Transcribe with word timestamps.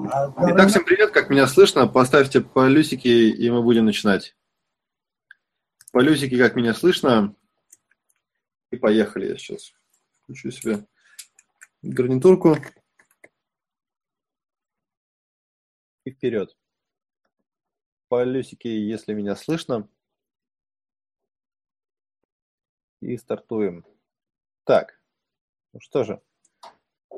Итак, 0.00 0.68
всем 0.68 0.84
привет, 0.84 1.10
как 1.10 1.28
меня 1.28 1.48
слышно? 1.48 1.88
Поставьте 1.88 2.40
полюсики, 2.40 3.08
и 3.08 3.50
мы 3.50 3.64
будем 3.64 3.84
начинать. 3.84 4.36
Полюсики, 5.90 6.38
как 6.38 6.54
меня 6.54 6.72
слышно. 6.72 7.34
И 8.70 8.76
поехали. 8.76 9.26
Я 9.26 9.36
сейчас 9.36 9.72
включу 10.22 10.52
себе 10.52 10.86
гарнитурку. 11.82 12.56
И 16.04 16.12
вперед. 16.12 16.56
Полюсики, 18.06 18.68
если 18.68 19.14
меня 19.14 19.34
слышно. 19.34 19.88
И 23.00 23.16
стартуем. 23.16 23.84
Так, 24.62 25.00
ну 25.72 25.80
что 25.80 26.04
же, 26.04 26.22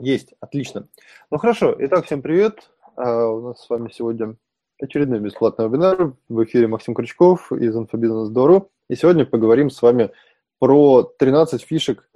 есть, 0.01 0.35
отлично. 0.41 0.89
Ну 1.31 1.39
хорошо, 1.39 1.75
итак, 1.79 2.07
всем 2.07 2.23
привет. 2.23 2.71
А, 2.97 3.29
у 3.29 3.41
нас 3.41 3.63
с 3.63 3.71
вами 3.71 3.91
сегодня 3.93 4.37
очередной 4.81 5.21
бесплатный 5.21 5.67
вебинар. 5.67 6.15
В 6.29 6.45
эфире 6.45 6.67
Максим 6.69 6.95
Крючков 6.95 7.53
из 7.53 7.77
Инфобизнес.Дору. 7.77 8.71
И 8.89 8.97
сегодня 8.97 9.27
поговорим 9.27 9.71
с 9.71 9.83
вами 9.83 10.11
про 10.59 11.03
13 11.03 11.63
фишек 11.63 12.09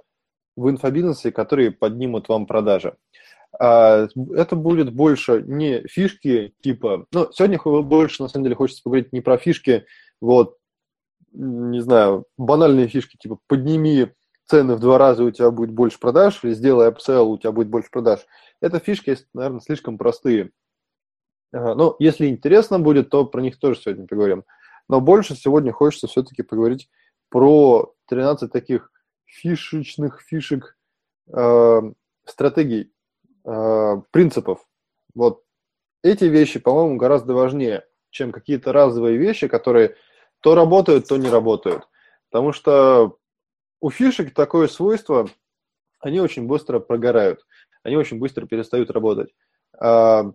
в 0.55 0.69
инфобизнесе, 0.69 1.31
которые 1.31 1.71
поднимут 1.71 2.27
вам 2.27 2.47
продажи. 2.47 2.95
А, 3.59 4.07
это 4.35 4.55
будет 4.55 4.93
больше 4.93 5.43
не 5.45 5.87
фишки 5.87 6.53
типа... 6.61 7.05
Ну, 7.11 7.31
сегодня 7.31 7.59
больше, 7.59 8.23
на 8.23 8.29
самом 8.29 8.45
деле, 8.45 8.55
хочется 8.55 8.83
поговорить 8.83 9.13
не 9.13 9.21
про 9.21 9.37
фишки, 9.37 9.85
вот, 10.21 10.57
не 11.31 11.81
знаю, 11.81 12.25
банальные 12.37 12.87
фишки 12.87 13.17
типа 13.17 13.37
подними 13.47 14.11
цены 14.45 14.75
в 14.75 14.79
два 14.79 14.97
раза, 14.97 15.23
у 15.23 15.31
тебя 15.31 15.51
будет 15.51 15.71
больше 15.71 15.99
продаж, 15.99 16.43
или 16.43 16.53
сделай 16.53 16.89
upsell, 16.89 17.23
у 17.23 17.37
тебя 17.37 17.51
будет 17.51 17.69
больше 17.69 17.89
продаж. 17.91 18.25
Это 18.61 18.79
фишки, 18.79 19.17
наверное, 19.33 19.59
слишком 19.59 19.97
простые. 19.97 20.51
Ага, 21.51 21.75
ну, 21.75 21.95
если 21.99 22.27
интересно 22.27 22.79
будет, 22.79 23.09
то 23.09 23.25
про 23.25 23.41
них 23.41 23.59
тоже 23.59 23.79
сегодня 23.79 24.07
поговорим. 24.07 24.43
Но 24.87 25.01
больше 25.01 25.35
сегодня 25.35 25.71
хочется 25.71 26.07
все-таки 26.07 26.43
поговорить 26.43 26.89
про 27.29 27.93
13 28.07 28.51
таких 28.51 28.91
фишечных 29.25 30.21
фишек, 30.21 30.77
э, 31.33 31.81
стратегий, 32.25 32.91
э, 33.45 34.01
принципов. 34.11 34.65
Вот 35.15 35.43
эти 36.03 36.25
вещи, 36.25 36.59
по-моему, 36.59 36.97
гораздо 36.97 37.33
важнее, 37.33 37.85
чем 38.11 38.31
какие-то 38.31 38.71
разовые 38.71 39.17
вещи, 39.17 39.47
которые 39.47 39.95
то 40.41 40.53
работают, 40.55 41.07
то 41.07 41.17
не 41.17 41.29
работают. 41.29 41.87
Потому 42.29 42.53
что 42.53 43.17
у 43.85 43.91
фишек 43.91 44.33
такое 44.33 44.67
свойство, 44.67 45.29
они 45.99 46.19
очень 46.19 46.47
быстро 46.47 46.79
прогорают, 46.79 47.45
они 47.83 47.95
очень 47.97 48.17
быстро 48.17 48.47
перестают 48.47 48.89
работать. 48.89 49.29
А, 49.79 50.33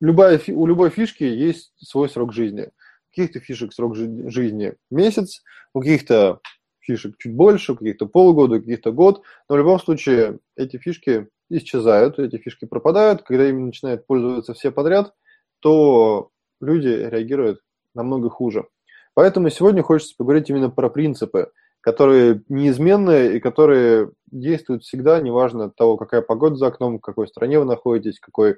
любая, 0.00 0.40
у 0.46 0.64
любой 0.64 0.90
фишки 0.90 1.24
есть 1.24 1.72
свой 1.76 2.08
срок 2.08 2.32
жизни. 2.32 2.70
У 2.70 3.16
каких-то 3.16 3.40
фишек 3.40 3.72
срок 3.72 3.96
жизни 3.96 4.74
месяц, 4.92 5.42
у 5.74 5.80
каких-то 5.80 6.38
фишек 6.78 7.16
чуть 7.18 7.34
больше, 7.34 7.72
у 7.72 7.76
каких-то 7.76 8.06
полгода, 8.06 8.58
у 8.58 8.60
каких-то 8.60 8.92
год, 8.92 9.24
но 9.48 9.56
в 9.56 9.58
любом 9.58 9.80
случае 9.80 10.38
эти 10.54 10.76
фишки 10.76 11.26
исчезают, 11.50 12.20
эти 12.20 12.36
фишки 12.36 12.64
пропадают. 12.64 13.22
Когда 13.22 13.48
ими 13.48 13.58
начинают 13.60 14.06
пользоваться 14.06 14.54
все 14.54 14.70
подряд, 14.70 15.14
то 15.58 16.30
люди 16.60 16.86
реагируют 16.86 17.60
намного 17.96 18.30
хуже. 18.30 18.68
Поэтому 19.14 19.50
сегодня 19.50 19.82
хочется 19.82 20.14
поговорить 20.16 20.48
именно 20.48 20.70
про 20.70 20.88
принципы– 20.88 21.50
которые 21.80 22.42
неизменные 22.48 23.36
и 23.36 23.40
которые 23.40 24.10
действуют 24.30 24.82
всегда, 24.82 25.20
неважно 25.20 25.64
от 25.64 25.76
того, 25.76 25.96
какая 25.96 26.22
погода 26.22 26.56
за 26.56 26.68
окном, 26.68 26.98
в 26.98 27.00
какой 27.00 27.28
стране 27.28 27.58
вы 27.58 27.64
находитесь, 27.64 28.20
какой 28.20 28.56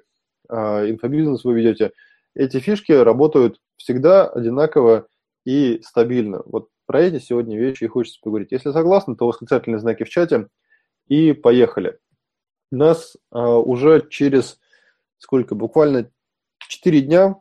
э, 0.49 0.91
инфобизнес 0.91 1.45
вы 1.45 1.55
ведете. 1.55 1.93
Эти 2.35 2.59
фишки 2.59 2.93
работают 2.93 3.61
всегда 3.77 4.27
одинаково 4.27 5.07
и 5.45 5.81
стабильно. 5.85 6.43
Вот 6.45 6.69
про 6.87 7.03
эти 7.03 7.23
сегодня 7.23 7.59
вещи 7.59 7.85
и 7.85 7.89
хочется 7.89 8.21
поговорить. 8.23 8.53
Если 8.53 8.73
согласны, 8.73 9.17
то 9.17 9.27
восклицательные 9.27 9.79
знаки 9.79 10.05
в 10.05 10.09
чате 10.09 10.49
и 11.07 11.33
поехали. 11.33 11.99
Нас 12.71 13.17
э, 13.33 13.39
уже 13.39 14.07
через 14.09 14.59
сколько, 15.19 15.55
буквально 15.55 16.11
4 16.59 17.01
дня, 17.03 17.37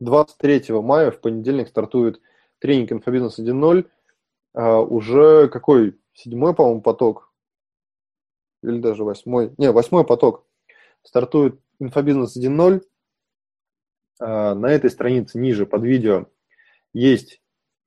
23 0.00 0.64
мая 0.82 1.10
в 1.10 1.20
понедельник 1.20 1.68
стартует 1.68 2.20
тренинг 2.58 2.92
«Инфобизнес 2.92 3.38
1.0» 3.38 3.86
а, 4.54 4.80
уже 4.80 5.48
какой? 5.48 5.98
Седьмой, 6.12 6.54
по-моему, 6.54 6.80
поток. 6.80 7.32
Или 8.62 8.78
даже 8.78 9.04
восьмой. 9.04 9.52
Не, 9.58 9.72
восьмой 9.72 10.04
поток. 10.04 10.46
Стартует 11.02 11.60
«Инфобизнес 11.80 12.36
1.0». 12.36 12.82
А, 14.20 14.54
на 14.54 14.66
этой 14.66 14.90
странице 14.90 15.38
ниже 15.38 15.66
под 15.66 15.82
видео 15.82 16.26
есть 16.92 17.40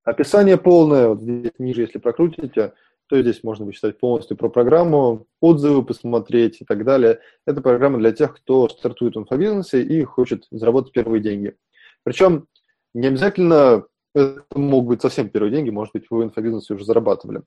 описание 0.03 0.57
полное. 0.57 1.09
Вот 1.09 1.21
здесь 1.21 1.53
ниже, 1.57 1.81
если 1.81 1.99
прокрутите, 1.99 2.73
то 3.07 3.21
здесь 3.21 3.43
можно 3.43 3.65
почитать 3.65 3.97
полностью 3.97 4.35
про 4.35 4.49
программу, 4.49 5.27
отзывы 5.39 5.83
посмотреть 5.83 6.61
и 6.61 6.65
так 6.65 6.83
далее. 6.83 7.19
Это 7.45 7.61
программа 7.61 7.97
для 7.97 8.11
тех, 8.11 8.35
кто 8.35 8.67
стартует 8.67 9.15
в 9.15 9.19
инфобизнесе 9.19 9.81
и 9.81 10.03
хочет 10.03 10.45
заработать 10.51 10.91
первые 10.91 11.21
деньги. 11.21 11.55
Причем 12.03 12.47
не 12.93 13.07
обязательно 13.07 13.85
это 14.17 14.59
могут 14.59 14.87
быть 14.89 15.01
совсем 15.01 15.29
первые 15.29 15.51
деньги, 15.51 15.69
может 15.69 15.93
быть, 15.93 16.05
вы 16.09 16.19
в 16.19 16.23
инфобизнесе 16.23 16.73
уже 16.73 16.85
зарабатывали. 16.85 17.43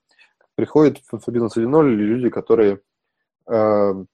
Приходят 0.55 0.99
в 0.99 1.13
инфобизнес 1.13 1.57
1.0 1.57 1.83
люди, 1.87 2.29
которые 2.29 2.81
э, 3.47 4.05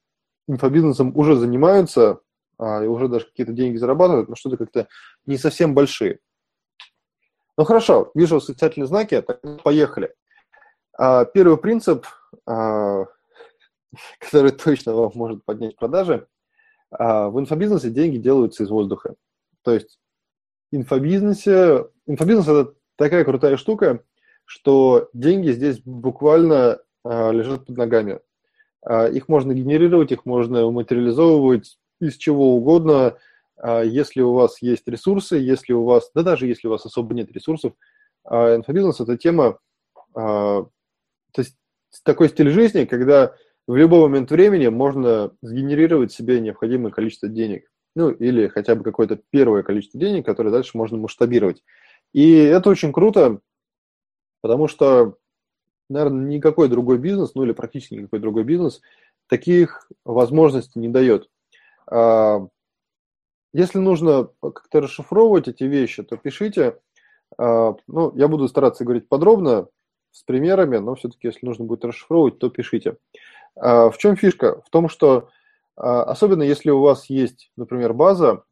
инфобизнесом 0.47 1.11
уже 1.15 1.35
занимаются, 1.35 2.19
э, 2.59 2.85
и 2.85 2.87
уже 2.87 3.07
даже 3.07 3.25
какие-то 3.25 3.53
деньги 3.53 3.77
зарабатывают, 3.77 4.29
но 4.29 4.35
что-то 4.35 4.57
как-то 4.57 4.87
не 5.25 5.37
совсем 5.37 5.73
большие. 5.73 6.19
Ну 7.57 7.63
хорошо, 7.63 8.11
вижу 8.13 8.35
восклицательные 8.35 8.87
знаки, 8.87 9.19
так 9.21 9.41
поехали. 9.63 10.13
А, 10.97 11.25
первый 11.25 11.57
принцип, 11.57 12.05
а, 12.45 13.05
который 14.19 14.51
точно 14.51 14.93
вам 14.93 15.11
может 15.15 15.43
поднять 15.43 15.75
продажи, 15.75 16.27
а, 16.91 17.29
в 17.29 17.39
инфобизнесе 17.39 17.89
деньги 17.89 18.17
делаются 18.17 18.63
из 18.63 18.69
воздуха. 18.69 19.15
То 19.63 19.73
есть 19.73 19.99
инфобизнесе... 20.71 21.87
Инфобизнес– 22.07 22.47
это 22.47 22.73
такая 22.95 23.23
крутая 23.25 23.57
штука, 23.57 24.01
что 24.45 25.09
деньги 25.13 25.51
здесь 25.51 25.81
буквально 25.83 26.79
а, 27.03 27.31
лежат 27.31 27.65
под 27.65 27.77
ногами. 27.77 28.21
А, 28.81 29.07
их 29.07 29.27
можно 29.27 29.53
генерировать, 29.53 30.13
их 30.13 30.25
можно 30.25 30.71
материализовывать 30.71 31.77
из 31.99 32.15
чего 32.15 32.55
угодно, 32.55 33.17
а, 33.57 33.81
если 33.81 34.21
у 34.21 34.33
вас 34.33 34.61
есть 34.61 34.87
ресурсы, 34.87 35.35
если 35.35 35.73
у 35.73 35.83
вас, 35.83 36.09
да 36.15 36.23
даже 36.23 36.47
если 36.47 36.67
у 36.67 36.71
вас 36.71 36.85
особо 36.85 37.13
нет 37.13 37.29
ресурсов, 37.31 37.73
а, 38.23 38.55
инфобизнес– 38.55 38.99
это 39.01 39.17
тема, 39.17 39.59
а, 40.15 40.63
то 41.33 41.41
есть 41.41 41.57
такой 42.03 42.29
стиль 42.29 42.51
жизни, 42.51 42.85
когда 42.85 43.35
в 43.67 43.75
любой 43.75 44.07
момент 44.07 44.31
времени 44.31 44.67
можно 44.67 45.31
сгенерировать 45.41 46.13
себе 46.13 46.39
необходимое 46.39 46.91
количество 46.91 47.27
денег 47.27 47.69
ну 47.97 48.11
или 48.11 48.47
хотя 48.47 48.75
бы 48.75 48.83
какое-то 48.83 49.19
первое 49.31 49.63
количество 49.63 49.99
денег, 49.99 50.23
которое 50.23 50.51
дальше 50.51 50.77
можно 50.77 50.97
масштабировать. 50.97 51.63
И 52.13 52.33
это 52.33 52.69
очень 52.69 52.91
круто, 52.91 53.41
потому 54.41 54.67
что, 54.67 55.17
наверное, 55.89 56.25
никакой 56.25 56.69
другой 56.69 56.97
бизнес, 56.97 57.35
ну 57.35 57.43
или 57.43 57.51
практически 57.51 57.95
никакой 57.95 58.19
другой 58.19 58.43
бизнес 58.43 58.81
таких 59.27 59.89
возможностей 60.05 60.79
не 60.79 60.89
дает. 60.89 61.29
А, 61.89 62.47
если 63.53 63.79
нужно 63.79 64.29
как-то 64.41 64.81
расшифровывать 64.81 65.47
эти 65.47 65.63
вещи, 65.63 66.03
то 66.03 66.17
пишите. 66.17 66.79
А, 67.37 67.75
ну, 67.87 68.15
я 68.15 68.27
буду 68.27 68.47
стараться 68.47 68.83
говорить 68.83 69.07
подробно, 69.07 69.67
с 70.11 70.23
примерами, 70.23 70.77
но 70.77 70.95
все-таки, 70.95 71.27
если 71.27 71.45
нужно 71.45 71.65
будет 71.65 71.85
расшифровывать, 71.85 72.39
то 72.39 72.49
пишите. 72.49 72.97
А, 73.55 73.89
в 73.89 73.97
чем 73.97 74.15
фишка? 74.15 74.61
В 74.61 74.69
том, 74.69 74.89
что 74.89 75.29
особенно 75.75 76.41
если 76.41 76.71
у 76.71 76.81
вас 76.81 77.07
есть, 77.07 77.51
например, 77.55 77.93
база, 77.93 78.43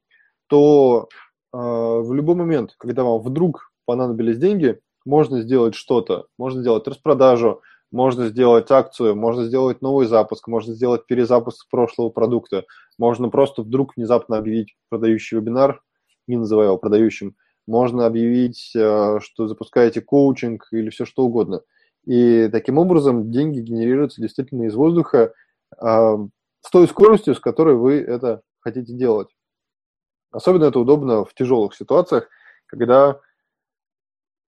то 0.46 1.10
в 1.56 2.14
любой 2.14 2.36
момент, 2.36 2.76
когда 2.78 3.04
вам 3.04 3.22
вдруг 3.22 3.72
понадобились 3.86 4.38
деньги, 4.38 4.80
можно 5.06 5.42
сделать 5.42 5.76
что-то. 5.76 6.26
Можно 6.38 6.62
сделать 6.62 6.88
распродажу, 6.88 7.62
можно 7.92 8.28
сделать 8.28 8.70
акцию, 8.72 9.16
можно 9.16 9.46
сделать 9.46 9.82
новый 9.82 10.08
запуск, 10.08 10.48
можно 10.48 10.74
сделать 10.74 11.06
перезапуск 11.06 11.70
прошлого 11.70 12.10
продукта, 12.10 12.66
можно 12.98 13.30
просто 13.30 13.62
вдруг 13.62 13.96
внезапно 13.96 14.38
объявить 14.38 14.76
продающий 14.90 15.38
вебинар, 15.38 15.82
не 16.28 16.38
называя 16.38 16.68
его 16.68 16.78
продающим, 16.78 17.36
можно 17.68 18.06
объявить, 18.06 18.74
а, 18.76 19.20
что 19.22 19.48
запускаете 19.48 20.02
коучинг 20.02 20.68
или 20.72 20.90
все 20.90 21.06
что 21.06 21.24
угодно. 21.24 21.62
И 22.06 22.50
таким 22.52 22.78
образом 22.78 23.32
деньги 23.32 23.62
генерируются 23.62 24.22
действительно 24.22 24.64
из 24.64 24.76
воздуха, 24.76 25.34
с 26.66 26.70
той 26.72 26.88
скоростью, 26.88 27.36
с 27.36 27.40
которой 27.40 27.76
вы 27.76 27.96
это 28.00 28.42
хотите 28.60 28.94
делать. 28.94 29.30
Особенно 30.36 30.66
это 30.66 30.80
удобно 30.80 31.24
в 31.24 31.34
тяжелых 31.34 31.74
ситуациях, 31.74 32.28
когда 32.66 33.22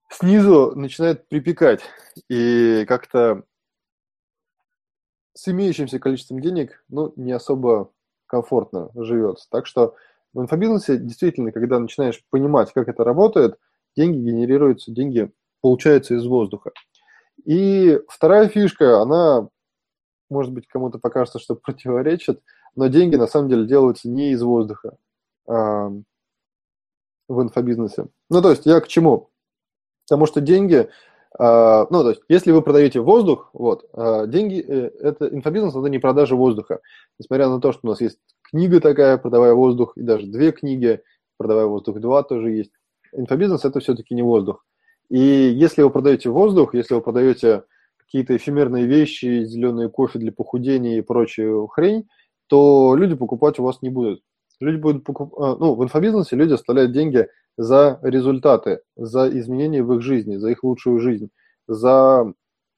снизу 0.09 0.73
начинает 0.75 1.29
припекать, 1.29 1.79
и 2.27 2.83
как-то 2.85 3.43
с 5.33 5.47
имеющимся 5.47 5.97
количеством 5.97 6.41
денег, 6.41 6.83
ну, 6.89 7.13
не 7.15 7.31
особо 7.31 7.93
комфортно 8.25 8.89
живется. 8.95 9.47
Так 9.49 9.65
что 9.65 9.95
в 10.33 10.41
инфобизнесе 10.41 10.97
действительно, 10.97 11.53
когда 11.53 11.79
начинаешь 11.79 12.21
понимать, 12.31 12.73
как 12.73 12.89
это 12.89 13.05
работает, 13.05 13.57
деньги 13.95 14.17
генерируются, 14.17 14.91
деньги 14.91 15.31
получаются 15.61 16.15
из 16.15 16.25
воздуха. 16.25 16.71
И 17.45 17.97
вторая 18.09 18.49
фишка, 18.49 18.99
она, 18.99 19.47
может 20.29 20.51
быть, 20.51 20.67
кому-то 20.67 20.99
покажется, 20.99 21.39
что 21.39 21.55
противоречит, 21.63 22.41
но 22.75 22.87
деньги 22.87 23.15
на 23.15 23.27
самом 23.27 23.47
деле 23.47 23.65
делаются 23.65 24.09
не 24.09 24.31
из 24.31 24.43
воздуха 24.43 24.97
в 25.47 27.41
инфобизнесе. 27.41 28.07
Ну, 28.29 28.41
то 28.41 28.51
есть 28.51 28.65
я 28.65 28.79
к 28.79 28.87
чему? 28.87 29.29
Потому 30.07 30.25
что 30.25 30.41
деньги, 30.41 30.89
а, 31.37 31.87
ну, 31.89 32.03
то 32.03 32.09
есть 32.09 32.21
если 32.29 32.51
вы 32.51 32.61
продаете 32.61 32.99
воздух, 32.99 33.49
вот, 33.53 33.85
а, 33.93 34.25
деньги, 34.25 34.63
э, 34.65 34.91
это 35.01 35.27
инфобизнес, 35.27 35.75
это 35.75 35.87
не 35.87 35.99
продажа 35.99 36.35
воздуха. 36.35 36.79
Несмотря 37.19 37.49
на 37.49 37.59
то, 37.59 37.73
что 37.73 37.81
у 37.83 37.89
нас 37.89 38.01
есть 38.01 38.19
книга 38.43 38.79
такая, 38.79 39.17
продавая 39.17 39.53
воздух, 39.53 39.97
и 39.97 40.01
даже 40.01 40.27
две 40.27 40.51
книги, 40.51 41.01
продавая 41.37 41.65
воздух 41.65 41.99
два 41.99 42.23
тоже 42.23 42.51
есть. 42.51 42.71
Инфобизнес 43.11 43.65
это 43.65 43.79
все-таки 43.79 44.15
не 44.15 44.21
воздух. 44.21 44.65
И 45.09 45.19
если 45.19 45.81
вы 45.83 45.89
продаете 45.89 46.29
воздух, 46.29 46.73
если 46.73 46.95
вы 46.95 47.01
продаете 47.01 47.63
какие-то 47.97 48.35
эфемерные 48.35 48.85
вещи, 48.85 49.43
зеленый 49.43 49.89
кофе 49.89 50.19
для 50.19 50.31
похудения 50.31 50.97
и 50.97 51.01
прочую 51.01 51.67
хрень, 51.67 52.07
то 52.47 52.95
люди 52.95 53.15
покупать 53.15 53.59
у 53.59 53.63
вас 53.63 53.81
не 53.81 53.89
будут. 53.89 54.21
Люди 54.59 54.77
будут 54.77 55.03
покупать, 55.03 55.59
ну, 55.59 55.75
в 55.75 55.83
инфобизнесе 55.83 56.35
люди 56.35 56.53
оставляют 56.53 56.91
деньги 56.91 57.27
за 57.57 57.99
результаты, 58.01 58.81
за 58.95 59.29
изменения 59.39 59.83
в 59.83 59.93
их 59.93 60.01
жизни, 60.01 60.37
за 60.37 60.49
их 60.49 60.63
лучшую 60.63 60.99
жизнь, 60.99 61.29
за 61.67 62.33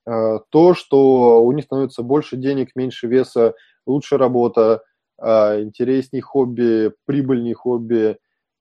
э, 0.05 0.39
то, 0.49 0.73
что 0.73 1.43
у 1.43 1.51
них 1.51 1.65
становится 1.65 2.03
больше 2.03 2.37
денег, 2.37 2.69
меньше 2.75 3.07
веса, 3.07 3.53
лучше 3.85 4.17
работа, 4.17 4.83
э, 5.21 5.61
интереснее 5.61 6.21
хобби, 6.21 6.93
прибыльнее 7.05 7.55
хобби, 7.55 8.17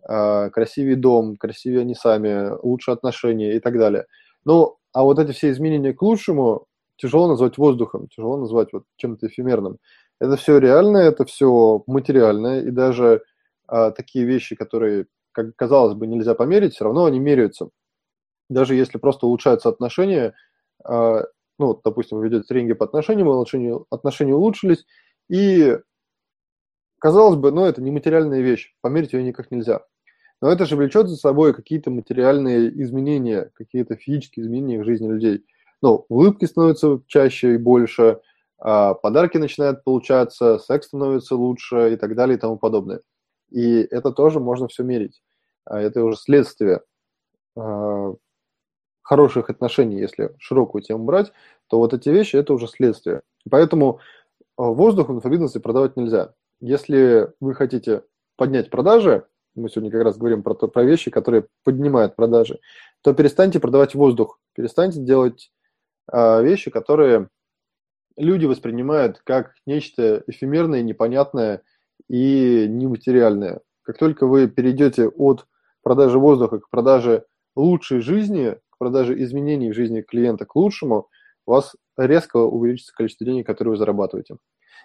э, 0.09 0.51
красивее 0.51 0.97
дом, 0.97 1.37
красивее 1.37 1.81
они 1.81 1.95
сами, 1.95 2.51
лучше 2.63 2.91
отношения 2.93 3.57
и 3.57 3.61
так 3.61 3.79
далее. 3.79 4.07
Ну, 4.45 4.77
а 4.93 5.03
вот 5.05 5.19
эти 5.19 5.33
все 5.33 5.51
изменения 5.51 5.93
к 5.93 6.03
лучшему 6.03 6.67
тяжело 6.97 7.29
назвать 7.29 7.59
воздухом, 7.59 8.09
тяжело 8.09 8.37
назвать 8.37 8.73
вот 8.73 8.85
чем-то 8.97 9.29
эфемерным. 9.29 9.79
Это 10.21 10.37
все 10.37 10.59
реальное, 10.59 11.09
это 11.09 11.25
все 11.25 11.83
материальное, 11.87 12.63
и 12.63 12.71
даже 12.71 13.23
э, 13.71 13.93
такие 13.97 14.25
вещи, 14.25 14.57
которые 14.57 15.07
как 15.33 15.55
казалось 15.55 15.95
бы, 15.95 16.07
нельзя 16.07 16.35
померить, 16.35 16.75
все 16.75 16.85
равно 16.85 17.05
они 17.05 17.21
меряются. 17.21 17.71
Даже 18.49 18.75
если 18.75 18.99
просто 18.99 19.27
улучшаются 19.27 19.69
отношения, 19.69 20.35
э, 20.89 21.23
ну, 21.59 21.81
допустим, 21.85 22.19
вы 22.19 22.25
ведете 22.25 22.47
тренинги 22.49 22.73
по 22.73 22.87
отношениям, 22.87 23.29
отношения, 23.31 23.79
отношения 23.91 24.35
улучшились, 24.35 24.87
и 25.29 25.79
казалось 26.99 27.37
бы, 27.37 27.53
ну, 27.53 27.65
это 27.65 27.83
не 27.83 27.91
материальная 27.91 28.41
вещь, 28.41 28.75
померить 28.81 29.13
ее 29.13 29.23
никак 29.23 29.51
нельзя. 29.51 29.83
Но 30.41 30.51
это 30.51 30.67
же 30.67 30.77
влечет 30.77 31.09
за 31.09 31.17
собой 31.17 31.53
какие-то 31.53 31.91
материальные 31.91 32.83
изменения, 32.83 33.51
какие-то 33.55 33.97
физические 33.97 34.47
изменения 34.47 34.81
в 34.81 34.85
жизни 34.85 35.09
людей. 35.09 35.45
Ну, 35.83 36.07
улыбки 36.09 36.45
становятся 36.45 37.01
чаще 37.07 37.55
и 37.55 37.59
больше, 37.59 38.03
а 38.03 38.21
подарки 38.59 39.39
начинают 39.39 39.85
получаться, 39.85 40.59
секс 40.59 40.87
становится 40.87 41.37
лучше 41.37 41.93
и 41.93 41.97
так 41.97 42.15
далее 42.15 42.37
и 42.37 42.41
тому 42.41 42.59
подобное. 42.59 43.01
И 43.51 43.81
это 43.81 44.11
тоже 44.13 44.41
можно 44.41 44.69
все 44.69 44.83
мерить. 44.83 45.23
А 45.65 45.81
это 45.81 46.03
уже 46.03 46.17
следствие 46.17 46.83
а, 47.57 48.15
хороших 49.03 49.51
отношений, 49.51 49.99
если 49.99 50.35
широкую 50.39 50.83
тему 50.83 51.05
брать, 51.05 51.33
то 51.69 51.79
вот 51.79 51.93
эти 51.95 52.09
вещи– 52.09 52.37
это 52.37 52.53
уже 52.53 52.69
следствие. 52.69 53.23
Поэтому 53.51 54.01
а, 54.57 54.65
воздух 54.65 55.09
в 55.09 55.13
инфобизнесе 55.13 55.61
продавать 55.61 55.97
нельзя. 55.97 56.35
Если 56.61 57.33
вы 57.41 57.55
хотите 57.55 58.03
поднять 58.37 58.71
продажи, 58.71 59.27
мы 59.55 59.69
сегодня 59.69 59.91
как 59.91 60.05
раз 60.05 60.17
говорим 60.17 60.43
про, 60.43 60.55
про 60.55 60.85
вещи, 60.85 61.11
которые 61.11 61.47
поднимают 61.65 62.17
продажи, 62.17 62.61
то 63.03 63.13
перестаньте 63.13 63.61
продавать 63.61 63.95
воздух, 63.95 64.41
перестаньте 64.55 65.01
делать 65.01 65.53
э, 66.13 66.43
вещи, 66.43 66.71
которые 66.71 67.29
люди 68.19 68.45
воспринимают 68.45 69.21
как 69.25 69.55
нечто 69.67 70.23
эфемерное, 70.27 70.83
непонятное 70.83 71.63
и 72.09 72.67
нематериальное. 72.69 73.61
Как 73.83 73.97
только 73.99 74.27
вы 74.27 74.49
перейдете 74.49 75.09
от 75.09 75.47
продажи 75.83 76.19
воздуха 76.19 76.59
к 76.59 76.69
продаже 76.69 77.25
лучшей 77.57 78.01
жизни, 78.01 78.57
к 78.71 78.79
продаже 78.79 79.21
изменений 79.23 79.71
в 79.71 79.75
жизни 79.75 80.03
клиента 80.03 80.45
к 80.45 80.55
лучшему, 80.57 81.09
у 81.47 81.53
вас 81.53 81.75
резко 81.97 82.37
увеличится 82.37 82.93
количество 82.95 83.25
денег, 83.25 83.47
которые 83.47 83.73
вы 83.73 83.79
зарабатываете. 83.79 84.37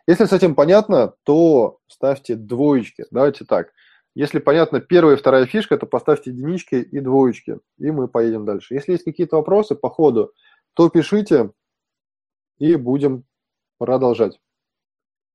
Если 0.08 0.26
с 0.26 0.34
этим 0.34 0.56
понятно, 0.56 1.14
то 1.24 1.80
ставьте 1.88 2.36
двоечки. 2.36 3.06
Давайте 3.12 3.46
так. 3.46 3.72
Если 4.16 4.40
понятно 4.40 4.80
первая 4.80 5.16
и 5.16 5.20
вторая 5.20 5.46
фишка, 5.46 5.78
то 5.78 5.86
поставьте 5.86 6.30
единички 6.30 6.76
и 6.76 7.00
двоечки, 7.00 7.60
и 7.80 7.90
мы 7.90 8.08
поедем 8.08 8.46
дальше. 8.46 8.76
Если 8.76 8.92
есть 8.92 9.04
какие-то 9.04 9.38
вопросы 9.38 9.76
по 9.76 9.90
ходу, 9.90 10.34
то 10.76 10.90
пишите, 10.90 11.52
и 12.60 12.76
будем 12.76 13.26
продолжать. 13.78 14.40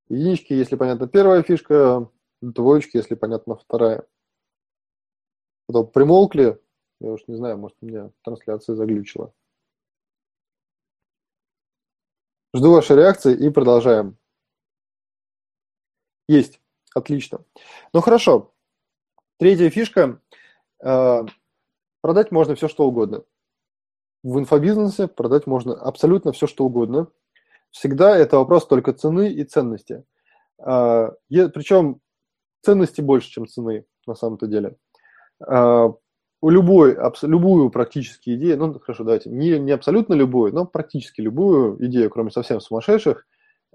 Единички, 0.08 0.52
если 0.52 0.76
понятно 0.76 1.06
первая 1.06 1.42
фишка, 1.42 2.10
двоечки, 2.40 2.96
если 2.96 3.14
понятно 3.14 3.56
вторая. 3.56 4.06
Потом 5.66 5.90
примолкли, 5.90 6.60
я 7.00 7.10
уж 7.10 7.26
не 7.26 7.36
знаю, 7.36 7.58
может, 7.58 7.76
у 7.80 7.86
меня 7.86 8.10
трансляция 8.22 8.74
заглючила. 8.74 9.34
Жду 12.54 12.72
вашей 12.72 12.96
реакции 12.96 13.36
и 13.36 13.50
продолжаем. 13.50 14.16
Есть. 16.28 16.60
Отлично. 16.94 17.44
Ну 17.92 18.00
хорошо. 18.00 18.54
Третья 19.38 19.68
фишка. 19.68 20.20
Э, 20.82 21.20
продать 22.00 22.30
можно 22.32 22.54
все, 22.54 22.68
что 22.68 22.86
угодно. 22.86 23.24
В 24.22 24.38
инфобизнесе 24.38 25.08
продать 25.08 25.46
можно 25.46 25.74
абсолютно 25.74 26.32
все, 26.32 26.46
что 26.46 26.64
угодно. 26.64 27.08
Всегда 27.70 28.16
это 28.16 28.38
вопрос 28.38 28.66
только 28.66 28.92
цены 28.92 29.32
и 29.32 29.44
ценности. 29.44 30.04
Э, 30.58 31.10
Причем 31.28 32.00
ценности 32.62 33.00
больше, 33.00 33.30
чем 33.30 33.46
цены 33.46 33.84
на 34.06 34.14
самом-то 34.14 34.46
деле. 34.46 34.76
А, 35.46 35.92
у 36.40 36.50
любой, 36.50 36.94
абс, 36.94 37.22
любую 37.22 37.70
практически 37.70 38.34
идею, 38.34 38.58
ну 38.58 38.78
хорошо, 38.78 39.04
давайте, 39.04 39.30
не, 39.30 39.58
не 39.58 39.72
абсолютно 39.72 40.14
любую, 40.14 40.54
но 40.54 40.66
практически 40.66 41.20
любую 41.20 41.84
идею, 41.86 42.10
кроме 42.10 42.30
совсем 42.30 42.60
сумасшедших, 42.60 43.26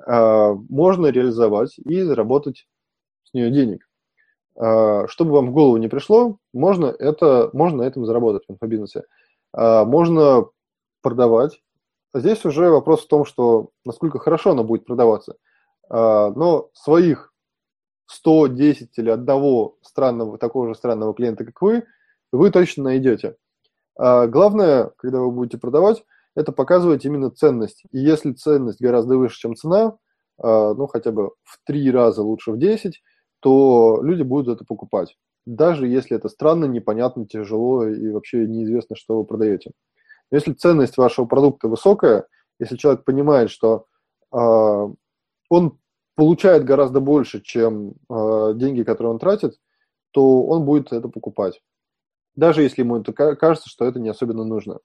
а, 0.05 0.53
можно 0.69 1.07
реализовать 1.07 1.77
и 1.77 2.01
заработать 2.01 2.67
с 3.23 3.33
нее 3.33 3.51
денег. 3.51 3.87
А, 4.55 5.07
что 5.07 5.25
бы 5.25 5.31
вам 5.31 5.49
в 5.49 5.53
голову 5.53 5.77
не 5.77 5.87
пришло, 5.87 6.37
можно, 6.53 6.87
это, 6.87 7.49
можно 7.53 7.83
на 7.83 7.87
этом 7.87 8.05
заработать 8.05 8.43
в 8.47 8.51
инфобизнесе. 8.51 9.03
Можно 9.53 10.47
продавать. 11.01 11.61
Здесь 12.13 12.43
уже 12.45 12.69
вопрос 12.69 13.05
в 13.05 13.07
том, 13.07 13.25
что 13.25 13.69
насколько 13.85 14.19
хорошо 14.19 14.51
оно 14.51 14.63
будет 14.63 14.85
продаваться. 14.85 15.35
Но 15.89 16.69
своих 16.73 17.33
110 18.07 18.97
или 18.97 19.09
одного 19.09 19.77
странного, 19.81 20.37
такого 20.37 20.69
же 20.69 20.75
странного 20.75 21.13
клиента, 21.13 21.45
как 21.45 21.61
вы, 21.61 21.85
вы 22.31 22.51
точно 22.51 22.85
найдете. 22.85 23.35
А 23.95 24.27
главное, 24.27 24.91
когда 24.97 25.19
вы 25.19 25.31
будете 25.31 25.57
продавать, 25.57 26.03
это 26.35 26.51
показывать 26.51 27.05
именно 27.05 27.29
ценность. 27.29 27.83
И 27.91 27.99
если 27.99 28.33
ценность 28.33 28.81
гораздо 28.81 29.17
выше, 29.17 29.39
чем 29.39 29.55
цена, 29.55 29.97
а, 30.41 30.73
ну 30.73 30.87
хотя 30.87 31.11
бы 31.11 31.31
в 31.43 31.59
три 31.63 31.91
раза 31.91 32.23
лучше 32.23 32.51
в 32.51 32.57
10, 32.57 33.01
то 33.39 33.99
люди 34.01 34.23
будут 34.23 34.55
это 34.55 34.65
покупать. 34.65 35.15
Даже 35.45 35.87
если 35.87 36.15
это 36.15 36.29
странно, 36.29 36.65
непонятно, 36.65 37.25
тяжело 37.25 37.85
и 37.85 38.09
вообще 38.09 38.47
неизвестно, 38.47 38.95
что 38.95 39.17
вы 39.17 39.25
продаете. 39.25 39.71
Если 40.31 40.53
ценность 40.53 40.97
вашего 40.97 41.25
продукта 41.25 41.67
высокая, 41.67 42.25
если 42.59 42.77
человек 42.77 43.03
понимает, 43.03 43.49
что 43.49 43.85
э, 44.33 44.37
он 45.49 45.77
получает 46.15 46.63
гораздо 46.63 46.99
больше, 47.01 47.41
чем 47.41 47.93
э, 48.09 48.53
деньги, 48.55 48.83
которые 48.83 49.13
он 49.13 49.19
тратит, 49.19 49.55
то 50.11 50.43
он 50.43 50.65
будет 50.65 50.93
это 50.93 51.07
покупать. 51.09 51.61
Даже 52.35 52.61
если 52.63 52.81
ему 52.81 52.97
это 52.97 53.11
кажется, 53.13 53.69
что 53.69 53.85
это 53.85 53.99
не 53.99 54.09
особенно 54.09 54.43
нужно. 54.43 54.79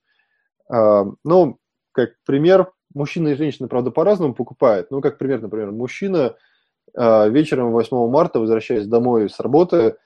Э, 0.73 1.05
ну, 1.25 1.59
как 1.93 2.11
пример, 2.25 2.73
мужчина 2.95 3.29
и 3.29 3.35
женщина, 3.35 3.69
правда, 3.69 3.91
по-разному 3.91 4.35
покупают. 4.35 4.91
Ну, 4.91 5.01
как 5.01 5.19
пример, 5.19 5.41
например, 5.41 5.71
мужчина 5.71 6.37
э, 6.95 7.31
вечером 7.31 7.73
8 7.73 8.11
марта, 8.11 8.41
возвращаясь 8.41 8.87
домой 8.87 9.31
с 9.31 9.39
работы, 9.41 9.97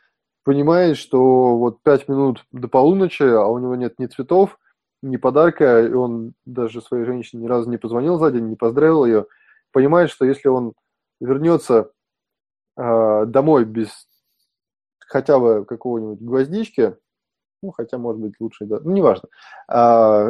понимает, 0.45 0.97
что 0.97 1.57
вот 1.57 1.83
5 1.83 2.09
минут 2.09 2.45
до 2.53 2.69
полуночи, 2.69 3.23
а 3.23 3.47
у 3.47 3.59
него 3.59 3.77
нет 3.77 3.99
ни 3.99 4.07
цветов, 4.07 4.59
ни 5.03 5.17
подарка, 5.17 5.83
и 5.83 5.93
он 5.93 6.35
даже 6.45 6.81
своей 6.81 7.05
женщине 7.05 7.43
ни 7.43 7.49
разу 7.49 7.71
не 7.71 7.79
позвонил 7.79 8.19
за 8.19 8.31
день, 8.31 8.49
не 8.49 8.57
поздравил 8.57 9.05
ее, 9.05 9.27
понимает, 9.73 10.11
что 10.11 10.25
если 10.25 10.49
он 10.49 10.75
вернется 11.21 11.91
э, 12.77 13.25
домой 13.27 13.65
без 13.65 14.09
хотя 14.99 15.39
бы 15.39 15.65
какого-нибудь 15.65 16.21
гвоздички, 16.21 16.97
ну, 17.63 17.71
хотя, 17.71 17.99
может 17.99 18.21
быть, 18.21 18.35
лучше, 18.41 18.65
да, 18.65 18.81
ну, 18.83 18.91
неважно, 18.91 19.29
э, 19.69 19.75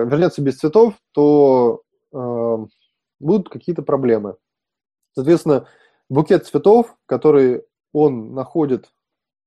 вернется 0.07 0.43
без 0.43 0.59
цветов, 0.59 0.95
то 1.13 1.83
э, 2.13 2.57
будут 3.21 3.49
какие-то 3.49 3.83
проблемы. 3.83 4.37
Соответственно, 5.15 5.67
букет 6.09 6.47
цветов, 6.47 6.97
который 7.07 7.65
он 7.93 8.35
находит 8.35 8.91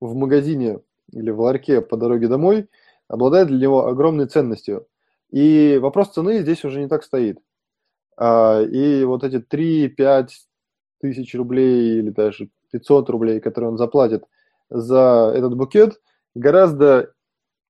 в 0.05 0.15
магазине 0.15 0.79
или 1.11 1.31
в 1.31 1.39
ларьке 1.39 1.81
по 1.81 1.97
дороге 1.97 2.27
домой, 2.27 2.69
обладает 3.07 3.47
для 3.47 3.59
него 3.59 3.87
огромной 3.87 4.27
ценностью. 4.27 4.87
И 5.31 5.79
вопрос 5.81 6.09
цены 6.09 6.39
здесь 6.39 6.63
уже 6.65 6.81
не 6.81 6.87
так 6.87 7.03
стоит. 7.03 7.39
А, 8.17 8.61
и 8.61 9.03
вот 9.03 9.23
эти 9.23 9.37
3-5 9.37 10.29
тысяч 11.01 11.35
рублей 11.35 11.99
или 11.99 12.09
даже 12.09 12.49
500 12.71 13.09
рублей, 13.09 13.39
которые 13.39 13.71
он 13.71 13.77
заплатит 13.77 14.23
за 14.69 15.31
этот 15.35 15.55
букет, 15.55 16.01
гораздо 16.33 17.13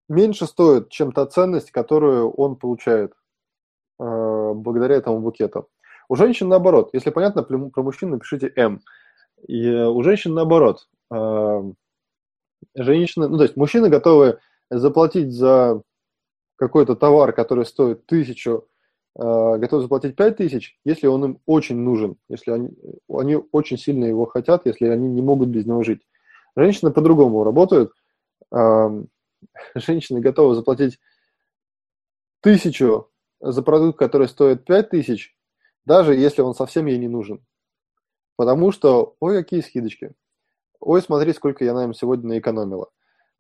меньше 0.08 0.46
стоит, 0.46 0.90
чем 0.90 1.12
та 1.12 1.26
ценность, 1.26 1.72
которую 1.72 2.32
он 2.32 2.56
получает 2.56 3.14
а, 4.00 4.54
благодаря 4.54 4.96
этому 4.96 5.20
букету. 5.20 5.70
У 6.08 6.16
женщин 6.16 6.50
наоборот. 6.50 6.92
Если 6.94 7.10
понятно, 7.10 7.44
про 7.44 7.84
мужчин 7.84 8.12
напишите 8.12 8.52
М. 8.56 8.82
И 9.48 9.70
у 9.70 10.04
женщин 10.04 10.34
наоборот. 10.34 10.88
Женщины, 12.74 13.28
ну 13.28 13.38
то 13.38 13.44
есть 13.44 13.56
мужчины 13.56 13.90
готовы 13.90 14.40
заплатить 14.70 15.32
за 15.32 15.82
какой-то 16.56 16.96
товар, 16.96 17.34
который 17.34 17.66
стоит 17.66 18.06
тысячу, 18.06 18.68
а, 19.18 19.58
готовы 19.58 19.84
заплатить 19.84 20.16
пять 20.16 20.38
тысяч, 20.38 20.78
если 20.84 21.08
он 21.08 21.26
им 21.26 21.40
очень 21.46 21.78
нужен, 21.78 22.18
если 22.30 22.52
они, 22.52 22.70
они 23.10 23.38
очень 23.52 23.78
сильно 23.78 24.06
его 24.06 24.26
хотят, 24.26 24.66
если 24.66 24.88
они 24.88 25.08
не 25.10 25.22
могут 25.22 25.50
без 25.50 25.66
него 25.66 25.84
жить. 25.84 26.02
Женщины 26.56 26.92
по-другому 26.92 27.44
работают. 27.44 27.92
А, 28.52 28.90
женщины 29.76 30.20
готовы 30.20 30.56
заплатить 30.56 31.00
тысячу 32.42 33.10
за 33.40 33.62
продукт, 33.62 33.98
который 33.98 34.28
стоит 34.28 34.66
пять 34.66 34.90
тысяч, 34.90 35.36
даже 35.86 36.16
если 36.16 36.42
он 36.42 36.54
совсем 36.54 36.86
ей 36.86 36.98
не 36.98 37.08
нужен. 37.08 37.46
Потому 38.38 38.72
что, 38.72 39.16
ой, 39.20 39.42
какие 39.42 39.62
скидочки. 39.62 40.14
Ой, 40.80 41.02
смотри, 41.02 41.34
сколько 41.34 41.64
я 41.66 41.74
нам 41.74 41.94
сегодня 41.94 42.30
наэкономила. 42.30 42.90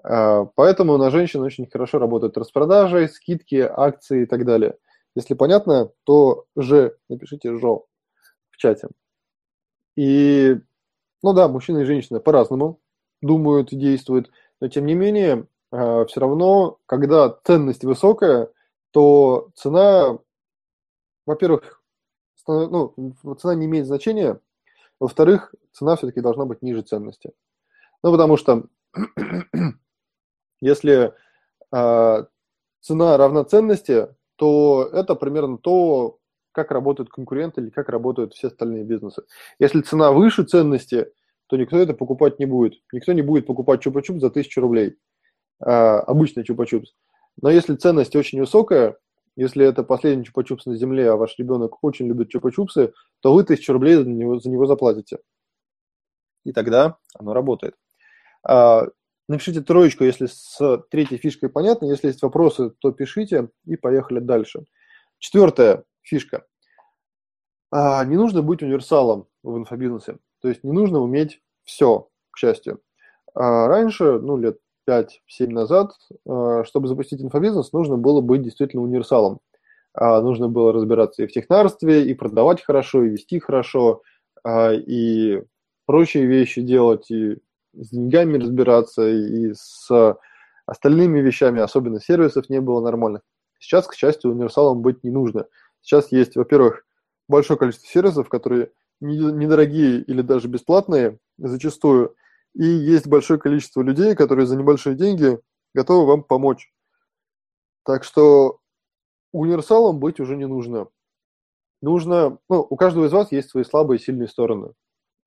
А, 0.04 0.46
поэтому 0.56 0.98
на 0.98 1.10
женщин 1.12 1.42
очень 1.42 1.70
хорошо 1.70 2.00
работают 2.00 2.38
распродажи, 2.38 3.08
скидки, 3.10 3.56
акции 3.58 4.24
и 4.24 4.26
так 4.26 4.46
далее. 4.46 4.78
Если 5.16 5.34
понятно, 5.34 5.92
то 6.06 6.46
же, 6.56 6.98
напишите 7.10 7.58
жо 7.58 7.86
в 8.52 8.58
чате. 8.58 8.90
И, 9.96 10.56
ну 11.24 11.34
да, 11.34 11.48
мужчины 11.48 11.82
и 11.82 11.86
женщины 11.86 12.20
по-разному 12.20 12.80
думают 13.22 13.74
и 13.74 13.78
действуют, 13.78 14.32
но 14.62 14.68
тем 14.70 14.86
не 14.86 14.96
менее, 14.96 15.48
а, 15.72 16.06
все 16.06 16.20
равно, 16.22 16.80
когда 16.86 17.30
ценность 17.46 17.84
высокая, 17.86 18.50
то 18.92 19.50
цена, 19.56 20.20
во-первых, 21.26 21.82
ну, 22.48 22.94
цена 23.40 23.56
не 23.56 23.66
имеет 23.66 23.88
значения, 23.88 24.40
во-вторых, 25.00 25.54
цена 25.72 25.96
все-таки 25.96 26.22
должна 26.22 26.46
быть 26.46 26.62
ниже 26.62 26.82
ценности. 26.82 27.32
Ну, 28.04 28.12
потому 28.12 28.38
что 28.38 28.66
если 30.62 31.14
э, 31.72 32.26
цена 32.82 33.18
равна 33.18 33.44
ценности, 33.44 34.08
то 34.36 34.90
это 34.94 35.16
примерно 35.16 35.58
то, 35.58 36.20
как 36.52 36.72
работают 36.72 37.10
конкуренты 37.10 37.62
или 37.62 37.70
как 37.70 37.90
работают 37.90 38.34
все 38.34 38.48
остальные 38.48 38.84
бизнесы. 38.84 39.24
Если 39.60 39.82
цена 39.82 40.12
выше 40.12 40.44
ценности, 40.44 41.12
то 41.48 41.58
никто 41.58 41.78
это 41.78 41.94
покупать 41.94 42.40
не 42.40 42.46
будет. 42.46 42.76
Никто 42.92 43.14
не 43.14 43.22
будет 43.22 43.46
покупать 43.46 43.86
чупа-чуп 43.86 44.20
за 44.20 44.28
1000 44.28 44.62
рублей. 44.62 44.98
Э, 45.60 46.00
обычный 46.00 46.44
чупа-чупс. 46.44 46.88
Но 47.42 47.50
если 47.50 47.76
ценность 47.76 48.16
очень 48.16 48.40
высокая, 48.40 48.98
если 49.36 49.66
это 49.66 49.84
последний 49.84 50.26
чупа-чупс 50.26 50.62
на 50.66 50.76
земле, 50.76 51.12
а 51.12 51.18
ваш 51.18 51.38
ребенок 51.38 51.84
очень 51.84 52.08
любит 52.08 52.34
чупа-чупсы, 52.34 52.94
то 53.22 53.34
вы 53.34 53.42
1000 53.42 53.74
рублей 53.74 53.96
за 53.96 54.06
него, 54.06 54.40
за 54.40 54.50
него 54.50 54.66
заплатите. 54.66 55.20
И 56.46 56.54
тогда 56.54 56.98
оно 57.18 57.34
работает. 57.34 57.76
А, 58.48 58.88
напишите 59.28 59.62
троечку, 59.62 60.04
если 60.04 60.28
с 60.28 60.86
третьей 60.90 61.18
фишкой 61.18 61.50
понятно. 61.50 61.86
Если 61.86 62.08
есть 62.08 62.22
вопросы, 62.22 62.72
то 62.80 62.92
пишите 62.92 63.50
и 63.66 63.76
поехали 63.76 64.20
дальше. 64.20 64.66
Четвертая 65.20 65.84
фишка. 66.02 66.46
А, 67.72 68.06
не 68.06 68.16
нужно 68.16 68.42
быть 68.42 68.62
универсалом 68.62 69.28
в 69.44 69.58
инфобизнесе. 69.58 70.20
То 70.42 70.48
есть 70.48 70.64
не 70.64 70.72
нужно 70.72 71.00
уметь 71.00 71.42
все, 71.64 72.10
к 72.32 72.38
счастью. 72.38 72.82
А, 73.34 73.68
раньше, 73.68 74.20
ну, 74.20 74.38
лет 74.38 74.60
5-7 74.88 75.50
назад, 75.50 75.92
э, 76.26 76.64
чтобы 76.66 76.88
запустить 76.88 77.22
инфобизнес, 77.22 77.74
нужно 77.74 77.98
было 77.98 78.22
быть 78.22 78.44
действительно 78.44 78.84
универсалом. 78.84 79.40
А, 79.94 80.22
нужно 80.22 80.50
было 80.50 80.74
разбираться 80.74 81.24
и 81.24 81.28
в 81.28 81.32
технарстве, 81.32 82.06
и 82.06 82.14
продавать 82.14 82.62
хорошо, 82.62 83.04
и 83.04 83.10
вести 83.10 83.40
хорошо, 83.40 84.02
а, 84.44 84.74
и 84.74 85.42
прочие 85.86 86.26
вещи 86.26 86.62
делать, 86.62 87.10
и 87.10 87.38
с 87.74 87.90
деньгами 87.90 88.38
разбираться, 88.38 89.08
и 89.08 89.54
с 89.54 90.18
остальными 90.66 91.20
вещами, 91.20 91.62
особенно 91.62 92.02
сервисов 92.02 92.50
не 92.50 92.60
было 92.60 92.82
нормальных. 92.82 93.22
Сейчас, 93.60 93.88
к 93.88 93.94
счастью, 93.94 94.32
универсалом 94.32 94.82
быть 94.82 95.04
не 95.04 95.12
нужно. 95.12 95.46
Сейчас 95.82 96.12
есть, 96.12 96.36
во-первых, 96.36 96.86
большое 97.28 97.58
количество 97.58 97.88
сервисов, 97.88 98.30
которые 98.30 98.72
недорогие 99.00 100.02
или 100.02 100.22
даже 100.22 100.48
бесплатные 100.48 101.20
зачастую, 101.38 102.16
и 102.56 102.66
есть 102.66 103.08
большое 103.08 103.40
количество 103.40 103.82
людей, 103.82 104.16
которые 104.16 104.48
за 104.48 104.56
небольшие 104.56 104.96
деньги 104.96 105.40
готовы 105.74 106.08
вам 106.08 106.24
помочь. 106.24 106.74
Так 107.84 108.04
что 108.04 108.60
универсалом 109.32 110.00
быть 110.00 110.20
уже 110.20 110.36
не 110.38 110.48
нужно. 110.48 110.88
Нужно, 111.82 112.40
ну, 112.50 112.66
у 112.68 112.76
каждого 112.76 113.06
из 113.06 113.12
вас 113.12 113.32
есть 113.32 113.50
свои 113.50 113.64
слабые 113.64 114.00
и 114.00 114.02
сильные 114.02 114.28
стороны. 114.28 114.74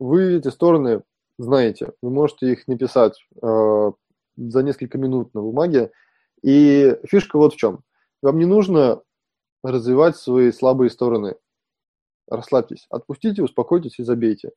Вы 0.00 0.38
эти 0.38 0.48
стороны 0.48 1.02
знаете, 1.38 1.92
вы 2.02 2.10
можете 2.10 2.52
их 2.52 2.66
написать 2.66 3.24
э, 3.40 3.92
за 4.36 4.62
несколько 4.62 4.98
минут 4.98 5.32
на 5.34 5.40
бумаге. 5.40 5.92
И 6.42 6.96
фишка 7.08 7.36
вот 7.38 7.54
в 7.54 7.56
чем. 7.56 7.84
Вам 8.22 8.38
не 8.38 8.44
нужно 8.44 9.02
развивать 9.62 10.16
свои 10.16 10.50
слабые 10.50 10.90
стороны. 10.90 11.36
Расслабьтесь, 12.28 12.86
отпустите, 12.90 13.42
успокойтесь 13.42 13.98
и 13.98 14.04
забейте. 14.04 14.50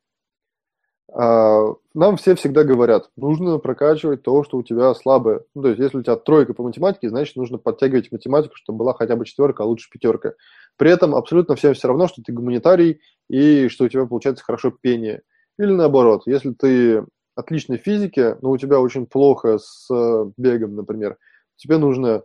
А, 1.14 1.74
нам 1.94 2.16
все 2.16 2.36
всегда 2.36 2.64
говорят, 2.64 3.10
нужно 3.18 3.58
прокачивать 3.58 4.24
то, 4.24 4.44
что 4.44 4.58
у 4.58 4.64
тебя 4.64 4.94
слабое. 4.94 5.44
Ну, 5.54 5.64
то 5.64 5.68
есть, 5.70 5.80
если 5.82 5.98
у 5.98 6.04
тебя 6.04 6.16
тройка 6.16 6.54
по 6.54 6.64
математике, 6.64 7.10
значит, 7.10 7.36
нужно 7.36 7.58
подтягивать 7.58 8.12
математику, 8.12 8.56
чтобы 8.56 8.80
была 8.80 8.94
хотя 8.94 9.16
бы 9.16 9.26
четверка, 9.26 9.64
а 9.64 9.66
лучше 9.66 9.90
пятерка. 9.92 10.34
При 10.78 10.90
этом 10.90 11.14
абсолютно 11.14 11.56
всем 11.56 11.74
все 11.74 11.90
равно, 11.90 12.08
что 12.08 12.22
ты 12.22 12.32
гуманитарий 12.32 13.02
и 13.30 13.68
что 13.68 13.86
у 13.86 13.90
тебя 13.90 14.06
получается 14.06 14.44
хорошо 14.44 14.72
пение. 14.72 15.22
Или 15.60 15.74
наоборот, 15.74 16.24
если 16.26 16.54
ты 16.54 17.06
отличный 17.36 17.78
в 17.78 17.84
физике, 17.84 18.38
но 18.42 18.52
у 18.52 18.58
тебя 18.58 18.80
очень 18.80 19.06
плохо 19.06 19.58
с 19.58 19.94
э, 19.94 20.32
бегом, 20.38 20.76
например, 20.76 21.18
тебе 21.58 21.78
нужно 21.78 22.24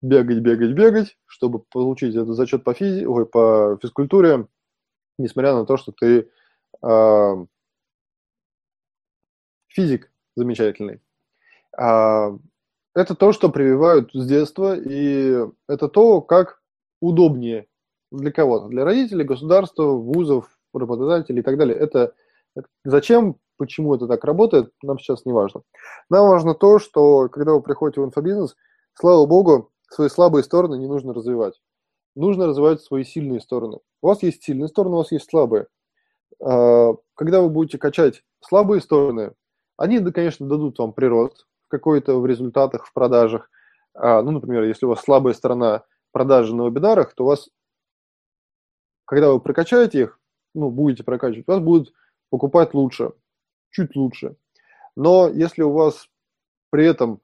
бегать, 0.00 0.38
бегать, 0.38 0.72
бегать, 0.72 1.16
чтобы 1.26 1.60
получить 1.70 2.14
этот 2.14 2.34
зачет 2.34 2.64
по, 2.64 2.72
физи... 2.72 3.04
Ой, 3.04 3.26
по 3.26 3.78
физкультуре, 3.82 4.46
несмотря 5.18 5.54
на 5.54 5.66
то, 5.66 5.76
что 5.76 5.92
ты 5.92 6.28
э, 6.82 7.46
физик 9.76 10.10
замечательный. 10.34 11.00
А, 11.76 12.30
это 12.94 13.14
то, 13.14 13.32
что 13.32 13.50
прививают 13.50 14.10
с 14.14 14.26
детства, 14.26 14.74
и 14.74 15.46
это 15.68 15.88
то, 15.88 16.22
как 16.22 16.62
удобнее 17.00 17.66
для 18.10 18.32
кого-то, 18.32 18.68
для 18.68 18.84
родителей, 18.84 19.24
государства, 19.24 19.84
вузов, 19.84 20.58
работодателей 20.72 21.40
и 21.40 21.42
так 21.42 21.58
далее. 21.58 21.76
Это 21.76 22.14
зачем, 22.84 23.36
почему 23.58 23.94
это 23.94 24.06
так 24.06 24.24
работает, 24.24 24.72
нам 24.82 24.98
сейчас 24.98 25.26
не 25.26 25.32
важно. 25.32 25.62
Нам 26.08 26.28
важно 26.28 26.54
то, 26.54 26.78
что 26.78 27.28
когда 27.28 27.52
вы 27.52 27.60
приходите 27.60 28.00
в 28.00 28.04
инфобизнес, 28.06 28.56
слава 28.94 29.26
богу, 29.26 29.70
свои 29.90 30.08
слабые 30.08 30.42
стороны 30.42 30.76
не 30.78 30.86
нужно 30.86 31.12
развивать. 31.12 31.60
Нужно 32.14 32.46
развивать 32.46 32.80
свои 32.80 33.04
сильные 33.04 33.40
стороны. 33.40 33.78
У 34.00 34.08
вас 34.08 34.22
есть 34.22 34.42
сильные 34.42 34.68
стороны, 34.68 34.94
у 34.94 34.98
вас 34.98 35.12
есть 35.12 35.28
слабые. 35.28 35.66
А, 36.42 36.94
когда 37.14 37.42
вы 37.42 37.50
будете 37.50 37.76
качать 37.76 38.22
слабые 38.40 38.80
стороны, 38.80 39.32
они, 39.76 40.00
конечно, 40.10 40.46
дадут 40.46 40.78
вам 40.78 40.92
прирост 40.92 41.46
какой-то 41.68 42.20
в 42.20 42.26
результатах, 42.26 42.86
в 42.86 42.92
продажах. 42.92 43.50
А, 43.94 44.22
ну, 44.22 44.30
например, 44.32 44.64
если 44.64 44.86
у 44.86 44.90
вас 44.90 45.00
слабая 45.00 45.34
сторона 45.34 45.84
продажи 46.12 46.54
на 46.54 46.66
вебинарах, 46.66 47.14
то 47.14 47.24
у 47.24 47.26
вас, 47.26 47.48
когда 49.04 49.30
вы 49.30 49.40
прокачаете 49.40 50.02
их, 50.02 50.20
ну, 50.54 50.70
будете 50.70 51.04
прокачивать, 51.04 51.46
вас 51.46 51.60
будут 51.60 51.92
покупать 52.30 52.74
лучше, 52.74 53.12
чуть 53.70 53.94
лучше. 53.96 54.36
Но 54.96 55.28
если 55.28 55.62
у 55.62 55.72
вас 55.72 56.08
при 56.70 56.86
этом 56.86 57.20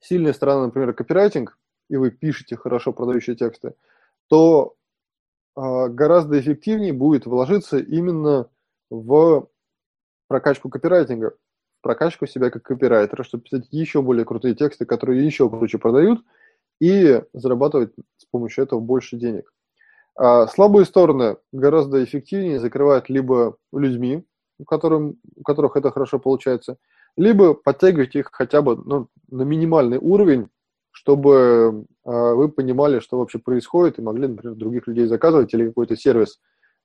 сильная 0.00 0.32
сторона, 0.32 0.66
например, 0.66 0.92
копирайтинг, 0.94 1.58
и 1.88 1.96
вы 1.96 2.10
пишете 2.10 2.56
хорошо 2.56 2.92
продающие 2.92 3.36
тексты, 3.36 3.74
то 4.28 4.76
э, 5.56 5.88
гораздо 5.88 6.38
эффективнее 6.38 6.92
будет 6.92 7.26
вложиться 7.26 7.78
именно 7.78 8.50
в 8.90 9.48
прокачку 10.26 10.68
копирайтинга 10.68 11.34
прокачку 11.80 12.26
себя 12.26 12.50
как 12.50 12.62
копирайтера, 12.62 13.22
чтобы 13.22 13.44
писать 13.44 13.68
еще 13.70 14.02
более 14.02 14.24
крутые 14.24 14.54
тексты, 14.54 14.84
которые 14.84 15.24
еще 15.24 15.48
круче 15.48 15.78
продают, 15.78 16.24
и 16.80 17.22
зарабатывать 17.32 17.92
с 18.16 18.24
помощью 18.26 18.64
этого 18.64 18.80
больше 18.80 19.16
денег. 19.16 19.52
А 20.16 20.46
слабые 20.48 20.84
стороны 20.84 21.36
гораздо 21.52 22.02
эффективнее 22.02 22.58
закрывать 22.58 23.08
либо 23.08 23.56
людьми, 23.72 24.24
которым, 24.66 25.16
у 25.36 25.42
которых 25.42 25.76
это 25.76 25.90
хорошо 25.90 26.18
получается, 26.18 26.76
либо 27.16 27.54
подтягивайте 27.54 28.20
их 28.20 28.30
хотя 28.32 28.62
бы 28.62 28.76
ну, 28.76 29.08
на 29.30 29.42
минимальный 29.42 29.98
уровень, 29.98 30.48
чтобы 30.90 31.84
э, 32.04 32.10
вы 32.10 32.48
понимали, 32.48 33.00
что 33.00 33.18
вообще 33.18 33.38
происходит, 33.38 33.98
и 33.98 34.02
могли, 34.02 34.28
например, 34.28 34.56
других 34.56 34.86
людей 34.86 35.06
заказывать 35.06 35.52
или 35.54 35.68
какой-то 35.68 35.96
сервис, 35.96 36.40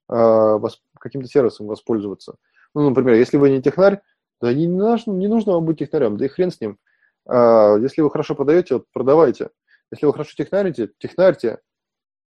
э, 0.08 0.58
каким-то 0.98 1.28
сервисом 1.28 1.66
воспользоваться. 1.66 2.36
Ну, 2.74 2.88
например, 2.88 3.14
если 3.14 3.36
вы 3.36 3.50
не 3.50 3.62
технарь, 3.62 4.00
да 4.40 4.52
не 4.52 4.66
нужно, 4.66 5.12
не 5.12 5.28
нужно 5.28 5.52
вам 5.52 5.64
быть 5.64 5.78
технарем, 5.78 6.16
да 6.16 6.26
и 6.26 6.28
хрен 6.28 6.50
с 6.50 6.60
ним. 6.60 6.78
Э, 7.28 7.76
если 7.80 8.02
вы 8.02 8.10
хорошо 8.10 8.34
продаете, 8.34 8.74
вот 8.74 8.86
продавайте. 8.92 9.50
Если 9.90 10.06
вы 10.06 10.12
хорошо 10.12 10.32
технарите, 10.36 10.90
технарьте. 10.98 11.58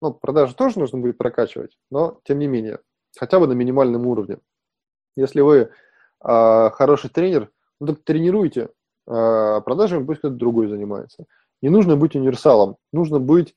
Ну, 0.03 0.13
продажи 0.13 0.55
тоже 0.55 0.79
нужно 0.79 0.99
будет 0.99 1.19
прокачивать, 1.19 1.77
но 1.91 2.21
тем 2.25 2.39
не 2.39 2.47
менее, 2.47 2.81
хотя 3.19 3.41
бы 3.41 3.47
на 3.47 3.55
минимальном 3.55 4.07
уровне. 4.07 4.39
Если 5.17 5.41
вы 5.41 5.57
э, 5.57 5.69
хороший 6.71 7.11
тренер, 7.11 7.51
ну 7.81 7.89
так 7.89 8.05
тренируйте, 8.05 8.69
э, 9.07 9.61
продажами 9.65 10.05
пусть 10.05 10.19
кто-то 10.19 10.35
другой 10.35 10.69
занимается. 10.69 11.25
Не 11.63 11.71
нужно 11.71 11.97
быть 11.97 12.15
универсалом, 12.15 12.77
нужно 12.93 13.19
быть 13.19 13.55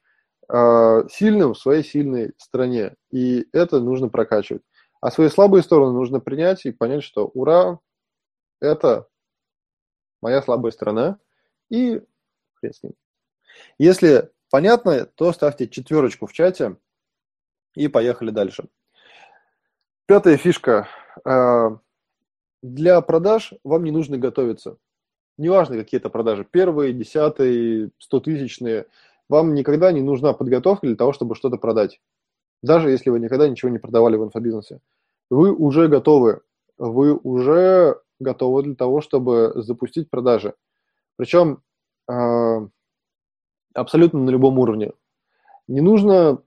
э, 0.47 1.03
сильным 1.11 1.53
в 1.53 1.59
своей 1.59 1.83
сильной 1.83 2.33
стране, 2.37 2.95
и 3.11 3.47
это 3.51 3.81
нужно 3.81 4.07
прокачивать. 4.07 4.63
А 5.01 5.11
свои 5.11 5.29
слабые 5.29 5.63
стороны 5.63 5.93
нужно 5.93 6.19
принять 6.19 6.65
и 6.65 6.71
понять, 6.71 7.03
что 7.03 7.27
ура, 7.33 7.79
это 8.59 9.07
моя 10.21 10.41
слабая 10.41 10.71
сторона, 10.71 11.19
и 11.69 12.01
хрен 12.55 12.73
с 12.73 12.83
ним. 12.83 12.93
Если 13.77 14.29
понятно, 14.49 15.05
то 15.05 15.31
ставьте 15.31 15.67
четверочку 15.67 16.25
в 16.27 16.33
чате 16.33 16.77
и 17.75 17.87
поехали 17.87 18.31
дальше. 18.31 18.65
Пятая 20.05 20.37
фишка. 20.37 20.87
Э, 21.25 21.69
для 22.61 22.99
продаж 23.01 23.53
вам 23.63 23.83
не 23.83 23.91
нужно 23.91 24.17
готовиться. 24.17 24.77
Неважно, 25.37 25.77
какие 25.77 25.99
это 25.99 26.09
продажи, 26.09 26.43
первые, 26.43 26.93
десятые, 26.93 27.91
стотысячные, 27.97 28.87
вам 29.29 29.53
никогда 29.53 29.91
не 29.91 30.01
нужна 30.01 30.33
подготовка 30.33 30.87
для 30.87 30.95
того, 30.95 31.13
чтобы 31.13 31.35
что-то 31.35 31.57
продать. 31.57 32.01
Даже 32.61 32.89
если 32.89 33.09
вы 33.09 33.19
никогда 33.19 33.47
ничего 33.47 33.69
не 33.69 33.77
продавали 33.77 34.17
в 34.17 34.23
инфобизнесе. 34.25 34.81
Вы 35.29 35.53
уже 35.53 35.87
готовы. 35.87 36.41
Вы 36.77 37.13
уже 37.15 38.01
готовы 38.19 38.63
для 38.63 38.75
того, 38.75 39.01
чтобы 39.01 39.53
запустить 39.55 40.09
продажи. 40.09 40.53
Причем 41.15 41.61
э, 42.09 42.67
абсолютно 43.73 44.19
на 44.19 44.29
любом 44.29 44.59
уровне. 44.59 44.93
Не 45.67 45.81
нужно, 45.81 46.41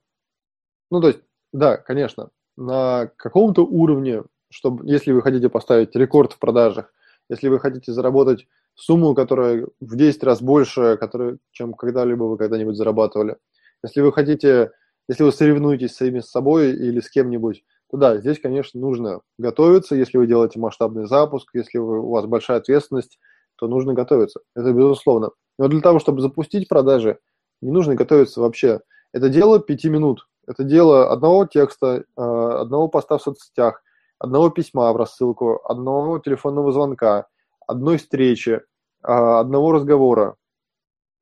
ну 0.91 1.01
то 1.01 1.09
есть, 1.09 1.21
да, 1.53 1.77
конечно, 1.77 2.31
на 2.57 3.11
каком-то 3.17 3.65
уровне, 3.65 4.25
чтобы, 4.51 4.87
если 4.87 5.13
вы 5.13 5.23
хотите 5.23 5.49
поставить 5.49 5.95
рекорд 5.95 6.33
в 6.33 6.39
продажах, 6.39 6.93
если 7.29 7.49
вы 7.49 7.61
хотите 7.61 7.93
заработать 7.93 8.47
сумму, 8.75 9.15
которая 9.15 9.67
в 9.81 9.97
10 9.97 10.23
раз 10.25 10.43
больше, 10.43 10.97
которая, 10.99 11.39
чем 11.51 11.75
когда-либо 11.75 12.25
вы 12.25 12.37
когда-нибудь 12.37 12.77
зарабатывали, 12.77 13.37
если 13.83 14.01
вы 14.01 14.13
хотите, 14.13 14.73
если 15.09 15.25
вы 15.25 15.33
соревнуетесь 15.33 15.95
сами 15.95 16.21
с 16.21 16.31
собой 16.31 16.73
или 16.73 17.01
с 17.01 17.11
кем-нибудь, 17.11 17.65
да, 17.99 18.17
здесь, 18.19 18.41
конечно, 18.41 18.81
нужно 18.81 19.21
готовиться, 19.39 19.95
если 19.95 20.19
вы 20.19 20.27
делаете 20.27 20.59
масштабный 20.59 21.07
запуск, 21.07 21.51
если 21.55 21.79
вы, 21.79 22.01
у 22.01 22.11
вас 22.11 22.27
большая 22.27 22.59
ответственность, 22.59 23.19
то 23.57 23.69
нужно 23.69 23.95
готовиться. 23.95 24.41
Это 24.57 24.73
безусловно. 24.73 25.31
Но 25.59 25.69
для 25.69 25.81
того, 25.81 25.99
чтобы 25.99 26.21
запустить 26.23 26.69
продажи, 26.69 27.19
не 27.61 27.71
нужно 27.71 27.95
готовиться 27.95 28.41
вообще. 28.41 28.81
Это 29.13 29.29
дело 29.29 29.61
пяти 29.61 29.89
минут. 29.91 30.27
Это 30.47 30.65
дело 30.65 31.13
одного 31.13 31.47
текста, 31.47 32.05
а, 32.17 32.63
одного 32.63 32.89
поста 32.89 33.19
в 33.19 33.23
соцсетях, 33.23 33.83
одного 34.19 34.51
письма 34.51 34.93
в 34.93 34.97
рассылку, 34.97 35.61
одного 35.65 36.19
телефонного 36.19 36.73
звонка, 36.73 37.27
одной 37.67 37.99
встречи, 37.99 38.63
а, 39.03 39.41
одного 39.41 39.73
разговора. 39.73 40.37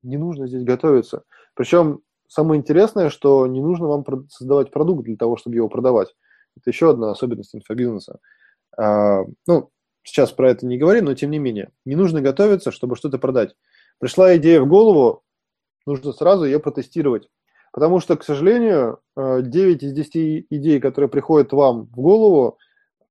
Не 0.03 0.17
нужно 0.17 0.47
здесь 0.47 0.65
готовиться. 0.65 1.25
Причем 1.55 2.01
самое 2.29 2.61
интересное, 2.61 3.11
что 3.11 3.47
не 3.47 3.61
нужно 3.61 3.89
вам 3.89 4.05
создавать 4.31 4.71
продукт 4.71 5.05
для 5.05 5.17
того, 5.17 5.37
чтобы 5.37 5.57
его 5.57 5.69
продавать. 5.69 6.15
Это 6.61 6.71
еще 6.71 6.91
одна 6.91 7.11
особенность 7.11 7.55
инфобизнеса. 7.55 8.19
А, 8.77 9.23
ну, 9.47 9.71
сейчас 10.03 10.33
про 10.33 10.51
это 10.51 10.67
не 10.67 10.79
говорим, 10.79 11.07
но 11.07 11.15
тем 11.15 11.31
не 11.31 11.39
менее. 11.39 11.71
Не 11.85 11.97
нужно 11.97 12.21
готовиться, 12.21 12.71
чтобы 12.71 12.97
что-то 12.97 13.19
продать. 13.19 13.55
Пришла 13.99 14.37
идея 14.37 14.61
в 14.61 14.69
голову, 14.69 15.23
нужно 15.87 16.13
сразу 16.13 16.45
ее 16.45 16.61
протестировать. 16.61 17.29
Потому 17.73 18.01
что, 18.01 18.17
к 18.17 18.25
сожалению, 18.25 18.99
9 19.17 19.83
э, 19.83 19.87
из 19.87 19.93
10 19.93 20.47
идей, 20.51 20.81
которые 20.81 21.09
приходят 21.09 21.53
вам 21.53 21.87
в 21.87 22.01
голову, 22.01 22.59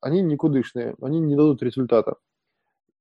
они 0.01 0.21
никудышные, 0.21 0.95
они 1.01 1.19
не 1.19 1.35
дадут 1.35 1.63
результата. 1.63 2.15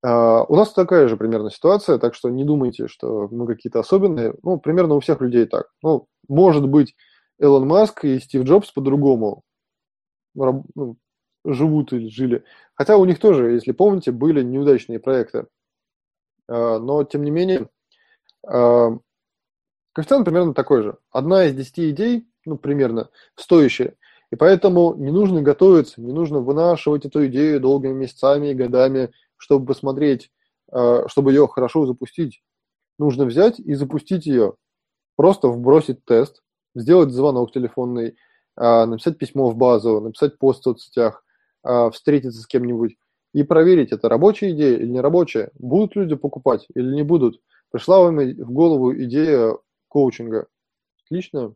А, 0.03 0.45
у 0.45 0.55
нас 0.55 0.73
такая 0.73 1.09
же 1.09 1.17
примерно 1.17 1.51
ситуация, 1.51 1.99
так 1.99 2.15
что 2.15 2.29
не 2.29 2.45
думайте, 2.45 2.87
что 2.87 3.29
мы 3.31 3.47
какие-то 3.47 3.81
особенные. 3.81 4.35
Ну, 4.43 4.59
примерно 4.59 4.95
у 4.95 5.01
всех 5.01 5.21
людей 5.21 5.47
так. 5.47 5.67
Ну, 5.83 6.07
может 6.29 6.69
быть, 6.69 6.95
Элон 7.39 7.67
Маск 7.67 8.05
и 8.05 8.19
Стив 8.21 8.45
Джобс 8.45 8.71
по-другому 8.71 9.43
ну, 10.75 10.97
живут 11.45 11.93
или 11.93 12.09
жили. 12.09 12.45
Хотя 12.75 12.97
у 12.97 13.05
них 13.05 13.19
тоже, 13.19 13.53
если 13.53 13.73
помните, 13.73 14.13
были 14.13 14.43
неудачные 14.43 14.99
проекты. 14.99 15.47
А, 16.49 16.79
но, 16.79 17.05
тем 17.05 17.25
не 17.25 17.31
менее, 17.31 17.69
а, 18.47 18.99
Коэффициент 19.93 20.25
примерно 20.25 20.55
такой 20.55 20.83
же. 20.83 20.99
Одна 21.11 21.47
из 21.47 21.55
десяти 21.55 21.91
идей, 21.91 22.29
ну, 22.45 22.57
примерно, 22.57 23.11
стоящая. 23.35 23.97
И 24.31 24.37
поэтому 24.37 24.95
не 24.95 25.11
нужно 25.11 25.43
готовиться, 25.43 26.01
не 26.01 26.13
нужно 26.13 26.39
вынашивать 26.39 27.05
эту 27.05 27.27
идею 27.27 27.61
долгими 27.61 27.95
месяцами 27.95 28.49
и 28.49 28.55
годами, 28.55 29.11
чтобы 29.37 29.67
посмотреть, 29.67 30.31
э, 30.71 31.05
чтобы 31.09 31.33
ее 31.33 31.49
хорошо 31.49 31.87
запустить. 31.87 32.43
Нужно 32.99 33.25
взять 33.25 33.59
и 33.59 33.75
запустить 33.75 34.27
ее. 34.27 34.55
Просто 35.17 35.49
вбросить 35.49 36.05
тест, 36.05 36.43
сделать 36.77 37.11
звонок 37.11 37.53
телефонный, 37.53 38.17
написать 38.87 39.19
письмо 39.19 39.51
в 39.51 39.57
базу, 39.57 40.01
написать 40.01 40.39
пост 40.39 40.61
в 40.61 40.65
соцсетях, 40.65 41.25
э, 41.65 41.91
встретиться 41.91 42.41
с 42.41 42.47
кем-нибудь 42.47 42.97
и 43.33 43.43
проверить, 43.43 43.93
это 43.93 44.09
рабочая 44.09 44.51
идея 44.53 44.77
или 44.79 44.89
не 44.89 45.01
рабочая, 45.01 45.51
будут 45.59 45.97
люди 45.97 46.17
покупать 46.17 46.67
или 46.75 46.95
не 46.95 47.03
будут. 47.03 47.41
Пришла 47.71 48.01
вам 48.01 48.17
в 48.19 48.51
голову 48.51 48.95
идея 48.95 49.57
коучинга. 49.89 50.47
Отлично. 51.05 51.55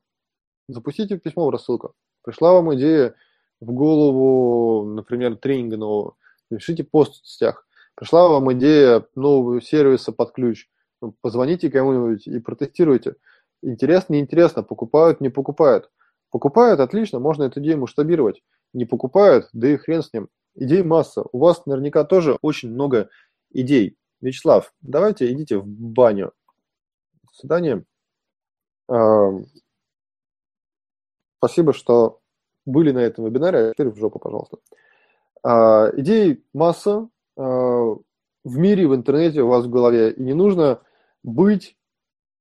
Запустите 0.69 1.19
письмо 1.19 1.47
в 1.47 1.51
рассылку. 1.51 1.95
Пришла 2.23 2.53
вам 2.53 2.75
идея 2.75 3.15
в 3.61 3.73
голову, 3.73 4.85
например, 4.85 5.37
тренинга 5.37 5.77
нового. 5.77 6.17
Пишите 6.49 6.85
пост 6.85 7.15
в 7.15 7.17
соцсетях. 7.17 7.67
Пришла 7.95 8.29
вам 8.29 8.53
идея 8.53 9.07
нового 9.15 9.61
сервиса 9.61 10.13
под 10.13 10.33
ключ. 10.33 10.69
Ну, 11.01 11.15
позвоните 11.21 11.71
кому-нибудь 11.71 12.27
и 12.27 12.39
протестируйте. 12.39 13.17
Интересно, 13.63 14.15
неинтересно, 14.15 14.63
покупают, 14.63 15.21
не 15.21 15.31
покупают. 15.31 15.91
Покупают, 16.33 16.81
отлично, 16.81 17.21
можно 17.21 17.45
эту 17.45 17.61
идею 17.61 17.79
масштабировать. 17.79 18.43
Не 18.73 18.87
покупают, 18.87 19.51
да 19.53 19.69
и 19.69 19.77
хрен 19.77 20.03
с 20.03 20.13
ним. 20.15 20.31
Идей 20.55 20.83
масса. 20.83 21.25
У 21.31 21.39
вас 21.39 21.67
наверняка 21.67 22.05
тоже 22.05 22.39
очень 22.41 22.71
много 22.71 23.11
идей. 23.51 23.99
Вячеслав, 24.23 24.73
давайте 24.81 25.31
идите 25.31 25.59
в 25.59 25.67
баню. 25.67 26.33
До 27.23 27.35
свидания. 27.35 27.85
Спасибо, 31.37 31.75
что 31.75 32.21
были 32.65 32.93
на 32.93 33.01
этом 33.01 33.27
вебинаре, 33.27 33.59
а 33.59 33.73
теперь 33.73 33.91
в 33.91 33.97
жопу, 33.99 34.19
пожалуйста. 34.19 34.57
А, 35.43 35.91
идей 35.97 36.45
масса 36.55 37.09
а, 37.37 37.43
в 37.43 38.57
мире, 38.57 38.89
в 38.89 38.95
интернете 38.95 39.43
у 39.43 39.49
вас 39.49 39.67
в 39.67 39.71
голове, 39.71 40.13
и 40.13 40.23
не 40.23 40.35
нужно 40.35 40.81
быть 41.23 41.77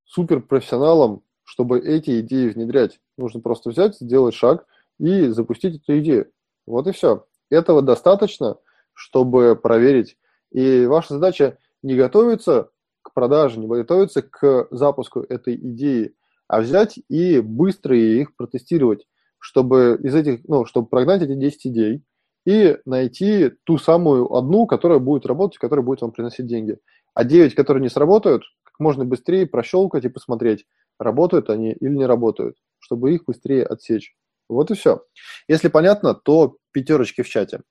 суперпрофессионалом, 0.06 1.24
чтобы 1.44 1.80
эти 1.80 2.22
идеи 2.22 2.50
внедрять. 2.50 3.02
Нужно 3.22 3.40
просто 3.40 3.70
взять, 3.70 3.98
сделать 3.98 4.34
шаг 4.34 4.66
и 5.00 5.28
запустить 5.28 5.82
эту 5.82 6.00
идею. 6.00 6.32
Вот 6.66 6.88
и 6.88 6.92
все. 6.92 7.26
Этого 7.50 7.82
достаточно, 7.82 8.58
чтобы 8.94 9.56
проверить. 9.56 10.18
И 10.52 10.86
ваша 10.86 11.14
задача 11.14 11.58
не 11.84 11.96
готовиться 11.96 12.70
к 13.02 13.14
продаже, 13.14 13.60
не 13.60 13.68
готовиться 13.68 14.22
к 14.22 14.68
запуску 14.72 15.22
этой 15.22 15.56
идеи, 15.56 16.16
а 16.48 16.62
взять 16.62 17.00
и 17.10 17.40
быстро 17.40 17.98
их 17.98 18.36
протестировать, 18.36 19.06
чтобы 19.40 20.00
из 20.04 20.14
этих, 20.16 20.48
ну, 20.48 20.66
чтобы 20.66 20.88
прогнать 20.88 21.22
эти 21.22 21.36
10 21.36 21.68
идей 21.68 22.04
и 22.46 22.78
найти 22.86 23.52
ту 23.64 23.78
самую 23.78 24.34
одну, 24.34 24.66
которая 24.66 25.00
будет 25.00 25.26
работать, 25.26 25.60
которая 25.60 25.86
будет 25.86 26.02
вам 26.02 26.12
приносить 26.12 26.48
деньги. 26.48 26.78
А 27.14 27.24
9, 27.24 27.56
которые 27.56 27.82
не 27.82 27.90
сработают, 27.90 28.44
как 28.64 28.80
можно 28.80 29.06
быстрее 29.06 29.46
прощелкать 29.46 30.06
и 30.06 30.10
посмотреть, 30.10 30.66
работают 31.00 31.50
они 31.50 31.72
или 31.72 31.96
не 31.96 32.06
работают, 32.06 32.58
чтобы 32.82 33.14
их 33.14 33.26
быстрее 33.26 33.66
отсечь. 33.66 34.16
Вот 34.50 34.70
и 34.72 34.76
все. 34.76 35.06
Если 35.48 35.70
понятно, 35.70 36.14
то 36.14 36.58
пятерочки 36.72 37.22
в 37.22 37.30
чате. 37.30 37.62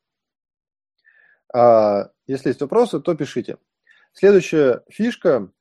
А 1.53 2.11
если 2.27 2.49
есть 2.49 2.61
вопросы, 2.61 3.01
то 3.01 3.15
пишите. 3.15 3.59
Следующая 4.13 4.83
фишка 4.89 5.53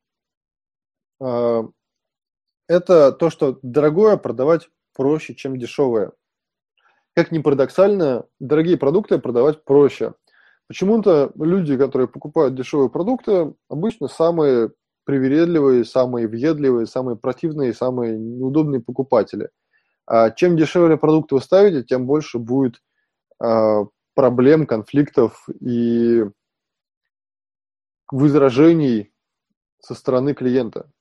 а, 1.19 1.63
это 2.67 3.11
то, 3.11 3.29
что 3.29 3.59
дорогое 3.61 4.17
продавать 4.17 4.69
проще, 4.95 5.35
чем 5.35 5.57
дешевое. 5.57 6.11
Как 7.15 7.31
ни 7.31 7.39
парадоксально, 7.39 8.27
дорогие 8.39 8.77
продукты 8.77 9.17
продавать 9.19 9.63
проще, 9.63 10.13
почему-то 10.67 11.31
люди, 11.35 11.77
которые 11.77 12.07
покупают 12.07 12.55
дешевые 12.55 12.89
продукты, 12.89 13.53
обычно 13.67 14.07
самые 14.07 14.71
привередливые, 15.09 15.85
самые 15.85 16.27
въедливые, 16.27 16.85
самые 16.85 17.17
противные, 17.17 17.73
самые 17.73 18.15
неудобные 18.15 18.79
покупатели. 18.79 19.49
А 20.05 20.29
чем 20.29 20.55
дешевле 20.55 20.97
продукт 20.97 21.31
вы 21.31 21.41
ставите, 21.41 21.81
тем 21.81 22.05
больше 22.05 22.37
будет 22.37 22.75
а, 23.39 23.85
проблем, 24.13 24.67
конфликтов 24.67 25.49
и 25.61 26.25
возражений 28.11 29.11
со 29.79 29.95
стороны 29.95 30.35
клиента. 30.35 30.91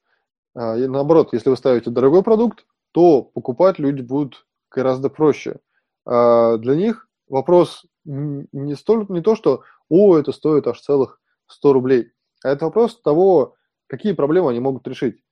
А, 0.54 0.78
и 0.78 0.86
наоборот, 0.86 1.34
если 1.34 1.50
вы 1.50 1.58
ставите 1.58 1.90
дорогой 1.90 2.22
продукт, 2.22 2.64
то 2.92 3.20
покупать 3.20 3.78
люди 3.78 4.00
будут 4.00 4.46
гораздо 4.70 5.10
проще. 5.10 5.58
А 6.06 6.56
для 6.56 6.76
них 6.76 7.10
вопрос 7.28 7.84
не, 8.06 8.74
столь, 8.74 9.04
не 9.10 9.20
то, 9.20 9.36
что 9.36 9.64
«О, 9.90 10.16
это 10.16 10.32
стоит 10.32 10.66
аж 10.66 10.80
целых 10.80 11.20
100 11.48 11.72
рублей», 11.74 12.12
а 12.42 12.48
это 12.48 12.64
вопрос 12.64 12.98
того, 13.02 13.57
какие 13.88 14.12
проблемы 14.12 14.50
они 14.50 14.60
могут 14.60 14.86
решить. 14.86 15.22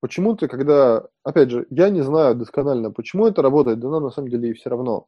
Почему-то, 0.00 0.48
когда, 0.48 1.06
опять 1.24 1.50
же, 1.50 1.66
я 1.70 1.88
не 1.90 2.02
знаю 2.02 2.34
досконально, 2.34 2.90
почему 2.90 3.26
это 3.26 3.42
работает, 3.42 3.80
да 3.80 3.88
нам 3.88 4.04
на 4.04 4.10
самом 4.10 4.28
деле 4.28 4.50
и 4.50 4.54
все 4.54 4.70
равно. 4.70 5.06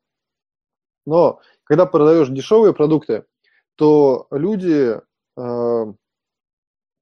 Но 1.06 1.40
когда 1.64 1.86
продаешь 1.86 2.28
дешевые 2.28 2.74
продукты, 2.74 3.24
то 3.76 4.26
люди 4.30 5.00
э, 5.36 5.94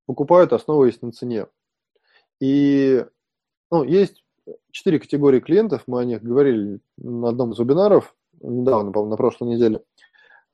покупают, 0.06 0.52
основываясь 0.52 1.02
на 1.02 1.12
цене. 1.12 1.46
И 2.40 3.04
ну, 3.70 3.84
есть 3.84 4.24
четыре 4.70 5.00
категории 5.00 5.40
клиентов, 5.40 5.84
мы 5.86 6.00
о 6.00 6.04
них 6.04 6.22
говорили 6.22 6.80
на 6.96 7.30
одном 7.30 7.52
из 7.52 7.58
вебинаров 7.58 8.14
недавно, 8.40 8.92
по 8.92 9.04
на 9.04 9.16
прошлой 9.16 9.48
неделе. 9.48 9.82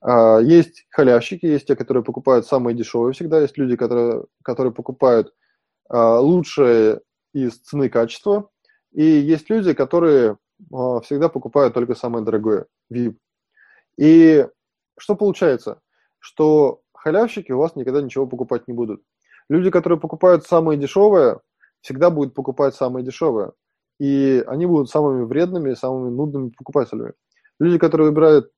А, 0.05 0.39
есть 0.39 0.87
халявщики, 0.91 1.47
есть 1.47 1.67
те, 1.67 1.77
которые 1.77 2.05
покупают 2.05 2.47
самые 2.47 2.77
дешевые 2.77 3.15
всегда, 3.15 3.41
есть 3.41 3.57
люди, 3.57 3.75
которые, 3.75 4.25
которые 4.43 4.73
покупают 4.73 5.35
а, 5.89 6.21
лучшее 6.21 7.01
из 7.33 7.59
цены 7.61 7.89
качества, 7.89 8.51
и 8.93 9.03
есть 9.03 9.49
люди, 9.49 9.73
которые 9.73 10.37
а, 10.71 11.01
всегда 11.01 11.31
покупают 11.31 11.73
только 11.73 11.95
самое 11.95 12.23
дорогое, 12.23 12.67
VIP. 12.93 13.17
И 13.97 14.47
что 14.99 15.17
получается? 15.17 15.81
Что 16.19 16.83
халявщики 16.93 17.53
у 17.53 17.59
вас 17.59 17.75
никогда 17.75 18.03
ничего 18.03 18.27
покупать 18.27 18.69
не 18.69 18.75
будут. 18.75 19.03
Люди, 19.49 19.71
которые 19.71 19.99
покупают 19.99 20.45
самое 20.45 20.79
дешевое, 20.79 21.41
всегда 21.81 22.11
будут 22.11 22.35
покупать 22.35 22.75
самое 22.75 23.05
дешевое. 23.05 23.53
И 23.99 24.45
они 24.47 24.67
будут 24.67 24.91
самыми 24.91 25.25
вредными, 25.25 25.73
самыми 25.73 26.11
нудными 26.11 26.51
покупателями. 26.51 27.13
Люди, 27.59 27.79
которые 27.79 28.09
выбирают 28.09 28.51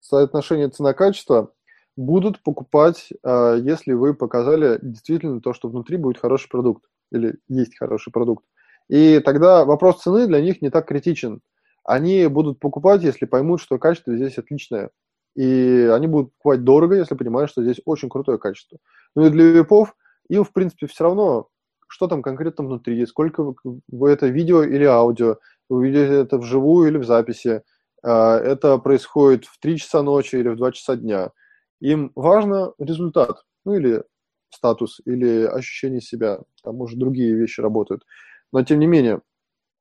соотношение 0.00 0.68
цена-качество, 0.68 1.52
будут 1.96 2.42
покупать, 2.42 3.08
а, 3.24 3.56
если 3.56 3.92
вы 3.92 4.14
показали 4.14 4.78
действительно 4.80 5.40
то, 5.40 5.52
что 5.52 5.68
внутри 5.68 5.96
будет 5.96 6.18
хороший 6.18 6.48
продукт 6.48 6.84
или 7.10 7.38
есть 7.48 7.76
хороший 7.76 8.12
продукт. 8.12 8.44
И 8.88 9.20
тогда 9.20 9.64
вопрос 9.64 10.02
цены 10.02 10.26
для 10.26 10.40
них 10.40 10.62
не 10.62 10.70
так 10.70 10.86
критичен. 10.86 11.40
Они 11.84 12.26
будут 12.26 12.60
покупать, 12.60 13.02
если 13.02 13.26
поймут, 13.26 13.60
что 13.60 13.78
качество 13.78 14.14
здесь 14.14 14.38
отличное. 14.38 14.90
И 15.34 15.88
они 15.92 16.06
будут 16.06 16.32
покупать 16.34 16.64
дорого, 16.64 16.96
если 16.96 17.14
понимают, 17.14 17.50
что 17.50 17.62
здесь 17.62 17.80
очень 17.84 18.08
крутое 18.08 18.38
качество. 18.38 18.78
Ну 19.14 19.26
и 19.26 19.30
для 19.30 19.50
випов 19.50 19.94
им, 20.28 20.44
в 20.44 20.52
принципе, 20.52 20.86
все 20.86 21.04
равно, 21.04 21.48
что 21.88 22.06
там 22.06 22.22
конкретно 22.22 22.64
внутри, 22.64 23.04
сколько 23.06 23.54
вы 23.64 24.10
это 24.10 24.26
видео 24.26 24.62
или 24.62 24.84
аудио, 24.84 25.38
вы 25.68 25.86
видите 25.86 26.14
это 26.14 26.38
вживую 26.38 26.88
или 26.88 26.98
в 26.98 27.04
записи, 27.04 27.62
это 28.06 28.78
происходит 28.78 29.46
в 29.46 29.58
3 29.60 29.78
часа 29.78 30.02
ночи 30.02 30.36
или 30.36 30.48
в 30.48 30.56
2 30.56 30.72
часа 30.72 30.96
дня. 30.96 31.30
Им 31.80 32.12
важно 32.14 32.72
результат, 32.78 33.44
ну 33.64 33.74
или 33.74 34.02
статус, 34.50 35.00
или 35.04 35.44
ощущение 35.44 36.00
себя, 36.00 36.40
там 36.62 36.80
уже 36.80 36.96
другие 36.96 37.34
вещи 37.34 37.60
работают. 37.60 38.04
Но 38.52 38.62
тем 38.64 38.80
не 38.80 38.86
менее, 38.86 39.20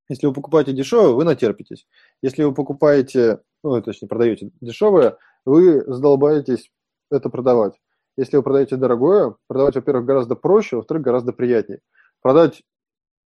если 0.10 0.28
вы 0.28 0.34
покупаете 0.34 0.74
дешевое, 0.74 1.14
вы 1.14 1.24
натерпитесь. 1.24 1.88
Если 2.22 2.44
вы 2.44 2.54
покупаете, 2.54 3.42
ну, 3.64 3.82
точнее, 3.82 4.08
продаете 4.08 4.52
дешевое, 4.62 5.18
вы 5.46 5.84
задолбаетесь 5.86 6.72
это 7.12 7.30
продавать. 7.30 7.74
Если 8.18 8.38
вы 8.38 8.44
продаете 8.44 8.78
дорогое, 8.78 9.36
продавать, 9.48 9.76
во-первых, 9.76 10.06
гораздо 10.06 10.36
проще, 10.36 10.78
во-вторых, 10.78 11.04
гораздо 11.04 11.34
приятнее. 11.34 11.82
Продать, 12.22 12.64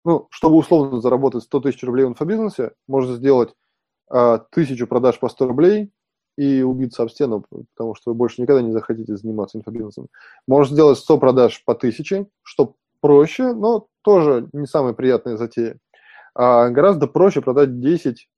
ну, 0.06 0.28
чтобы 0.30 0.58
условно 0.58 1.02
заработать 1.02 1.43
100 1.43 1.60
тысяч 1.62 1.84
рублей 1.84 2.06
в 2.06 2.10
инфобизнесе, 2.10 2.71
можно 2.88 3.15
сделать 3.15 3.50
а, 3.50 3.54
тысячу 4.52 4.88
продаж 4.88 5.20
по 5.20 5.30
100 5.30 5.48
рублей 5.48 5.91
и 6.38 6.62
убиться 6.62 7.04
об 7.04 7.10
стену, 7.10 7.46
потому 7.76 7.96
что 7.96 8.12
вы 8.12 8.15
больше 8.15 8.41
никогда 8.41 8.62
не 8.62 8.72
захотите 8.72 9.17
заниматься 9.17 9.58
инфобизнесом. 9.58 10.08
Можно 10.48 10.74
сделать 10.74 10.98
100 11.00 11.17
продаж 11.17 11.63
по 11.65 11.74
1000, 11.74 12.28
что 12.43 12.76
проще, 13.02 13.54
но 13.54 13.88
тоже 14.02 14.48
не 14.54 14.67
самая 14.67 14.93
приятная 14.93 15.38
затея. 15.38 15.78
А 16.36 16.70
гораздо 16.70 17.08
проще 17.08 17.41
продать 17.41 17.80
10 17.80 18.30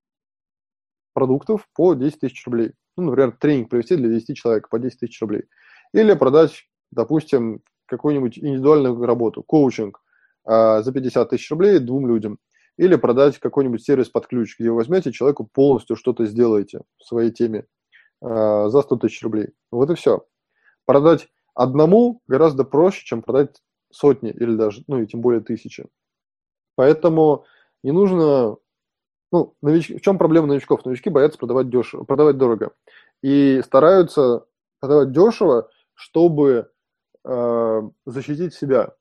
продуктов 1.13 1.67
по 1.75 1.93
10 1.93 2.19
тысяч 2.19 2.45
рублей. 2.45 2.71
Ну, 2.95 3.03
например, 3.03 3.35
тренинг 3.37 3.69
провести 3.69 3.95
для 3.97 4.09
10 4.09 4.37
человек 4.37 4.69
по 4.69 4.79
10 4.79 4.99
тысяч 4.99 5.19
рублей. 5.21 5.43
Или 5.93 6.13
продать, 6.13 6.67
допустим, 6.91 7.61
какую-нибудь 7.85 8.37
индивидуальную 8.37 9.05
работу, 9.05 9.43
коучинг 9.43 10.01
э, 10.47 10.81
за 10.81 10.91
50 10.93 11.29
тысяч 11.29 11.49
рублей 11.51 11.79
двум 11.79 12.07
людям. 12.07 12.37
Или 12.79 12.95
продать 12.95 13.39
какой-нибудь 13.39 13.83
сервис 13.83 14.07
под 14.07 14.27
ключ, 14.27 14.55
где 14.57 14.69
вы 14.69 14.77
возьмете 14.77 15.11
человеку 15.11 15.45
полностью 15.45 15.97
что-то 15.97 16.25
сделаете 16.25 16.79
в 16.97 17.03
своей 17.03 17.29
теме 17.29 17.65
э, 18.21 18.69
за 18.69 18.81
100 18.81 18.95
тысяч 18.95 19.21
рублей. 19.21 19.49
Вот 19.69 19.89
и 19.89 19.95
все. 19.95 20.25
Продать 20.85 21.27
одному 21.53 22.21
гораздо 22.25 22.63
проще, 22.63 23.03
чем 23.03 23.21
продать 23.21 23.61
сотни 23.91 24.31
или 24.31 24.55
даже, 24.55 24.85
ну 24.87 25.01
и 25.01 25.07
тем 25.07 25.19
более 25.19 25.41
тысячи. 25.41 25.87
Поэтому 26.75 27.43
не 27.83 27.91
нужно 27.91 28.55
ну, 29.33 29.57
нович... 29.61 29.89
в 29.89 29.99
чем 29.99 30.17
проблема 30.17 30.47
новичков? 30.47 30.85
Новички 30.85 31.09
боятся 31.09 31.37
продавать 31.37 31.69
дешево, 31.69 32.05
продавать 32.05 32.37
дорого. 32.37 32.71
И 33.21 33.61
стараются 33.61 34.45
продавать 34.79 35.11
дешево, 35.11 35.69
чтобы 35.95 36.71
э, 37.25 37.81
защитить 38.05 38.53
себя. 38.53 38.93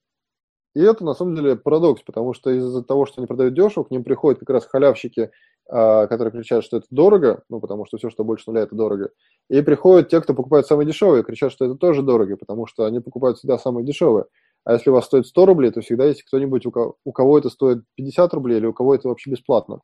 И 0.75 0.81
это 0.81 1.05
на 1.05 1.15
самом 1.15 1.35
деле 1.35 1.57
парадокс, 1.57 2.03
потому 2.03 2.35
что 2.35 2.51
из-за 2.51 2.83
того, 2.83 3.07
что 3.07 3.21
они 3.21 3.27
продают 3.27 3.55
дешево, 3.55 3.85
к 3.85 3.91
ним 3.91 4.05
приходят 4.05 4.41
как 4.41 4.51
раз 4.51 4.67
халявщики, 4.67 5.31
э, 5.71 6.07
которые 6.07 6.31
кричат, 6.31 6.63
что 6.63 6.77
это 6.77 6.87
дорого, 6.91 7.43
ну, 7.49 7.61
потому 7.61 7.87
что 7.87 7.97
все, 7.97 8.11
что 8.11 8.25
больше 8.25 8.45
нуля, 8.47 8.63
это 8.63 8.77
дорого. 8.77 9.11
И 9.49 9.61
приходят 9.63 10.09
те, 10.09 10.21
кто 10.21 10.35
покупает 10.35 10.67
самые 10.67 10.87
дешевые, 10.87 11.25
кричат, 11.25 11.53
что 11.53 11.65
это 11.65 11.75
тоже 11.75 12.03
дорого, 12.03 12.37
потому 12.37 12.67
что 12.67 12.85
они 12.85 13.01
покупают 13.01 13.39
всегда 13.39 13.59
самые 13.59 13.85
дешевые. 13.85 14.27
А 14.65 14.75
если 14.75 14.91
у 14.91 14.93
вас 14.93 15.07
стоит 15.07 15.27
100 15.27 15.47
рублей, 15.47 15.71
то 15.71 15.81
всегда 15.81 16.05
есть 16.05 16.23
кто-нибудь, 16.25 16.67
у 16.67 16.71
кого, 16.71 16.97
у 17.05 17.13
кого 17.13 17.39
это 17.39 17.49
стоит 17.49 17.85
50 17.97 18.35
рублей, 18.35 18.59
или 18.59 18.67
у 18.67 18.75
кого 18.75 18.95
это 18.95 19.09
вообще 19.09 19.31
бесплатно. 19.31 19.81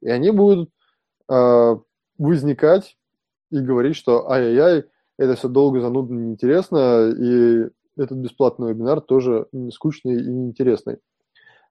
И 0.00 0.08
они 0.08 0.30
будут 0.30 0.70
э, 1.28 1.76
возникать 2.18 2.96
и 3.50 3.58
говорить, 3.58 3.96
что 3.96 4.30
ай-яй-яй, 4.30 4.84
это 5.18 5.34
все 5.34 5.48
долго, 5.48 5.80
занудно, 5.80 6.14
неинтересно, 6.14 7.10
и 7.10 7.68
этот 7.96 8.18
бесплатный 8.18 8.70
вебинар 8.70 9.00
тоже 9.00 9.46
скучный 9.72 10.20
и 10.20 10.26
неинтересный. 10.26 10.98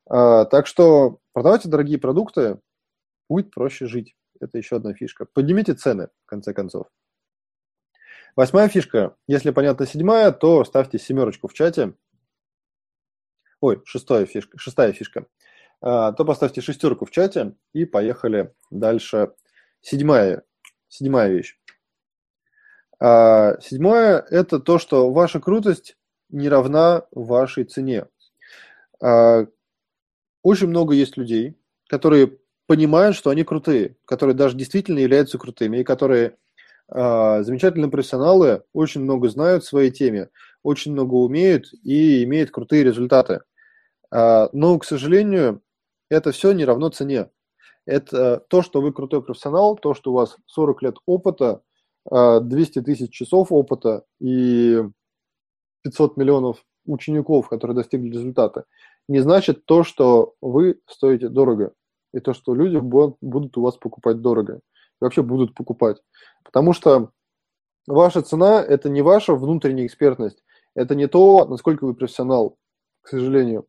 А, 0.08 0.46
так 0.46 0.68
что 0.68 1.20
продавайте 1.34 1.70
дорогие 1.70 1.98
продукты, 1.98 2.60
будет 3.30 3.52
проще 3.52 3.86
жить. 3.86 4.16
Это 4.40 4.58
еще 4.58 4.78
одна 4.78 4.94
фишка. 4.94 5.26
Поднимите 5.26 5.74
цены, 5.74 6.10
в 6.26 6.26
конце 6.26 6.54
концов. 6.54 6.88
Восьмая 8.36 8.68
фишка. 8.70 9.16
Если 9.28 9.52
понятно 9.52 9.86
седьмая, 9.86 10.32
то 10.32 10.64
ставьте 10.64 10.98
семерочку 10.98 11.48
в 11.48 11.54
чате. 11.54 11.94
Ой, 13.60 13.82
шестая 13.86 14.26
фишка. 14.26 14.58
Шестая 14.58 14.92
фишка. 14.94 15.28
А, 15.82 16.12
то 16.14 16.26
поставьте 16.26 16.62
шестерку 16.62 17.06
в 17.06 17.12
чате 17.12 17.56
и 17.74 17.86
поехали 17.86 18.54
дальше. 18.70 19.34
Седьмая, 19.82 20.44
седьмая 20.88 21.30
вещь. 21.30 21.60
А, 23.00 23.60
седьмое– 23.62 24.20
это 24.30 24.60
то, 24.60 24.78
что 24.78 25.12
ваша 25.12 25.40
крутость 25.40 25.98
не 26.32 26.50
равна 26.50 27.06
вашей 27.12 27.64
цене. 27.64 28.08
А, 29.02 29.46
очень 30.44 30.68
много 30.68 30.94
есть 30.94 31.18
людей, 31.18 31.56
которые 31.88 32.38
понимают, 32.68 33.16
что 33.16 33.30
они 33.30 33.44
крутые, 33.44 33.98
которые 34.06 34.36
даже 34.36 34.56
действительно 34.56 35.00
являются 35.00 35.38
крутыми, 35.38 35.78
и 35.78 35.84
которые 35.84 36.38
а, 36.90 37.44
замечательные 37.44 37.92
профессионалы, 37.92 38.64
очень 38.74 39.02
много 39.02 39.30
знают 39.30 39.64
в 39.64 39.68
своей 39.68 39.92
теме, 39.92 40.30
очень 40.64 40.92
много 40.94 41.16
умеют 41.16 41.74
и 41.84 42.24
имеют 42.24 42.52
крутые 42.52 42.84
результаты. 42.84 43.42
Но, 44.12 44.78
к 44.78 44.84
сожалению, 44.84 45.62
это 46.10 46.34
все 46.34 46.52
не 46.52 46.66
равно 46.66 46.90
цене. 46.90 47.30
Это 47.86 48.44
то, 48.50 48.62
что 48.62 48.82
вы 48.82 48.92
крутой 48.94 49.24
профессионал, 49.24 49.78
то, 49.78 49.94
что 49.94 50.12
у 50.12 50.16
вас 50.16 50.36
40 50.46 50.82
лет 50.84 50.96
опыта, 51.06 51.62
200 52.10 52.80
а, 52.80 52.82
тысяч 52.82 53.12
часов 53.12 53.52
опыта 53.52 54.04
и 54.20 54.84
500 55.84 56.18
миллионов 56.18 56.64
учеников, 56.86 57.50
которые 57.50 57.76
достигли 57.76 58.10
результата, 58.10 58.66
не 59.08 59.20
значит 59.20 59.66
то, 59.66 59.84
что 59.84 60.36
вы 60.42 60.80
стоите 60.88 61.30
дорого, 61.30 61.74
и 62.14 62.20
то, 62.20 62.34
что 62.34 62.54
люди 62.56 62.78
будут 62.78 63.58
у 63.58 63.62
вас 63.62 63.78
покупать 63.78 64.22
дорого, 64.22 64.56
и 64.56 65.04
вообще 65.04 65.22
будут 65.22 65.54
покупать. 65.54 65.98
Потому 66.44 66.74
что 66.74 67.12
Ваша 67.88 68.22
цена– 68.22 68.62
это 68.68 68.90
не 68.90 69.02
ваша 69.02 69.36
внутренняя 69.36 69.88
экспертность, 69.88 70.44
это 70.76 70.94
не 70.94 71.08
то, 71.08 71.46
насколько 71.46 71.86
вы 71.86 71.96
профессионал, 71.96 72.58
к 73.02 73.10
сожалению. 73.10 73.66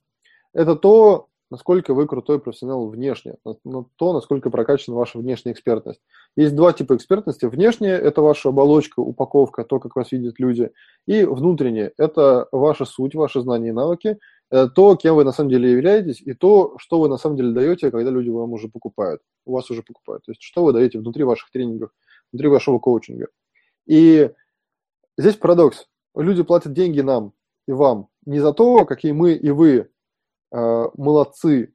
Это 0.52 0.76
то, 0.76 1.28
насколько 1.52 1.92
вы 1.92 2.06
крутой 2.06 2.40
профессионал 2.40 2.88
внешне, 2.88 3.34
на 3.44 3.84
то, 3.96 4.14
насколько 4.14 4.48
прокачана 4.48 4.96
ваша 4.96 5.18
внешняя 5.18 5.52
экспертность. 5.52 6.00
Есть 6.34 6.56
два 6.56 6.72
типа 6.72 6.96
экспертности. 6.96 7.44
Внешняя– 7.44 7.94
это 7.98 8.22
ваша 8.22 8.48
оболочка, 8.48 9.00
упаковка, 9.00 9.62
то, 9.62 9.78
как 9.78 9.94
вас 9.94 10.12
видят 10.12 10.40
люди. 10.40 10.70
И 11.06 11.24
внутренняя– 11.24 11.92
это 11.98 12.48
ваша 12.52 12.86
суть, 12.86 13.14
ваши 13.14 13.42
знания 13.42 13.68
и 13.68 13.72
навыки, 13.72 14.18
то, 14.48 14.96
кем 14.96 15.14
вы 15.14 15.24
на 15.24 15.32
самом 15.32 15.50
деле 15.50 15.72
являетесь, 15.72 16.22
и 16.22 16.32
то, 16.32 16.74
что 16.78 16.98
вы 16.98 17.10
на 17.10 17.18
самом 17.18 17.36
деле 17.36 17.52
даете, 17.52 17.90
когда 17.90 18.10
люди 18.10 18.30
вам 18.30 18.52
уже 18.54 18.68
покупают, 18.68 19.20
у 19.44 19.52
вас 19.52 19.70
уже 19.70 19.82
покупают. 19.82 20.24
То 20.24 20.32
есть, 20.32 20.40
что 20.40 20.64
вы 20.64 20.72
даете 20.72 21.00
внутри 21.00 21.24
ваших 21.24 21.50
тренингов, 21.50 21.90
внутри 22.32 22.48
вашего 22.48 22.78
коучинга. 22.78 23.26
И 23.86 24.30
здесь 25.18 25.36
парадокс. 25.36 25.86
Люди 26.16 26.42
платят 26.42 26.72
деньги 26.72 27.02
нам 27.02 27.34
и 27.68 27.72
вам 27.72 28.08
не 28.24 28.40
за 28.40 28.54
то, 28.54 28.86
какие 28.86 29.12
мы 29.12 29.34
и 29.34 29.50
вы 29.50 29.91
Э, 29.91 29.91
молодцы, 30.52 31.74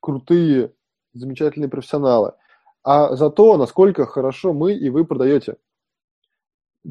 крутые, 0.00 0.72
замечательные 1.12 1.68
профессионалы, 1.68 2.34
а 2.82 3.16
за 3.16 3.30
то, 3.30 3.56
насколько 3.56 4.06
хорошо 4.06 4.52
мы 4.52 4.74
и 4.74 4.90
вы 4.90 5.04
продаете. 5.04 5.56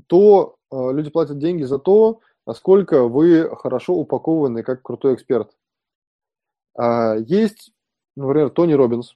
То 0.08 0.58
э, 0.70 0.92
люди 0.92 1.10
платят 1.10 1.38
деньги 1.38 1.64
за 1.64 1.80
то, 1.80 2.20
насколько 2.46 3.08
вы 3.08 3.50
хорошо 3.56 3.96
упакованы 3.96 4.62
как 4.62 4.82
крутой 4.82 5.16
эксперт. 5.16 5.56
А, 6.78 7.16
есть, 7.16 7.72
например, 8.16 8.50
Тони 8.50 8.74
Робинс, 8.74 9.16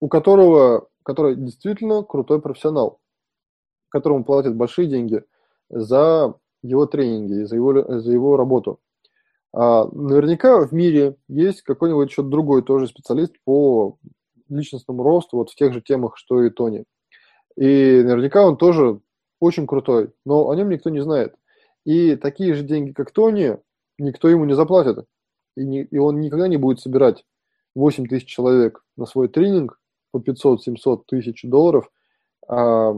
у 0.00 0.08
которого, 0.08 0.88
который 1.02 1.36
действительно 1.36 2.02
крутой 2.02 2.42
профессионал, 2.42 3.00
которому 3.88 4.24
платят 4.24 4.54
большие 4.54 4.88
деньги 4.88 5.24
за 5.70 6.34
его 6.62 6.84
тренинги, 6.86 7.44
за 7.44 7.56
его, 7.56 8.00
за 8.00 8.12
его 8.12 8.36
работу. 8.36 8.78
А, 9.52 9.86
наверняка 9.92 10.64
в 10.64 10.72
мире 10.72 11.16
есть 11.28 11.62
какой-нибудь 11.62 12.10
еще 12.10 12.22
другой 12.22 12.62
тоже 12.62 12.86
специалист 12.86 13.34
по 13.44 13.98
личностному 14.48 15.02
росту, 15.02 15.36
вот 15.36 15.50
в 15.50 15.54
тех 15.54 15.72
же 15.72 15.80
темах, 15.80 16.16
что 16.16 16.42
и 16.42 16.50
Тони. 16.50 16.84
И 17.56 18.02
наверняка 18.04 18.46
он 18.46 18.56
тоже 18.56 19.00
очень 19.40 19.66
крутой, 19.66 20.12
но 20.24 20.48
о 20.50 20.54
нем 20.54 20.68
никто 20.68 20.90
не 20.90 21.00
знает. 21.00 21.34
И 21.84 22.16
такие 22.16 22.54
же 22.54 22.62
деньги, 22.62 22.92
как 22.92 23.10
Тони, 23.10 23.58
никто 23.98 24.28
ему 24.28 24.44
не 24.44 24.54
заплатит. 24.54 25.04
И, 25.56 25.64
не, 25.64 25.82
и 25.82 25.98
он 25.98 26.20
никогда 26.20 26.46
не 26.46 26.56
будет 26.56 26.80
собирать 26.80 27.24
8 27.74 28.06
тысяч 28.06 28.26
человек 28.26 28.84
на 28.96 29.06
свой 29.06 29.28
тренинг 29.28 29.80
по 30.12 30.18
500-700 30.18 31.02
тысяч 31.06 31.42
долларов, 31.44 31.90
а, 32.46 32.94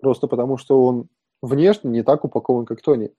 просто 0.00 0.26
потому 0.26 0.56
что 0.58 0.84
он 0.84 1.08
внешне 1.42 1.90
не 1.90 2.02
так 2.02 2.24
упакован, 2.24 2.66
как 2.66 2.82
Тони. 2.82 3.12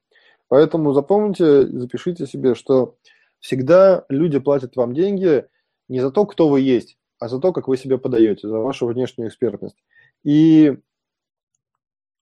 Поэтому 0.51 0.91
запомните, 0.91 1.65
запишите 1.65 2.27
себе, 2.27 2.55
что 2.55 2.97
всегда 3.39 4.03
люди 4.09 4.37
платят 4.37 4.75
вам 4.75 4.93
деньги 4.93 5.45
не 5.87 6.01
за 6.01 6.11
то, 6.11 6.25
кто 6.25 6.49
вы 6.49 6.59
есть, 6.59 6.97
а 7.19 7.29
за 7.29 7.39
то, 7.39 7.53
как 7.53 7.69
вы 7.69 7.77
себя 7.77 7.97
подаете, 7.97 8.49
за 8.49 8.57
вашу 8.57 8.85
внешнюю 8.85 9.29
экспертность. 9.29 9.77
И 10.25 10.77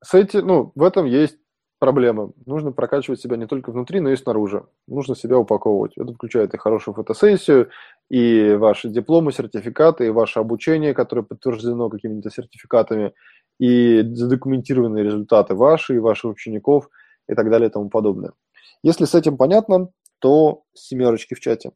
с 0.04 0.14
этим, 0.14 0.46
ну, 0.46 0.72
в 0.76 0.84
этом 0.84 1.08
есть 1.08 1.40
проблема. 1.80 2.32
Нужно 2.46 2.72
прокачивать 2.72 3.20
себя 3.20 3.36
не 3.36 3.48
только 3.48 3.72
внутри, 3.72 4.00
но 4.00 4.12
и 4.12 4.16
снаружи. 4.16 4.64
Нужно 4.86 5.16
себя 5.16 5.40
упаковывать. 5.40 5.98
Это 5.98 6.14
включает 6.14 6.54
и 6.54 6.58
хорошую 6.60 6.94
фотосессию, 6.94 7.72
и 8.12 8.54
ваши 8.54 8.90
дипломы, 8.90 9.32
сертификаты, 9.32 10.06
и 10.06 10.12
ваше 10.12 10.40
обучение, 10.40 10.94
которое 10.94 11.24
подтверждено 11.24 11.90
какими-то 11.90 12.30
сертификатами, 12.30 13.12
и 13.60 14.04
задокументированные 14.04 15.04
результаты 15.04 15.56
ваши 15.56 15.96
и 15.96 16.00
ваших 16.00 16.30
учеников– 16.30 16.92
и 17.30 17.36
так 17.36 17.50
далее 17.50 17.70
и 17.70 17.72
тому 17.72 17.90
подобное. 17.90 18.34
Если 18.82 19.06
с 19.06 19.14
этим 19.14 19.38
понятно, 19.38 19.90
то 20.20 20.64
семерочки 20.74 21.36
в 21.36 21.40
чате. 21.40 21.72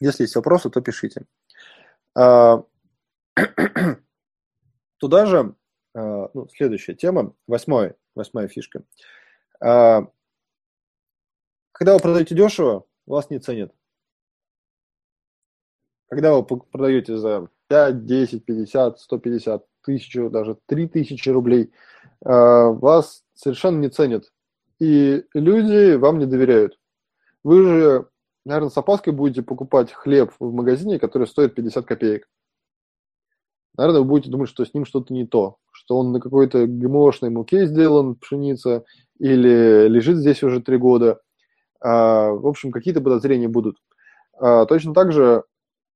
Если 0.00 0.24
есть 0.24 0.36
вопросы, 0.36 0.70
то 0.70 0.80
пишите. 0.80 1.26
А, 2.14 2.62
туда 4.98 5.26
же, 5.26 5.54
а, 5.94 6.30
ну, 6.34 6.48
следующая 6.48 6.94
тема, 6.94 7.34
восьмая, 7.46 7.96
восьмая 8.14 8.48
фишка. 8.48 8.84
А, 9.60 10.06
когда 11.72 11.94
вы 11.94 12.00
продаете 12.00 12.34
дешево, 12.34 12.86
вас 13.06 13.30
не 13.30 13.38
ценят. 13.38 13.72
Когда 16.08 16.34
вы 16.34 16.44
продаете 16.44 17.16
за 17.16 17.48
5, 17.68 18.04
10, 18.04 18.44
50, 18.44 19.00
150, 19.00 19.66
тысячу, 19.82 20.28
даже 20.28 20.58
3000 20.66 21.28
рублей, 21.30 21.72
вас 22.20 23.24
совершенно 23.32 23.78
не 23.78 23.88
ценят 23.88 24.30
и 24.80 25.24
люди 25.34 25.94
вам 25.94 26.18
не 26.18 26.26
доверяют. 26.26 26.78
Вы 27.44 27.62
же, 27.62 28.08
наверное, 28.44 28.70
с 28.70 28.76
опаской 28.76 29.12
будете 29.12 29.42
покупать 29.42 29.92
хлеб 29.92 30.32
в 30.40 30.52
магазине, 30.52 30.98
который 30.98 31.26
стоит 31.26 31.54
50 31.54 31.86
копеек. 31.86 32.28
Наверное, 33.76 34.00
вы 34.00 34.06
будете 34.06 34.30
думать, 34.30 34.48
что 34.48 34.64
с 34.64 34.74
ним 34.74 34.84
что-то 34.84 35.14
не 35.14 35.26
то, 35.26 35.58
что 35.70 35.96
он 35.96 36.12
на 36.12 36.20
какой-то 36.20 36.66
ГМОшной 36.66 37.30
муке 37.30 37.66
сделан, 37.66 38.16
пшеница, 38.16 38.84
или 39.18 39.86
лежит 39.86 40.16
здесь 40.16 40.42
уже 40.42 40.60
три 40.60 40.76
года. 40.78 41.20
А, 41.80 42.30
в 42.30 42.46
общем, 42.46 42.72
какие-то 42.72 43.00
подозрения 43.00 43.48
будут. 43.48 43.76
А, 44.38 44.66
точно 44.66 44.94
так 44.94 45.12
же 45.12 45.44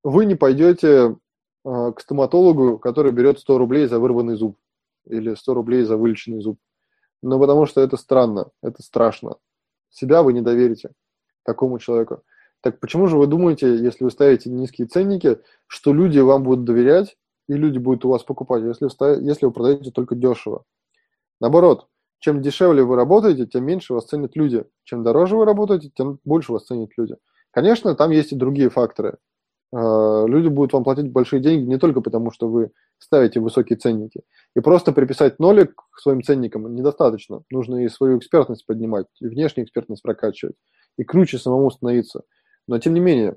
вы 0.02 0.26
не 0.26 0.34
пойдете 0.34 1.16
а, 1.64 1.92
к 1.92 2.00
стоматологу, 2.00 2.78
который 2.78 3.12
берет 3.12 3.38
100 3.38 3.58
рублей 3.58 3.86
за 3.86 3.98
вырванный 3.98 4.36
зуб 4.36 4.56
или 5.06 5.34
100 5.34 5.54
рублей 5.54 5.82
за 5.82 5.96
вылеченный 5.96 6.40
зуб. 6.40 6.58
Ну, 7.26 7.40
потому 7.40 7.64
что 7.64 7.80
это 7.80 7.96
странно, 7.96 8.50
это 8.62 8.82
страшно. 8.82 9.36
Себя 9.88 10.22
вы 10.22 10.34
не 10.34 10.42
доверите 10.42 10.90
такому 11.42 11.78
человеку. 11.78 12.22
Так 12.60 12.80
почему 12.80 13.06
же 13.06 13.16
вы 13.16 13.26
думаете, 13.26 13.76
если 13.78 14.04
вы 14.04 14.10
ставите 14.10 14.50
низкие 14.50 14.86
ценники, 14.86 15.38
что 15.66 15.94
люди 15.94 16.18
вам 16.18 16.42
будут 16.42 16.66
доверять 16.66 17.16
и 17.48 17.54
люди 17.54 17.78
будут 17.78 18.04
у 18.04 18.10
вас 18.10 18.22
покупать, 18.24 18.62
если, 18.64 19.24
если 19.24 19.46
вы 19.46 19.52
продаете 19.52 19.90
только 19.90 20.14
дешево? 20.14 20.64
Наоборот, 21.40 21.88
чем 22.18 22.42
дешевле 22.42 22.84
вы 22.84 22.94
работаете, 22.94 23.46
тем 23.46 23.64
меньше 23.64 23.94
вас 23.94 24.04
ценят 24.04 24.36
люди. 24.36 24.66
Чем 24.82 25.02
дороже 25.02 25.38
вы 25.38 25.46
работаете, 25.46 25.90
тем 25.94 26.18
больше 26.26 26.52
вас 26.52 26.66
ценят 26.66 26.90
люди. 26.98 27.16
Конечно, 27.52 27.94
там 27.94 28.10
есть 28.10 28.32
и 28.32 28.36
другие 28.36 28.68
факторы. 28.68 29.16
А, 29.74 30.24
люди 30.26 30.46
будут 30.46 30.72
вам 30.72 30.84
платить 30.84 31.10
большие 31.10 31.40
деньги 31.40 31.68
не 31.68 31.78
только 31.78 32.00
потому, 32.00 32.30
что 32.30 32.48
вы 32.48 32.70
ставите 32.98 33.40
высокие 33.40 33.76
ценники. 33.76 34.22
И 34.54 34.60
просто 34.60 34.92
приписать 34.92 35.40
нолик 35.40 35.74
к 35.90 35.98
своим 35.98 36.22
ценникам 36.22 36.72
недостаточно. 36.74 37.42
Нужно 37.50 37.84
и 37.84 37.88
свою 37.88 38.18
экспертность 38.18 38.66
поднимать, 38.66 39.06
и 39.20 39.26
внешнюю 39.26 39.66
экспертность 39.66 40.02
прокачивать, 40.02 40.54
и 40.96 41.02
круче 41.02 41.38
самому 41.38 41.70
становиться. 41.72 42.22
Но 42.68 42.78
тем 42.78 42.94
не 42.94 43.00
менее, 43.00 43.36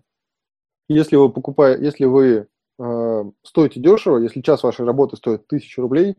если 0.88 1.16
вы 1.16 1.30
покупаете, 1.32 1.84
если 1.84 2.06
вы 2.06 2.48
э, 2.80 3.24
стоите 3.42 3.80
дешево, 3.80 4.20
если 4.20 4.42
час 4.42 4.62
вашей 4.62 4.86
работы 4.86 5.18
стоит 5.18 5.46
1000 5.48 5.82
рублей, 5.82 6.18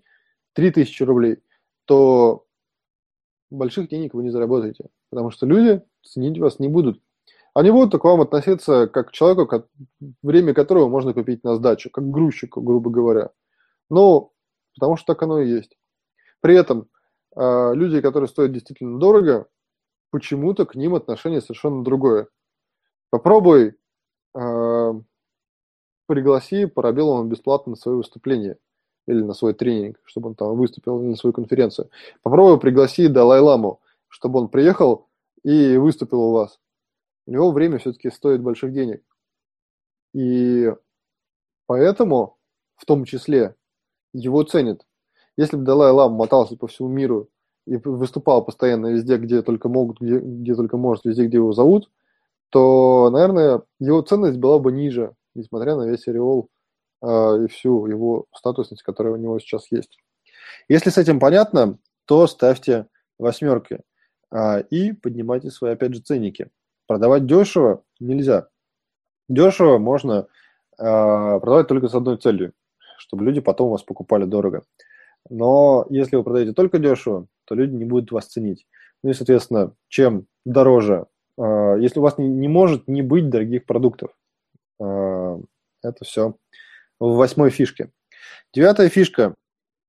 3000 0.55 1.03
рублей, 1.05 1.39
то 1.85 2.45
больших 3.51 3.89
денег 3.89 4.15
вы 4.15 4.25
не 4.25 4.31
заработаете, 4.31 4.89
потому 5.11 5.31
что 5.31 5.47
люди 5.47 5.81
ценить 6.03 6.39
вас 6.39 6.59
не 6.59 6.67
будут. 6.67 7.01
Они 7.59 7.73
будут 7.73 8.01
к 8.01 8.05
вам 8.05 8.21
относиться 8.21 8.87
как 8.87 9.09
к 9.09 9.11
человеку, 9.11 9.65
время 10.23 10.55
которого 10.55 10.89
можно 10.89 11.13
купить 11.13 11.43
на 11.43 11.57
сдачу, 11.57 11.91
как 11.91 12.05
к 12.05 12.07
грузчику, 12.07 12.61
грубо 12.61 12.89
говоря. 12.89 13.31
Ну, 13.91 14.33
потому 14.77 14.97
что 14.97 15.13
так 15.13 15.25
оно 15.25 15.41
и 15.41 15.51
есть. 15.51 15.77
При 16.41 16.55
этом 16.55 16.89
э, 17.35 17.73
люди, 17.75 18.01
которые 18.01 18.29
стоят 18.29 18.53
действительно 18.53 19.01
дорого, 19.01 19.49
почему-то 20.13 20.67
к 20.67 20.77
ним 20.77 20.95
отношение 20.95 21.41
совершенно 21.41 21.83
другое. 21.83 22.29
Попробуй 23.11 23.75
э, 24.37 24.93
пригласи 26.07 26.67
Парабелова 26.67 27.25
бесплатно 27.25 27.71
на 27.71 27.77
свое 27.77 27.97
выступление 27.97 28.59
или 29.09 29.21
на 29.21 29.35
свой 29.35 29.53
тренинг, 29.53 29.99
чтобы 30.05 30.29
он 30.29 30.37
там 30.37 30.57
выступил, 30.57 31.03
на 31.03 31.17
свою 31.17 31.33
конференцию. 31.33 31.91
Попробуй 32.23 32.61
пригласи 32.61 33.09
Далай-Ламу, 33.09 33.81
чтобы 34.07 34.39
он 34.39 34.49
приехал 34.49 35.09
и 35.43 35.77
выступил 35.77 36.21
у 36.21 36.33
вас 36.35 36.61
у 37.29 37.31
него 37.31 37.53
время 37.53 37.77
все-таки 37.77 38.11
стоит 38.11 38.41
больших 38.41 38.73
денег. 38.73 39.03
И 40.15 40.73
поэтому, 41.67 42.39
в 42.77 42.87
том 42.87 43.05
числе, 43.05 43.55
его 44.15 44.43
ценят. 44.45 44.87
Если 45.37 45.57
бы 45.57 45.63
Далай 45.63 45.93
Лам 45.93 46.15
мотался 46.15 46.57
по 46.57 46.69
всему 46.69 46.89
миру 46.89 47.29
и 47.67 47.77
выступал 47.77 48.43
постоянно 48.47 48.95
везде, 48.95 49.19
где 49.19 49.43
только 49.43 49.69
могут, 49.69 50.01
где, 50.01 50.19
где 50.21 50.55
только 50.55 50.79
может, 50.79 51.05
везде, 51.05 51.27
где 51.27 51.37
его 51.37 51.53
зовут, 51.53 51.91
то, 52.49 53.11
наверное, 53.11 53.61
его 53.79 54.01
ценность 54.01 54.39
была 54.39 54.59
бы 54.59 54.73
ниже, 54.73 55.15
несмотря 55.35 55.77
на 55.77 55.87
весь 55.87 56.09
ореол 56.09 56.49
э, 57.03 57.45
и 57.45 57.47
всю 57.49 57.85
его 57.85 58.25
статусность, 58.35 58.83
которая 58.83 59.13
у 59.13 59.19
него 59.19 59.39
сейчас 59.39 59.71
есть. 59.71 59.99
Если 60.67 60.89
с 60.89 60.97
этим 60.97 61.21
понятно, 61.21 61.79
то 62.07 62.27
ставьте 62.27 62.87
восьмерки 63.19 63.81
э, 64.33 64.63
и 64.71 64.93
поднимайте 64.93 65.51
свои, 65.51 65.73
опять 65.73 65.93
же, 65.93 66.01
ценники. 66.01 66.49
Продавать 66.89 67.27
дешево 67.27 67.85
нельзя. 68.01 68.49
Дешево 69.29 69.77
можно 69.77 70.27
э, 70.79 70.83
продавать 70.83 71.69
только 71.69 71.89
с 71.89 71.95
одной 71.95 72.17
целью, 72.17 72.55
чтобы 72.97 73.27
люди 73.27 73.41
потом 73.41 73.69
вас 73.69 73.83
покупали 73.83 74.25
дорого. 74.25 74.65
Но 75.29 75.87
если 75.91 76.17
вы 76.17 76.25
продаете 76.25 76.55
только 76.55 76.79
дешево, 76.79 77.27
то 77.45 77.55
люди 77.55 77.75
не 77.75 77.85
будут 77.85 78.11
вас 78.11 78.25
ценить. 78.25 78.67
Ну 79.03 79.11
и, 79.11 79.13
соответственно, 79.13 79.75
чем 79.89 80.29
дороже, 80.47 81.09
э, 81.37 81.77
если 81.79 81.99
у 81.99 82.03
вас 82.03 82.17
не, 82.17 82.27
не 82.27 82.49
может 82.49 82.89
не 82.89 83.03
быть 83.03 83.29
дорогих 83.29 83.67
продуктов, 83.67 84.17
э, 84.81 85.39
это 85.83 86.05
все 86.07 86.37
в 86.99 87.17
восьмой 87.17 87.51
фишке. 87.51 87.93
Девятая 88.55 88.89
фишка 88.89 89.35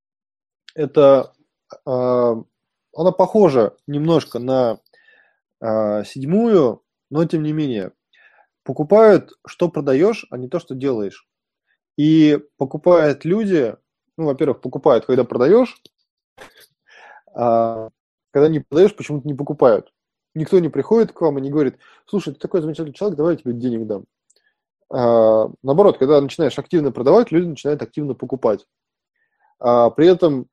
–это, 0.75 1.31
э, 1.71 1.89
она 1.89 3.11
похожа 3.13 3.77
немножко 3.87 4.39
на 4.39 4.79
седьмую, 6.05 6.81
но 7.09 7.25
тем 7.25 7.43
не 7.43 7.53
менее, 7.53 7.91
покупают, 8.63 9.33
что 9.45 9.69
продаешь, 9.69 10.25
а 10.29 10.37
не 10.37 10.47
то, 10.47 10.59
что 10.59 10.75
делаешь. 10.75 11.27
И 11.97 12.39
покупают 12.57 13.25
люди, 13.25 13.75
ну, 14.17 14.25
во-первых, 14.25 14.61
покупают, 14.61 15.05
когда 15.05 15.23
продаешь, 15.23 15.75
а 17.33 17.89
когда 18.31 18.47
не 18.47 18.59
продаешь, 18.59 18.95
почему-то 18.95 19.27
не 19.27 19.33
покупают. 19.33 19.91
Никто 20.35 20.59
не 20.59 20.69
приходит 20.69 21.11
к 21.11 21.21
вам 21.21 21.39
и 21.39 21.41
не 21.41 21.49
говорит, 21.49 21.79
слушай, 22.05 22.33
ты 22.33 22.39
такой 22.39 22.61
замечательный 22.61 22.93
человек, 22.93 23.17
давай 23.17 23.33
я 23.33 23.37
тебе 23.41 23.53
денег 23.53 23.87
дам. 23.87 24.05
А, 24.91 25.49
наоборот, 25.63 25.97
когда 25.97 26.21
начинаешь 26.21 26.57
активно 26.59 26.91
продавать, 26.91 27.31
люди 27.31 27.47
начинают 27.47 27.81
активно 27.81 28.13
покупать. 28.13 28.65
А, 29.59 29.89
при 29.89 30.07
этом 30.07 30.47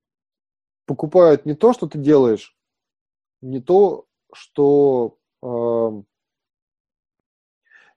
покупают 0.87 1.47
не 1.47 1.55
то, 1.55 1.73
что 1.73 1.87
ты 1.87 1.99
делаешь, 1.99 2.57
не 3.43 3.61
то, 3.61 4.07
что 4.33 5.19
а, 5.43 6.03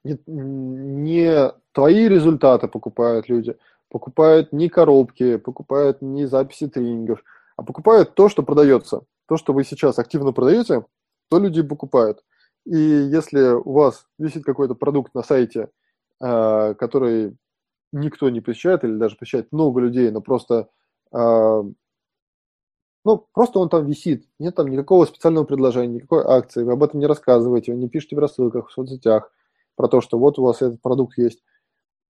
не, 0.03 0.17
не 0.27 1.51
твои 1.71 2.07
результаты 2.07 2.67
покупают 2.67 3.29
люди, 3.29 3.57
покупают 3.89 4.53
не 4.53 4.69
коробки, 4.69 5.37
покупают 5.37 6.01
не 6.01 6.25
записи 6.25 6.67
тренингов, 6.67 7.23
а 7.57 7.63
покупают 7.63 8.15
то, 8.15 8.29
что 8.29 8.43
продается. 8.43 9.01
То, 9.27 9.37
что 9.37 9.53
вы 9.53 9.63
сейчас 9.63 9.99
активно 9.99 10.31
продаете, 10.31 10.85
то 11.29 11.39
люди 11.39 11.61
покупают. 11.61 12.23
И 12.65 12.77
если 12.77 13.53
у 13.53 13.73
вас 13.73 14.05
висит 14.17 14.43
какой-то 14.43 14.75
продукт 14.75 15.13
на 15.13 15.23
сайте, 15.23 15.69
э, 16.21 16.73
который 16.75 17.37
никто 17.91 18.29
не 18.29 18.41
посещает, 18.41 18.83
или 18.83 18.97
даже 18.97 19.15
посещает 19.15 19.51
много 19.51 19.81
людей, 19.81 20.09
но 20.11 20.21
просто, 20.21 20.69
э, 21.11 21.63
ну, 23.05 23.27
просто 23.33 23.59
он 23.59 23.69
там 23.69 23.85
висит, 23.85 24.27
нет 24.39 24.55
там 24.55 24.67
никакого 24.67 25.05
специального 25.05 25.45
предложения, 25.45 25.95
никакой 25.95 26.23
акции, 26.23 26.63
вы 26.63 26.73
об 26.73 26.83
этом 26.83 26.99
не 26.99 27.07
рассказываете, 27.07 27.73
вы 27.73 27.79
не 27.79 27.89
пишете 27.89 28.15
в 28.15 28.19
рассылках, 28.19 28.69
в 28.69 28.71
соцсетях 28.71 29.31
про 29.79 29.87
то, 29.87 30.01
что 30.01 30.19
вот 30.19 30.37
у 30.37 30.43
вас 30.43 30.61
этот 30.61 30.81
продукт 30.81 31.17
есть, 31.17 31.41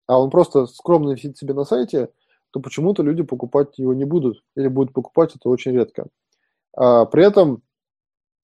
а 0.07 0.19
он 0.19 0.31
просто 0.31 0.65
скромно 0.65 1.11
висит 1.11 1.37
себе 1.37 1.53
на 1.53 1.65
сайте, 1.65 2.09
то 2.49 2.59
почему-то 2.59 3.03
люди 3.03 3.21
покупать 3.21 3.77
его 3.77 3.93
не 3.93 4.05
будут, 4.05 4.43
или 4.55 4.67
будут 4.67 4.91
покупать 4.91 5.35
это 5.35 5.49
очень 5.49 5.73
редко. 5.73 6.07
А 6.75 7.05
при 7.05 7.23
этом, 7.23 7.61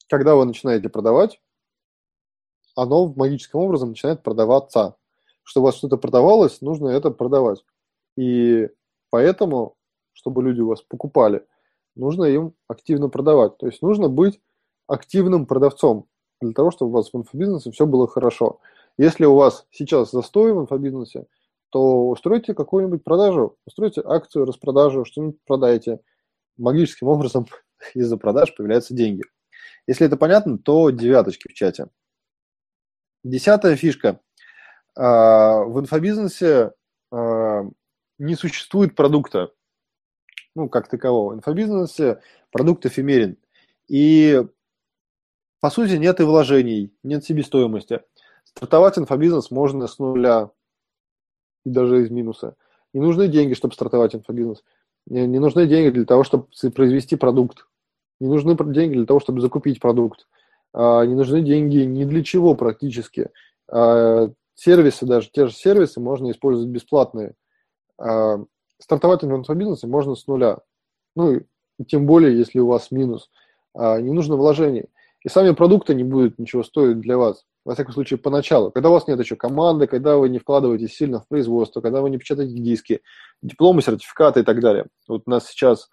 когда 0.09 0.35
вы 0.35 0.45
начинаете 0.45 0.89
продавать, 0.89 1.41
оно 2.75 3.11
магическим 3.15 3.57
образом 3.57 3.89
начинает 3.89 4.21
продаваться. 4.21 4.95
Чтобы 5.41 5.63
у 5.63 5.65
вас 5.69 5.75
что-то 5.77 5.97
продавалось, 5.97 6.61
нужно 6.61 6.89
это 6.89 7.09
продавать. 7.09 7.65
И 8.15 8.69
поэтому, 9.09 9.75
чтобы 10.13 10.43
люди 10.43 10.61
у 10.61 10.67
вас 10.67 10.83
покупали, 10.83 11.43
нужно 11.95 12.25
им 12.25 12.53
активно 12.67 13.09
продавать. 13.09 13.57
То 13.57 13.65
есть 13.65 13.81
нужно 13.81 14.07
быть 14.07 14.39
активным 14.85 15.47
продавцом 15.47 16.05
для 16.41 16.53
того, 16.53 16.69
чтобы 16.69 16.91
у 16.91 16.93
вас 16.93 17.11
в 17.11 17.17
инфобизнесе 17.17 17.71
все 17.71 17.87
было 17.87 18.07
хорошо. 18.07 18.59
Если 18.97 19.25
у 19.25 19.35
вас 19.35 19.67
сейчас 19.71 20.11
застой 20.11 20.53
в 20.53 20.61
инфобизнесе, 20.61 21.25
то 21.69 22.07
устройте 22.09 22.53
какую-нибудь 22.53 23.03
продажу, 23.03 23.57
устройте 23.65 24.01
акцию, 24.05 24.45
распродажу, 24.45 25.03
что-нибудь 25.03 25.37
продайте. 25.45 25.99
Магическим 26.57 27.07
образом 27.07 27.47
из-за 27.93 28.17
продаж 28.17 28.55
появляются 28.55 28.93
деньги. 28.93 29.23
Если 29.87 30.07
это 30.07 30.17
понятно, 30.17 30.57
то 30.57 30.89
девяточки 30.89 31.49
в 31.49 31.53
чате. 31.53 31.87
Десятая 33.23 33.75
фишка. 33.75 34.21
А, 34.95 35.63
в 35.63 35.79
инфобизнесе 35.79 36.71
а, 37.11 37.63
не 38.17 38.35
существует 38.35 38.95
продукта, 38.95 39.51
ну, 40.55 40.69
как 40.69 40.87
такового. 40.87 41.33
В 41.33 41.35
инфобизнесе 41.35 42.21
продукт 42.51 42.85
эфемерен. 42.85 43.37
И, 43.89 44.41
по 45.59 45.69
сути, 45.69 45.93
нет 45.93 46.19
и 46.21 46.23
вложений, 46.23 46.95
нет 47.03 47.25
себестоимости. 47.25 48.01
Стартовать 48.57 48.97
инфобизнес 48.97 49.51
можно 49.51 49.85
с 49.85 49.99
нуля 49.99 50.49
и 51.65 51.69
даже 51.69 52.03
из 52.03 52.09
минуса. 52.09 52.55
Не 52.93 53.01
нужны 53.01 53.27
деньги, 53.27 53.53
чтобы 53.53 53.73
стартовать 53.73 54.15
инфобизнес. 54.15 54.63
Не, 55.07 55.27
не 55.27 55.39
нужны 55.39 55.67
деньги 55.67 55.89
для 55.89 56.05
того, 56.05 56.23
чтобы 56.23 56.47
произвести 56.73 57.17
продукт. 57.17 57.67
Не 58.21 58.29
нужны 58.29 58.55
деньги 58.73 58.95
для 58.95 59.05
того, 59.05 59.19
чтобы 59.19 59.41
закупить 59.41 59.81
продукт. 59.81 60.27
А, 60.71 61.05
не 61.05 61.15
нужны 61.15 61.41
деньги 61.41 61.79
ни 61.79 62.05
для 62.05 62.23
чего 62.23 62.55
практически. 62.55 63.29
А, 63.69 64.31
сервисы, 64.53 65.05
даже 65.05 65.29
те 65.31 65.47
же 65.47 65.53
сервисы 65.53 65.99
можно 65.99 66.31
использовать 66.31 66.69
бесплатные. 66.69 67.33
А, 67.97 68.37
стартовать 68.79 69.23
в 69.23 69.35
инфобизнесе 69.35 69.87
можно 69.87 70.15
с 70.15 70.27
нуля. 70.27 70.59
Ну, 71.17 71.41
и 71.77 71.83
тем 71.85 72.05
более, 72.05 72.37
если 72.37 72.59
у 72.59 72.67
вас 72.67 72.89
минус. 72.89 73.29
Не 73.73 74.11
нужно 74.11 74.37
вложений. 74.37 74.85
И 75.23 75.27
сами 75.27 75.51
продукты 75.51 75.93
не 75.93 76.05
будут 76.05 76.39
ничего 76.39 76.63
стоить 76.63 77.01
для 77.01 77.17
вас 77.17 77.43
во 77.65 77.73
всяком 77.73 77.93
случае, 77.93 78.19
поначалу, 78.19 78.71
когда 78.71 78.89
у 78.89 78.93
вас 78.93 79.07
нет 79.07 79.19
еще 79.19 79.35
команды, 79.35 79.87
когда 79.87 80.17
вы 80.17 80.29
не 80.29 80.37
вкладываетесь 80.37 80.95
сильно 80.95 81.19
в 81.19 81.27
производство, 81.27 81.81
когда 81.81 82.01
вы 82.01 82.11
не 82.11 82.19
печатаете 82.19 82.53
диски, 82.53 83.01
дипломы, 83.41 83.81
сертификаты 83.81 84.41
и 84.41 84.43
так 84.43 84.61
далее. 84.61 84.85
Вот 85.07 85.23
у 85.25 85.29
нас 85.29 85.47
сейчас 85.47 85.89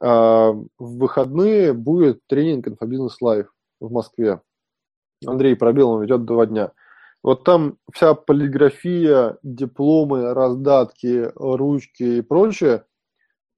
э, 0.00 0.06
в 0.06 0.68
выходные 0.78 1.72
будет 1.72 2.20
тренинг 2.28 2.68
«Инфобизнес 2.68 3.20
Лайв» 3.20 3.52
в 3.80 3.90
Москве. 3.92 4.40
Андрей 5.26 5.56
Пробелов 5.56 6.02
ведет 6.02 6.24
два 6.24 6.46
дня. 6.46 6.70
Вот 7.24 7.42
там 7.42 7.78
вся 7.92 8.14
полиграфия, 8.14 9.38
дипломы, 9.42 10.32
раздатки, 10.32 11.32
ручки 11.34 12.04
и 12.04 12.22
прочее 12.22 12.84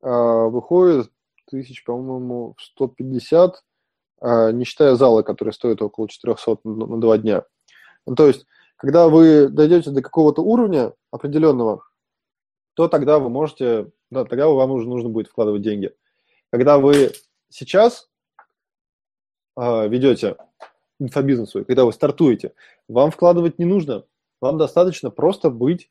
э, 0.03 0.09
выходит 0.09 1.11
тысяч, 1.51 1.85
по-моему, 1.85 2.55
150 2.59 3.55
а, 3.55 3.59
не 4.22 4.64
считая 4.64 4.94
зала, 4.96 5.22
который 5.22 5.52
стоит 5.52 5.80
около 5.83 6.09
400 6.09 6.59
на 6.64 7.00
два 7.00 7.18
дня. 7.18 7.44
Ну, 8.06 8.14
то 8.14 8.26
есть, 8.26 8.46
когда 8.76 9.09
вы 9.09 9.48
дойдете 9.48 9.90
до 9.90 10.02
какого-то 10.02 10.42
уровня 10.42 10.94
определенного, 11.11 11.85
то 12.74 12.88
тогда 12.88 13.18
вы 13.18 13.28
можете, 13.28 13.90
да, 14.11 14.24
тогда 14.24 14.48
вам 14.48 14.70
уже 14.72 14.88
нужно 14.88 15.09
будет 15.11 15.28
вкладывать 15.28 15.62
деньги. 15.62 15.94
Когда 16.50 16.78
вы 16.78 17.12
сейчас 17.48 18.09
э, 19.56 19.88
ведете 19.88 20.37
инфобизнес 20.98 21.50
свой, 21.50 21.64
когда 21.64 21.85
вы 21.85 21.92
стартуете, 21.92 22.54
вам 22.88 23.11
вкладывать 23.11 23.59
не 23.59 23.64
нужно. 23.64 24.04
Вам 24.40 24.56
достаточно 24.56 25.11
просто 25.11 25.50
быть, 25.50 25.90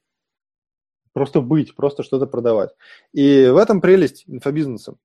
просто 1.14 1.42
быть, 1.42 1.76
просто 1.76 2.04
что-то 2.04 2.26
продавать. 2.26 2.76
И 3.14 3.48
в 3.48 3.58
этом 3.58 3.82
прелесть 3.82 4.24
инфобизнеса. 4.28 4.96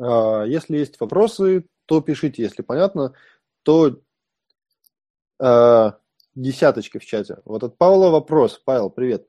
Если 0.00 0.78
есть 0.78 0.98
вопросы, 0.98 1.66
то 1.86 2.00
пишите, 2.00 2.42
если 2.42 2.62
понятно, 2.62 3.14
то 3.62 4.00
э, 5.40 5.92
десяточки 6.34 6.98
в 6.98 7.04
чате. 7.04 7.38
Вот 7.44 7.62
от 7.62 7.78
Павла 7.78 8.10
вопрос. 8.10 8.60
Павел, 8.64 8.90
привет. 8.90 9.26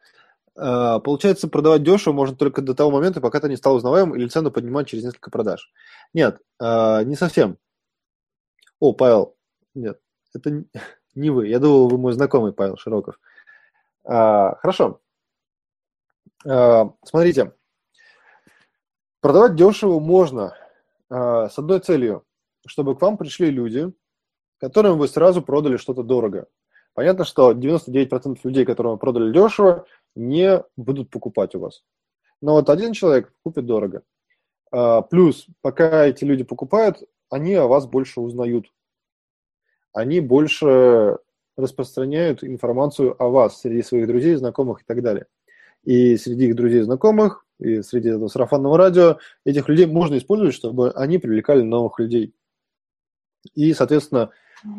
Э, 0.55 0.99
получается, 1.03 1.47
продавать 1.47 1.83
дешево 1.83 2.13
можно 2.13 2.35
только 2.35 2.61
до 2.61 2.73
того 2.75 2.91
момента, 2.91 3.21
пока 3.21 3.39
ты 3.39 3.49
не 3.49 3.57
стал 3.57 3.75
узнаваемым 3.75 4.15
или 4.15 4.27
цену 4.27 4.51
поднимать 4.51 4.87
через 4.87 5.03
несколько 5.03 5.31
продаж. 5.31 5.71
Нет, 6.13 6.39
э, 6.61 7.03
не 7.03 7.15
совсем. 7.15 7.57
О, 8.79 8.93
Павел, 8.93 9.35
нет, 9.73 9.99
это 10.33 10.63
не 11.15 11.29
вы. 11.29 11.47
Я 11.47 11.59
думал, 11.59 11.89
вы 11.89 11.97
мой 11.97 12.13
знакомый 12.13 12.53
Павел 12.53 12.77
Широков. 12.77 13.19
Э, 14.05 14.55
хорошо. 14.59 15.01
Э, 16.45 16.83
смотрите, 17.03 17.53
продавать 19.21 19.55
дешево 19.55 19.99
можно 19.99 20.55
э, 21.09 21.47
с 21.49 21.57
одной 21.57 21.79
целью 21.79 22.25
чтобы 22.65 22.95
к 22.95 23.01
вам 23.01 23.17
пришли 23.17 23.49
люди, 23.49 23.91
которым 24.59 24.97
вы 24.97 25.07
сразу 25.07 25.41
продали 25.41 25.77
что-то 25.77 26.03
дорого. 26.03 26.47
Понятно, 26.93 27.25
что 27.25 27.51
99% 27.51 28.39
людей, 28.43 28.65
которым 28.65 28.93
вы 28.93 28.97
продали 28.97 29.33
дешево, 29.33 29.85
не 30.15 30.63
будут 30.77 31.09
покупать 31.09 31.55
у 31.55 31.59
вас. 31.59 31.83
Но 32.41 32.53
вот 32.53 32.69
один 32.69 32.93
человек 32.93 33.33
купит 33.43 33.65
дорого. 33.65 34.03
А, 34.71 35.01
плюс, 35.01 35.47
пока 35.61 36.05
эти 36.05 36.23
люди 36.23 36.43
покупают, 36.43 37.03
они 37.29 37.55
о 37.55 37.67
вас 37.67 37.87
больше 37.87 38.21
узнают. 38.21 38.71
Они 39.91 40.19
больше 40.19 41.17
распространяют 41.55 42.43
информацию 42.43 43.15
о 43.21 43.29
вас 43.29 43.61
среди 43.61 43.83
своих 43.83 44.07
друзей, 44.07 44.35
знакомых 44.35 44.81
и 44.81 44.83
так 44.85 45.01
далее. 45.01 45.25
И 45.83 46.17
среди 46.17 46.47
их 46.47 46.55
друзей 46.55 46.81
и 46.81 46.83
знакомых, 46.83 47.45
и 47.59 47.81
среди 47.81 48.09
этого 48.09 48.27
сарафанного 48.27 48.77
радио 48.77 49.17
этих 49.45 49.67
людей 49.69 49.85
можно 49.85 50.17
использовать, 50.17 50.55
чтобы 50.55 50.91
они 50.91 51.17
привлекали 51.17 51.61
новых 51.61 51.99
людей. 51.99 52.33
И, 53.53 53.73
соответственно, 53.73 54.29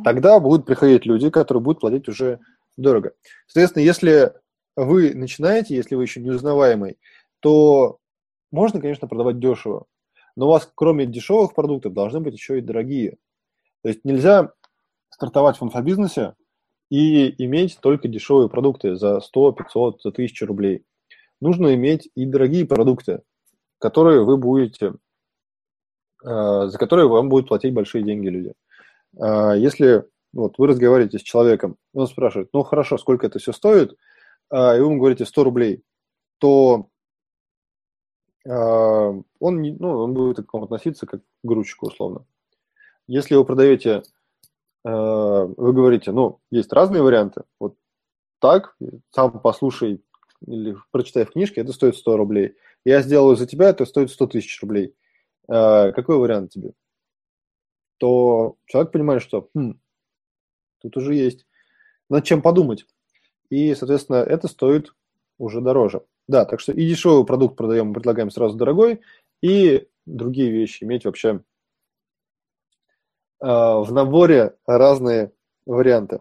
тогда 0.05 0.41
будут 0.41 0.67
приходить 0.67 1.07
люди, 1.07 1.31
которые 1.31 1.63
будут 1.63 1.81
платить 1.81 2.09
уже 2.09 2.41
дорого. 2.77 3.13
Соответственно, 3.47 3.83
если 3.83 4.33
вы 4.77 5.15
начинаете, 5.15 5.77
если 5.77 5.95
вы 5.95 6.03
еще 6.03 6.21
не 6.21 6.31
узнаваемый, 6.31 6.99
то 7.41 7.99
можно, 8.51 8.81
конечно, 8.81 9.09
продавать 9.09 9.39
дешево, 9.39 9.87
но 10.37 10.47
у 10.47 10.51
вас 10.51 10.71
кроме 10.75 11.07
дешевых 11.07 11.55
продуктов 11.55 11.93
должны 11.93 12.21
быть 12.21 12.35
еще 12.35 12.59
и 12.59 12.63
дорогие. 12.63 13.19
То 13.83 13.89
есть 13.89 14.05
нельзя 14.05 14.53
стартовать 15.11 15.61
в 15.61 15.65
инфобизнесе 15.65 16.35
и 16.91 17.35
иметь 17.45 17.79
только 17.81 18.09
дешевые 18.09 18.49
продукты 18.49 18.97
за 18.97 19.21
100, 19.21 19.53
500, 19.53 20.03
за 20.03 20.09
1000 20.11 20.47
рублей. 20.47 20.85
Нужно 21.41 21.75
иметь 21.75 22.09
и 22.15 22.25
дорогие 22.25 22.67
продукты, 22.67 23.23
которые 23.79 24.25
вы 24.25 24.37
будете, 24.37 24.95
за 26.25 26.79
которые 26.79 27.09
вам 27.09 27.29
будут 27.29 27.49
платить 27.49 27.75
большие 27.75 28.03
деньги 28.03 28.29
люди. 28.29 28.53
Э, 29.21 29.55
если 29.57 30.05
вот, 30.33 30.59
вы 30.59 30.69
разговариваете 30.69 31.19
с 31.19 31.23
человеком, 31.23 31.77
он 31.93 32.07
спрашивает, 32.07 32.49
ну 32.53 32.63
хорошо, 32.63 32.99
сколько 32.99 33.27
это 33.27 33.39
все 33.39 33.53
стоит, 33.53 33.93
э, 34.51 34.77
и 34.77 34.81
вы 34.81 34.87
ему 34.87 34.99
говорите 34.99 35.27
100 35.27 35.45
рублей, 35.45 35.83
то 36.39 36.89
он, 38.47 39.25
ну, 39.41 39.89
он 39.89 40.13
будет 40.13 40.47
к 40.47 40.53
вам 40.53 40.65
относиться 40.65 41.07
как 41.07 41.23
к 41.23 41.25
грузчику 41.43 41.87
условно. 41.87 42.27
Если 43.07 43.37
вы 43.37 43.45
продаете 43.47 44.03
Э, 44.85 45.47
вы 45.57 45.73
говорите, 45.73 46.13
ну, 46.13 46.41
есть 46.51 46.73
разные 46.73 47.03
варианты. 47.03 47.43
Вот 47.59 47.77
так, 48.41 48.77
сам 49.11 49.41
послушай 49.41 50.03
или 50.47 50.77
прочитай 50.91 51.25
в 51.25 51.33
книжке, 51.33 51.63
это 51.63 51.73
стоит 51.73 51.97
100 51.97 52.17
рублей. 52.17 52.55
Я 52.85 53.01
сделаю 53.01 53.37
за 53.37 53.47
тебя, 53.47 53.71
это 53.71 53.87
стоит 53.87 54.11
100 54.11 54.27
тысяч 54.29 54.61
рублей. 54.61 54.95
Э, 55.49 55.93
какой 55.93 56.19
вариант 56.19 56.53
тебе? 56.53 56.73
То 57.99 58.57
человек 58.67 58.93
понимает, 58.93 59.23
что 59.23 59.49
хм, 59.55 59.81
тут 60.81 60.97
уже 60.97 61.15
есть 61.15 61.47
над 62.09 62.25
чем 62.25 62.43
подумать. 62.43 62.87
И, 63.51 63.75
соответственно, 63.75 64.17
это 64.17 64.49
стоит 64.49 64.95
уже 65.39 65.61
дороже. 65.61 66.05
Да, 66.27 66.45
так 66.45 66.61
что 66.61 66.73
и 66.73 66.89
дешевый 66.89 67.27
продукт 67.27 67.57
продаем, 67.57 67.93
предлагаем 67.93 68.31
сразу 68.31 68.57
дорогой, 68.57 69.03
и 69.43 69.89
другие 70.07 70.51
вещи 70.51 70.85
иметь 70.85 71.05
вообще 71.05 71.45
а, 73.41 73.81
в 73.81 73.93
наборе 73.93 74.57
разные 74.67 75.33
варианты. 75.67 76.21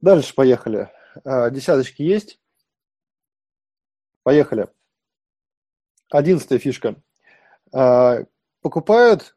Дальше 0.00 0.34
поехали. 0.34 0.90
А, 1.24 1.48
десяточки 1.48 2.02
есть. 2.02 2.38
Поехали. 4.22 4.68
Одиннадцатая 6.10 6.58
фишка. 6.58 6.96
А, 7.76 8.24
покупают 8.62 9.36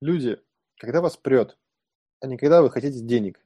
люди, 0.00 0.40
когда 0.78 1.02
вас 1.02 1.18
прет, 1.18 1.58
а 2.20 2.26
не 2.26 2.38
когда 2.38 2.62
вы 2.62 2.70
хотите 2.70 3.00
денег. 3.00 3.44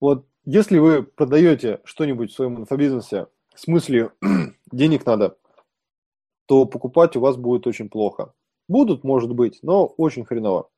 Вот 0.00 0.26
если 0.44 0.78
вы 0.78 1.04
продаете 1.04 1.80
что-нибудь 1.84 2.32
в 2.32 2.34
своем 2.34 2.58
инфобизнесе 2.58 3.28
с 3.54 3.68
мыслью 3.68 4.12
денег 4.72 5.06
надо, 5.06 5.38
то 6.46 6.64
покупать 6.64 7.14
у 7.14 7.20
вас 7.20 7.36
будет 7.36 7.68
очень 7.68 7.88
плохо. 7.88 8.34
Будут, 8.66 9.04
может 9.04 9.32
быть, 9.32 9.60
но 9.62 9.86
очень 9.86 10.24
хреново. 10.24 10.70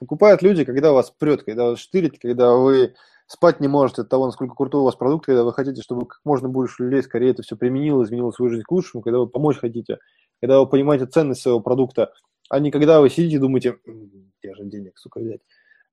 Покупают 0.00 0.42
люди, 0.42 0.64
когда 0.64 0.90
вас 0.90 1.12
прет, 1.12 1.44
когда 1.44 1.66
вас 1.66 1.78
штырит, 1.78 2.18
когда 2.18 2.54
вы 2.54 2.96
спать 3.30 3.60
не 3.60 3.68
можете 3.68 4.02
от 4.02 4.08
того, 4.08 4.26
насколько 4.26 4.56
крутой 4.56 4.80
у 4.80 4.84
вас 4.84 4.96
продукт, 4.96 5.26
когда 5.26 5.44
вы 5.44 5.52
хотите, 5.52 5.82
чтобы 5.82 6.04
как 6.04 6.18
можно 6.24 6.48
больше 6.48 6.82
людей 6.82 7.00
скорее 7.00 7.30
это 7.30 7.42
все 7.42 7.56
применило, 7.56 8.02
изменило 8.02 8.32
свою 8.32 8.50
жизнь 8.50 8.64
к 8.64 8.72
лучшему, 8.72 9.04
когда 9.04 9.20
вы 9.20 9.28
помочь 9.28 9.58
хотите, 9.58 9.98
когда 10.40 10.58
вы 10.58 10.66
понимаете 10.66 11.06
ценность 11.06 11.40
своего 11.40 11.60
продукта, 11.60 12.12
а 12.48 12.58
не 12.58 12.72
когда 12.72 13.00
вы 13.00 13.08
сидите 13.08 13.36
и 13.36 13.38
думаете, 13.38 13.78
где 13.84 14.52
же 14.52 14.64
денег, 14.64 14.98
сука, 14.98 15.20
взять. 15.20 15.42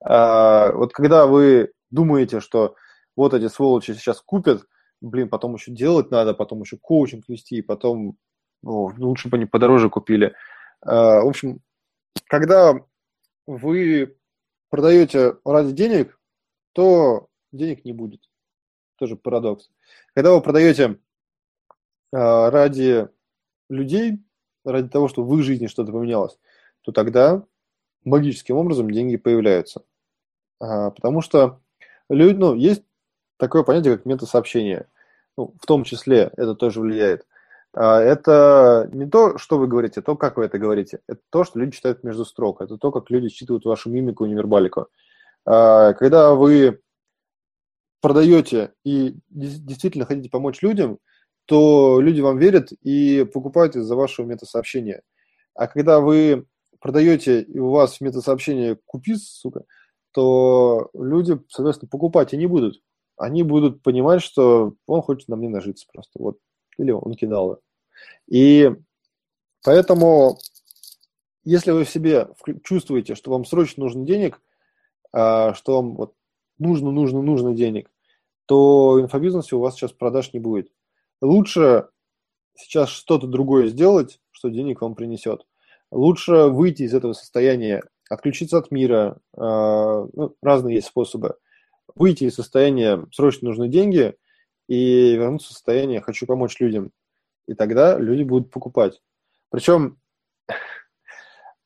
А, 0.04 0.72
вот 0.72 0.94
когда 0.94 1.28
вы 1.28 1.74
думаете, 1.92 2.40
что 2.40 2.74
вот 3.16 3.36
эти 3.36 3.48
сволочи 3.50 3.92
сейчас 3.94 4.20
купят, 4.20 4.64
блин, 5.00 5.30
потом 5.30 5.54
еще 5.54 5.72
делать 5.72 6.10
надо, 6.10 6.34
потом 6.34 6.62
еще 6.62 6.78
коучинг 6.78 7.30
вести, 7.30 7.62
потом 7.62 8.18
ну, 8.64 8.92
лучше 8.98 9.30
бы 9.30 9.38
они 9.38 9.46
подороже 9.46 9.92
купили. 9.92 10.34
А, 10.82 11.22
в 11.22 11.28
общем, 11.28 11.60
когда 12.26 12.74
вы 13.46 14.18
продаете 14.72 15.36
ради 15.46 15.72
денег, 15.72 16.17
то 16.78 17.28
денег 17.52 17.86
не 17.86 17.92
будет. 17.92 18.22
Тоже 19.00 19.16
парадокс. 19.16 19.72
Когда 20.14 20.32
вы 20.32 20.42
продаете 20.42 21.00
а, 22.14 22.52
ради 22.52 23.10
людей, 23.68 24.20
ради 24.64 24.88
того, 24.88 25.08
чтобы 25.08 25.28
в 25.28 25.40
их 25.40 25.44
жизни 25.44 25.66
что-то 25.66 25.92
поменялось, 25.92 26.38
то 26.84 26.92
тогда 26.92 27.44
магическим 28.04 28.58
образом 28.58 28.92
деньги 28.92 29.18
появляются. 29.18 29.86
А, 30.60 30.92
потому 30.92 31.22
что 31.22 31.62
люди, 32.12 32.38
ну, 32.38 32.54
есть 32.54 32.84
такое 33.38 33.64
понятие, 33.64 33.98
как 33.98 34.06
метасообщение. 34.06 34.88
Ну, 35.36 35.56
в 35.60 35.66
том 35.66 35.84
числе 35.84 36.32
это 36.38 36.54
тоже 36.54 36.80
влияет. 36.80 37.26
А, 37.74 38.00
это 38.00 38.88
не 38.94 39.10
то, 39.10 39.40
что 39.40 39.58
вы 39.58 39.66
говорите, 39.66 40.04
то, 40.04 40.16
как 40.16 40.38
вы 40.38 40.46
это 40.46 40.60
говорите. 40.60 41.00
Это 41.08 41.22
то, 41.32 41.44
что 41.44 41.58
люди 41.58 41.78
читают 41.78 42.04
между 42.04 42.24
строк. 42.24 42.62
Это 42.62 42.78
то, 42.78 42.92
как 42.92 43.10
люди 43.10 43.30
считывают 43.30 43.66
вашу 43.66 43.90
мимику 43.90 44.26
и 44.26 44.30
невербалику. 44.30 44.90
А, 45.48 45.94
когда 45.94 46.34
вы 46.34 46.82
продаете 48.02 48.74
и 48.84 49.16
действительно 49.30 50.06
хотите 50.06 50.30
помочь 50.30 50.62
людям, 50.62 51.00
то 51.46 52.02
люди 52.02 52.20
вам 52.20 52.38
верят 52.38 52.74
и 52.84 53.24
покупают 53.24 53.78
из-за 53.78 53.96
вашего 53.96 54.26
метасообщения. 54.26 55.02
А 55.54 55.68
когда 55.68 56.02
вы 56.02 56.46
продаете, 56.82 57.42
и 57.42 57.58
у 57.60 57.70
вас 57.70 57.98
в 57.98 58.02
метасообщении 58.02 58.78
купи, 58.86 59.16
сука, 59.16 59.64
то 60.12 60.90
люди, 60.94 61.40
соответственно, 61.48 61.90
покупать 61.90 62.34
и 62.34 62.38
не 62.38 62.46
будут. 62.46 62.82
Они 63.16 63.42
будут 63.44 63.82
понимать, 63.82 64.22
что 64.22 64.74
он 64.86 65.02
хочет 65.02 65.30
на 65.30 65.38
мне 65.38 65.48
нажиться 65.48 65.88
просто. 65.92 66.12
Вот 66.20 66.38
или 66.78 66.92
он 66.92 67.14
кидал. 67.14 67.62
И 68.28 68.70
поэтому, 69.64 70.38
если 71.46 71.72
вы 71.72 71.86
в 71.86 71.90
себе 71.90 72.28
чувствуете, 72.64 73.16
что 73.16 73.32
вам 73.32 73.46
срочно 73.46 73.86
нужен 73.86 74.06
денег, 74.06 74.42
что 75.18 75.76
вам 75.76 75.96
вот 75.96 76.14
нужно, 76.60 76.92
нужно, 76.92 77.22
нужно 77.22 77.54
денег, 77.54 77.90
то 78.46 78.94
в 78.94 79.02
инфобизнесе 79.02 79.56
у 79.56 79.60
вас 79.60 79.76
сейчас 79.76 79.92
продаж 79.92 80.34
не 80.34 80.40
будет. 80.40 80.72
Лучше 81.22 81.90
сейчас 82.56 82.90
что-то 82.90 83.28
другое 83.28 83.68
сделать, 83.68 84.20
что 84.32 84.50
денег 84.50 84.82
вам 84.82 84.96
принесет. 84.96 85.46
Лучше 85.92 86.48
выйти 86.48 86.84
из 86.84 86.94
этого 86.94 87.14
состояния, 87.14 87.84
отключиться 88.10 88.58
от 88.58 88.72
мира, 88.72 89.20
а, 89.36 90.06
ну, 90.14 90.36
разные 90.42 90.76
есть 90.76 90.88
способы. 90.88 91.36
Выйти 91.96 92.26
из 92.26 92.36
состояния 92.36 93.06
«срочно 93.12 93.48
нужны 93.48 93.70
деньги», 93.70 94.16
и 94.68 95.16
вернуться 95.16 95.50
в 95.50 95.54
состояние 95.54 96.02
«хочу 96.02 96.26
помочь 96.26 96.60
людям». 96.60 96.92
И 97.48 97.54
тогда 97.54 97.98
люди 97.98 98.24
будут 98.24 98.52
покупать. 98.52 99.02
Причем 99.50 99.98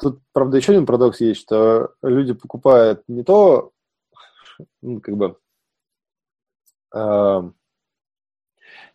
тут, 0.01 0.19
правда, 0.33 0.57
еще 0.57 0.71
один 0.73 0.85
парадокс 0.85 1.21
есть, 1.21 1.41
что 1.41 1.93
люди 2.01 2.33
покупают 2.33 3.03
не 3.07 3.23
то, 3.23 3.71
ну, 4.81 4.99
как 4.99 5.15
бы, 5.15 5.37
э, 6.93 7.41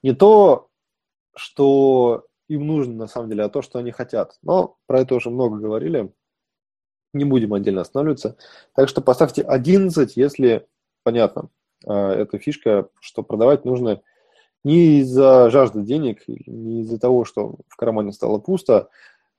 не 0.02 0.14
то, 0.14 0.68
что 1.34 2.26
им 2.48 2.66
нужно 2.66 2.94
на 2.94 3.06
самом 3.06 3.28
деле, 3.28 3.44
а 3.44 3.48
то, 3.48 3.62
что 3.62 3.78
они 3.78 3.90
хотят. 3.90 4.36
Но 4.42 4.76
про 4.86 5.00
это 5.00 5.14
уже 5.14 5.30
много 5.30 5.58
говорили. 5.58 6.12
Не 7.12 7.24
будем 7.24 7.54
отдельно 7.54 7.80
останавливаться. 7.80 8.36
Так 8.74 8.88
что 8.88 9.00
поставьте 9.00 9.42
11, 9.42 10.16
если 10.16 10.66
понятно. 11.02 11.48
А, 11.86 12.12
эта 12.12 12.38
фишка, 12.38 12.88
что 13.00 13.22
продавать 13.22 13.64
нужно 13.64 14.02
не 14.64 15.00
из-за 15.00 15.50
жажды 15.50 15.82
денег, 15.82 16.26
не 16.26 16.82
из-за 16.82 16.98
того, 16.98 17.24
что 17.24 17.56
в 17.68 17.76
кармане 17.76 18.12
стало 18.12 18.38
пусто, 18.38 18.88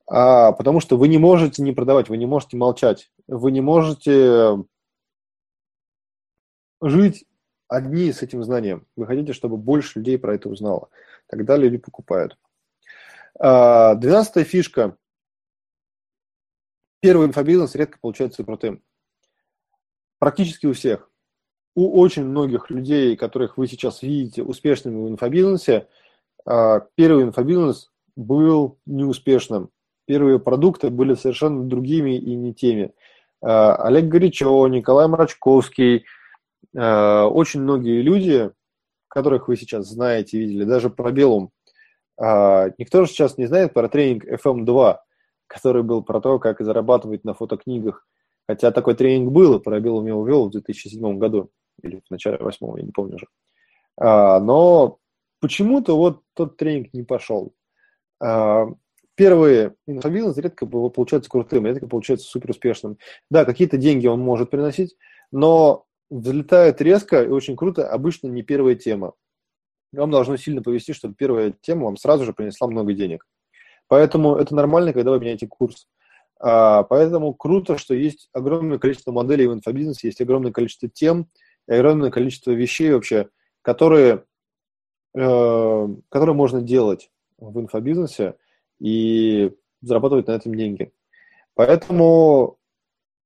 а 0.07 0.51
потому 0.53 0.79
что 0.79 0.97
вы 0.97 1.07
не 1.07 1.17
можете 1.17 1.61
не 1.61 1.73
продавать, 1.73 2.09
вы 2.09 2.17
не 2.17 2.25
можете 2.25 2.57
молчать, 2.57 3.11
вы 3.27 3.51
не 3.51 3.61
можете 3.61 4.63
жить 6.81 7.25
одни 7.67 8.11
с 8.11 8.21
этим 8.21 8.43
знанием. 8.43 8.87
Вы 8.95 9.05
хотите, 9.05 9.33
чтобы 9.33 9.57
больше 9.57 9.99
людей 9.99 10.17
про 10.17 10.35
это 10.35 10.49
узнало. 10.49 10.89
Тогда 11.27 11.57
люди 11.57 11.77
покупают. 11.77 12.37
А, 13.39 13.95
двенадцатая 13.95 14.45
фишка. 14.45 14.97
Первый 17.01 17.27
инфобизнес 17.27 17.75
редко 17.75 17.99
получается 17.99 18.43
крутым. 18.43 18.81
Практически 20.19 20.65
у 20.65 20.73
всех 20.73 21.11
у 21.77 22.01
очень 22.01 22.25
многих 22.25 22.71
людей, 22.71 23.15
которых 23.15 23.55
вы 23.55 23.67
сейчас 23.67 24.01
видите 24.01 24.41
успешными 24.41 24.99
в 25.05 25.09
инфобизнесе, 25.09 25.87
а, 26.43 26.79
первый 26.95 27.25
инфобизнес 27.25 27.91
был 28.15 28.79
неуспешным. 28.87 29.69
Первые 30.07 30.39
продукты 30.39 30.89
были 30.89 31.15
совершенно 31.15 31.65
другими 31.65 32.17
и 32.17 32.33
не 32.33 32.53
теми. 32.53 32.93
А, 33.41 33.75
Олег 33.75 34.05
Горячев, 34.05 34.69
Николай 34.71 35.07
Мрачковский, 35.07 36.05
а, 36.75 37.27
очень 37.27 37.61
многие 37.61 38.01
люди, 38.01 38.51
которых 39.09 39.49
вы 39.49 39.57
сейчас 39.57 39.87
знаете, 39.87 40.39
видели, 40.39 40.63
даже 40.63 40.89
про 40.89 41.11
Белум. 41.11 41.51
Никто 42.19 43.05
же 43.05 43.11
сейчас 43.11 43.37
не 43.37 43.45
знает 43.45 43.73
про 43.73 43.89
тренинг 43.89 44.25
FM2, 44.25 44.97
который 45.45 45.83
был 45.83 46.03
про 46.03 46.19
то, 46.19 46.39
как 46.39 46.61
зарабатывать 46.61 47.23
на 47.23 47.35
фотокнигах. 47.35 48.07
Хотя 48.47 48.71
такой 48.71 48.95
тренинг 48.95 49.31
был, 49.31 49.57
и 49.57 49.63
про 49.63 49.79
Белум 49.79 50.07
его 50.07 50.25
вел 50.25 50.47
в 50.47 50.51
2007 50.51 51.19
году 51.19 51.51
или 51.83 52.01
в 52.07 52.11
начале 52.11 52.37
восьмого, 52.37 52.77
я 52.77 52.83
не 52.83 52.91
помню 52.91 53.15
уже. 53.15 53.27
А, 53.97 54.39
но 54.39 54.97
почему-то 55.41 55.95
вот 55.95 56.21
тот 56.33 56.57
тренинг 56.57 56.93
не 56.93 57.03
пошел. 57.03 57.53
Первые 59.17 59.73
инфобизнес 59.87 60.37
редко 60.37 60.67
получается 60.67 61.27
крутым, 61.27 61.65
редко 61.65 61.87
получается 61.87 62.27
супер 62.27 62.51
успешным. 62.51 62.99
Да, 63.31 63.45
какие-то 63.45 63.77
деньги 63.77 64.05
он 64.05 64.19
может 64.19 64.51
приносить, 64.51 64.95
но 65.31 65.85
взлетает 66.11 66.79
резко 66.81 67.23
и 67.23 67.27
очень 67.27 67.55
круто 67.55 67.89
обычно 67.89 68.27
не 68.27 68.43
первая 68.43 68.75
тема. 68.75 69.13
Вам 69.91 70.11
должно 70.11 70.37
сильно 70.37 70.61
повести, 70.61 70.93
чтобы 70.93 71.15
первая 71.15 71.51
тема 71.61 71.85
вам 71.85 71.97
сразу 71.97 72.25
же 72.25 72.33
принесла 72.33 72.67
много 72.67 72.93
денег. 72.93 73.25
Поэтому 73.87 74.35
это 74.35 74.53
нормально, 74.53 74.93
когда 74.93 75.09
вы 75.09 75.19
меняете 75.19 75.47
курс. 75.47 75.87
А, 76.39 76.83
поэтому 76.83 77.33
круто, 77.33 77.79
что 77.79 77.95
есть 77.95 78.29
огромное 78.33 78.77
количество 78.77 79.11
моделей 79.11 79.47
в 79.47 79.53
инфобизнесе, 79.53 80.09
есть 80.09 80.21
огромное 80.21 80.51
количество 80.51 80.89
тем, 80.89 81.27
и 81.67 81.73
огромное 81.73 82.11
количество 82.11 82.51
вещей 82.51 82.93
вообще, 82.93 83.29
которые, 83.63 84.25
э, 85.15 85.87
которые 86.09 86.35
можно 86.35 86.61
делать 86.61 87.09
в 87.39 87.59
инфобизнесе 87.59 88.35
и 88.79 89.51
зарабатывать 89.81 90.27
на 90.27 90.31
этом 90.31 90.55
деньги. 90.55 90.91
Поэтому, 91.55 92.57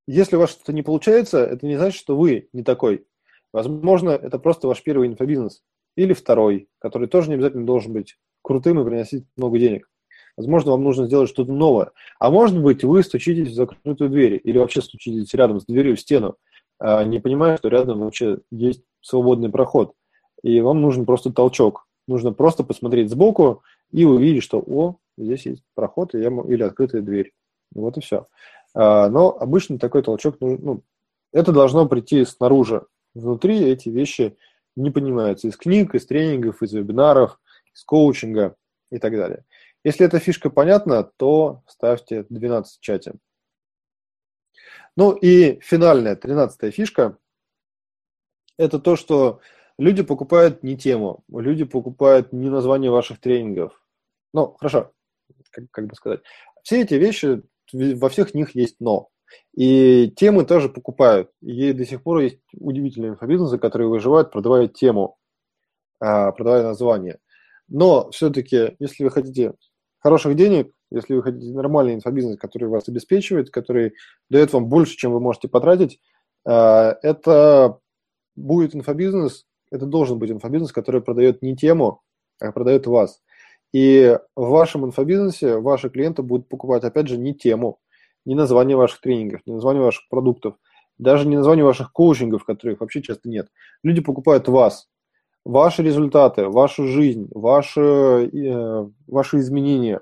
если 0.07 0.35
у 0.35 0.39
вас 0.39 0.51
что-то 0.51 0.73
не 0.73 0.83
получается, 0.83 1.43
это 1.43 1.65
не 1.65 1.77
значит, 1.77 1.99
что 1.99 2.17
вы 2.17 2.49
не 2.53 2.63
такой. 2.63 3.05
Возможно, 3.51 4.11
это 4.11 4.39
просто 4.39 4.67
ваш 4.67 4.81
первый 4.83 5.07
инфобизнес. 5.07 5.63
Или 5.97 6.13
второй, 6.13 6.69
который 6.79 7.07
тоже 7.07 7.29
не 7.29 7.35
обязательно 7.35 7.65
должен 7.65 7.91
быть 7.93 8.17
крутым 8.41 8.79
и 8.79 8.85
приносить 8.85 9.25
много 9.35 9.59
денег. 9.59 9.89
Возможно, 10.37 10.71
вам 10.71 10.83
нужно 10.83 11.05
сделать 11.05 11.29
что-то 11.29 11.51
новое. 11.51 11.91
А 12.19 12.31
может 12.31 12.61
быть, 12.61 12.83
вы 12.83 13.03
стучитесь 13.03 13.49
в 13.49 13.53
закрытую 13.53 14.09
дверь 14.09 14.39
или 14.41 14.57
вообще 14.57 14.81
стучитесь 14.81 15.33
рядом 15.33 15.59
с 15.59 15.65
дверью 15.65 15.97
в 15.97 15.99
стену, 15.99 16.37
а 16.79 17.03
не 17.03 17.19
понимая, 17.19 17.57
что 17.57 17.67
рядом 17.67 17.99
вообще 17.99 18.39
есть 18.49 18.83
свободный 19.01 19.49
проход. 19.49 19.93
И 20.41 20.61
вам 20.61 20.81
нужен 20.81 21.05
просто 21.05 21.31
толчок. 21.31 21.85
Нужно 22.07 22.31
просто 22.33 22.63
посмотреть 22.63 23.09
сбоку 23.09 23.61
и 23.91 24.05
увидеть, 24.05 24.43
что 24.43 24.63
о, 24.65 24.97
здесь 25.23 25.45
есть 25.45 25.63
проход 25.73 26.13
или 26.13 26.63
открытая 26.63 27.01
дверь. 27.01 27.33
Вот 27.73 27.97
и 27.97 28.01
все. 28.01 28.27
А, 28.73 29.09
но 29.09 29.37
обычно 29.37 29.79
такой 29.79 30.03
толчок, 30.03 30.37
ну, 30.39 30.83
это 31.31 31.51
должно 31.51 31.87
прийти 31.87 32.25
снаружи. 32.25 32.85
Внутри 33.13 33.61
эти 33.63 33.89
вещи 33.89 34.37
не 34.75 34.91
понимаются 34.91 35.47
из 35.47 35.57
книг, 35.57 35.95
из 35.95 36.05
тренингов, 36.05 36.61
из 36.61 36.73
вебинаров, 36.73 37.39
из 37.73 37.83
коучинга 37.83 38.55
и 38.89 38.99
так 38.99 39.13
далее. 39.13 39.45
Если 39.83 40.05
эта 40.05 40.19
фишка 40.19 40.49
понятна, 40.49 41.03
то 41.03 41.63
ставьте 41.67 42.25
12 42.29 42.77
в 42.77 42.81
чате. 42.81 43.13
Ну 44.95 45.13
и 45.13 45.59
финальная, 45.61 46.15
13 46.15 46.73
фишка, 46.73 47.17
это 48.57 48.79
то, 48.79 48.95
что 48.95 49.39
люди 49.77 50.03
покупают 50.03 50.63
не 50.63 50.77
тему, 50.77 51.23
люди 51.29 51.63
покупают 51.63 52.33
не 52.33 52.49
название 52.49 52.91
ваших 52.91 53.19
тренингов. 53.19 53.81
Ну, 54.33 54.55
хорошо, 54.59 54.91
как, 55.51 55.65
как 55.71 55.87
бы 55.87 55.95
сказать. 55.95 56.21
Все 56.63 56.81
эти 56.81 56.95
вещи, 56.95 57.41
во 57.73 58.09
всех 58.09 58.33
них 58.33 58.55
есть 58.55 58.77
но. 58.79 59.09
И 59.55 60.11
темы 60.15 60.45
тоже 60.45 60.69
покупают. 60.69 61.31
И 61.41 61.73
до 61.73 61.85
сих 61.85 62.03
пор 62.03 62.19
есть 62.19 62.39
удивительные 62.53 63.11
инфобизнесы, 63.11 63.57
которые 63.57 63.87
выживают, 63.87 64.31
продавая 64.31 64.67
тему, 64.67 65.17
а, 65.99 66.31
продавая 66.31 66.63
название. 66.63 67.19
Но 67.67 68.11
все-таки, 68.11 68.75
если 68.79 69.03
вы 69.03 69.11
хотите 69.11 69.53
хороших 69.99 70.35
денег, 70.35 70.73
если 70.91 71.15
вы 71.15 71.23
хотите 71.23 71.53
нормальный 71.53 71.95
инфобизнес, 71.95 72.37
который 72.37 72.67
вас 72.67 72.89
обеспечивает, 72.89 73.49
который 73.49 73.93
дает 74.29 74.51
вам 74.51 74.67
больше, 74.67 74.97
чем 74.97 75.13
вы 75.13 75.21
можете 75.21 75.47
потратить, 75.47 76.01
э, 76.45 76.51
это 76.51 77.79
будет 78.35 78.75
инфобизнес, 78.75 79.45
это 79.71 79.85
должен 79.85 80.19
быть 80.19 80.31
инфобизнес, 80.31 80.73
который 80.73 81.01
продает 81.01 81.41
не 81.41 81.55
тему, 81.55 82.01
а 82.39 82.51
продает 82.51 82.87
вас. 82.87 83.21
И 83.73 84.17
в 84.35 84.49
вашем 84.49 84.85
инфобизнесе 84.85 85.57
ваши 85.57 85.89
клиенты 85.89 86.23
будут 86.23 86.49
покупать, 86.49 86.83
опять 86.83 87.07
же, 87.07 87.17
не 87.17 87.33
тему, 87.33 87.79
не 88.25 88.35
название 88.35 88.75
ваших 88.75 89.01
тренингов, 89.01 89.41
не 89.45 89.53
название 89.53 89.81
ваших 89.81 90.07
продуктов, 90.09 90.55
даже 90.97 91.27
не 91.27 91.37
название 91.37 91.65
ваших 91.65 91.91
коучингов, 91.91 92.43
которых 92.43 92.81
вообще 92.81 93.01
часто 93.01 93.29
нет. 93.29 93.47
Люди 93.83 94.01
покупают 94.01 94.47
вас, 94.47 94.87
ваши 95.45 95.83
результаты, 95.83 96.47
вашу 96.47 96.87
жизнь, 96.87 97.29
ваши, 97.33 97.81
э, 97.81 98.89
ваши 99.07 99.39
изменения, 99.39 100.01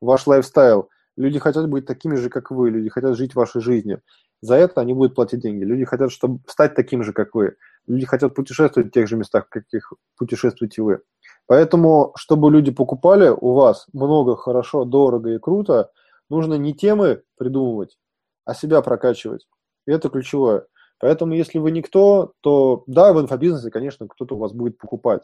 ваш 0.00 0.26
лайфстайл. 0.26 0.88
Люди 1.16 1.38
хотят 1.38 1.68
быть 1.68 1.84
такими 1.84 2.14
же, 2.14 2.30
как 2.30 2.50
вы, 2.50 2.70
люди 2.70 2.88
хотят 2.88 3.16
жить 3.16 3.34
вашей 3.34 3.60
жизнью. 3.60 4.00
За 4.40 4.54
это 4.54 4.80
они 4.80 4.94
будут 4.94 5.16
платить 5.16 5.40
деньги. 5.40 5.64
Люди 5.64 5.84
хотят 5.84 6.12
чтобы 6.12 6.40
стать 6.46 6.74
таким 6.74 7.02
же, 7.02 7.12
как 7.12 7.34
вы. 7.34 7.56
Люди 7.88 8.06
хотят 8.06 8.34
путешествовать 8.34 8.90
в 8.90 8.92
тех 8.92 9.08
же 9.08 9.16
местах, 9.16 9.46
в 9.46 9.48
каких 9.48 9.92
путешествуете 10.16 10.82
вы. 10.82 11.00
Поэтому, 11.48 12.12
чтобы 12.14 12.50
люди 12.52 12.70
покупали 12.70 13.30
у 13.30 13.54
вас 13.54 13.86
много, 13.94 14.36
хорошо, 14.36 14.84
дорого 14.84 15.30
и 15.30 15.38
круто, 15.38 15.90
нужно 16.28 16.54
не 16.54 16.74
темы 16.74 17.22
придумывать, 17.38 17.96
а 18.44 18.54
себя 18.54 18.82
прокачивать. 18.82 19.48
И 19.86 19.90
это 19.90 20.10
ключевое. 20.10 20.66
Поэтому, 21.00 21.32
если 21.32 21.58
вы 21.58 21.70
никто, 21.70 22.34
то 22.42 22.84
да, 22.86 23.14
в 23.14 23.20
инфобизнесе, 23.20 23.70
конечно, 23.70 24.06
кто-то 24.06 24.34
у 24.34 24.38
вас 24.38 24.52
будет 24.52 24.76
покупать. 24.76 25.22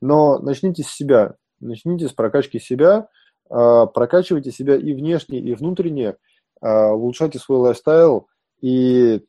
Но 0.00 0.38
начните 0.38 0.82
с 0.82 0.88
себя, 0.88 1.34
начните 1.60 2.08
с 2.08 2.12
прокачки 2.12 2.58
себя, 2.58 3.08
а, 3.50 3.84
прокачивайте 3.84 4.52
себя 4.52 4.76
и 4.76 4.94
внешне, 4.94 5.40
и 5.40 5.54
внутренне, 5.54 6.16
а, 6.62 6.92
улучшайте 6.94 7.38
свой 7.38 7.58
лайфстайл, 7.58 8.28
и 8.62 9.26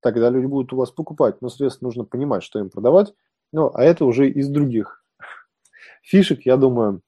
тогда 0.00 0.30
люди 0.30 0.46
будут 0.46 0.72
у 0.72 0.76
вас 0.78 0.90
покупать. 0.90 1.40
Но, 1.42 1.48
соответственно, 1.48 1.88
нужно 1.88 2.04
понимать, 2.04 2.42
что 2.42 2.58
им 2.58 2.70
продавать. 2.70 3.14
Ну, 3.52 3.70
а 3.72 3.84
это 3.84 4.04
уже 4.04 4.28
из 4.28 4.48
других 4.48 5.04
фишек, 6.02 6.46
я 6.46 6.56
думаю, 6.56 7.02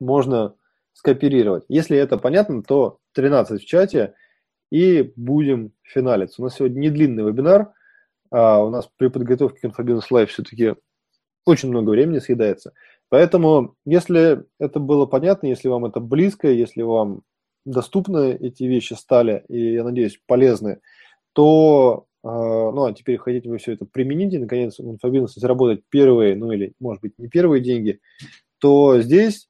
можно 0.00 0.54
скооперировать. 0.92 1.64
Если 1.68 1.96
это 1.96 2.18
понятно, 2.18 2.62
то 2.62 2.98
13 3.12 3.62
в 3.62 3.66
чате– 3.66 4.14
и 4.74 5.12
будем 5.14 5.72
финалиться. 5.82 6.42
У 6.42 6.44
нас 6.44 6.56
сегодня 6.56 6.80
не 6.80 6.90
длинный 6.90 7.22
вебинар, 7.22 7.72
а 8.32 8.58
у 8.58 8.70
нас 8.70 8.90
при 8.96 9.06
подготовке 9.06 9.60
к 9.60 9.64
Инфобизнес 9.66 10.10
Лайв 10.10 10.30
все-таки 10.30 10.74
очень 11.44 11.68
много 11.68 11.90
времени 11.90 12.18
съедается. 12.18 12.72
Поэтому, 13.08 13.76
если 13.84 14.44
это 14.58 14.80
было 14.80 15.06
понятно, 15.06 15.46
если 15.46 15.68
вам 15.68 15.84
это 15.84 16.00
близко, 16.00 16.48
если 16.48 16.82
вам 16.82 17.22
доступны 17.64 18.32
эти 18.32 18.64
вещи 18.64 18.94
стали, 18.94 19.44
и, 19.48 19.74
я 19.74 19.84
надеюсь, 19.84 20.20
полезны, 20.26 20.80
то, 21.34 22.06
ну, 22.30 22.84
а 22.84 22.92
теперь 22.94 23.18
хотите 23.18 23.48
вы 23.48 23.58
все 23.58 23.72
это 23.72 23.84
применить 23.86 24.32
и, 24.34 24.38
наконец, 24.38 24.78
в 24.78 24.90
инфобизнесе 24.90 25.40
заработать 25.40 25.82
первые, 25.90 26.36
ну, 26.36 26.52
или, 26.52 26.72
может 26.80 27.02
быть, 27.02 27.18
не 27.18 27.28
первые 27.28 27.62
деньги, 27.62 28.00
то 28.58 29.00
здесь 29.00 29.48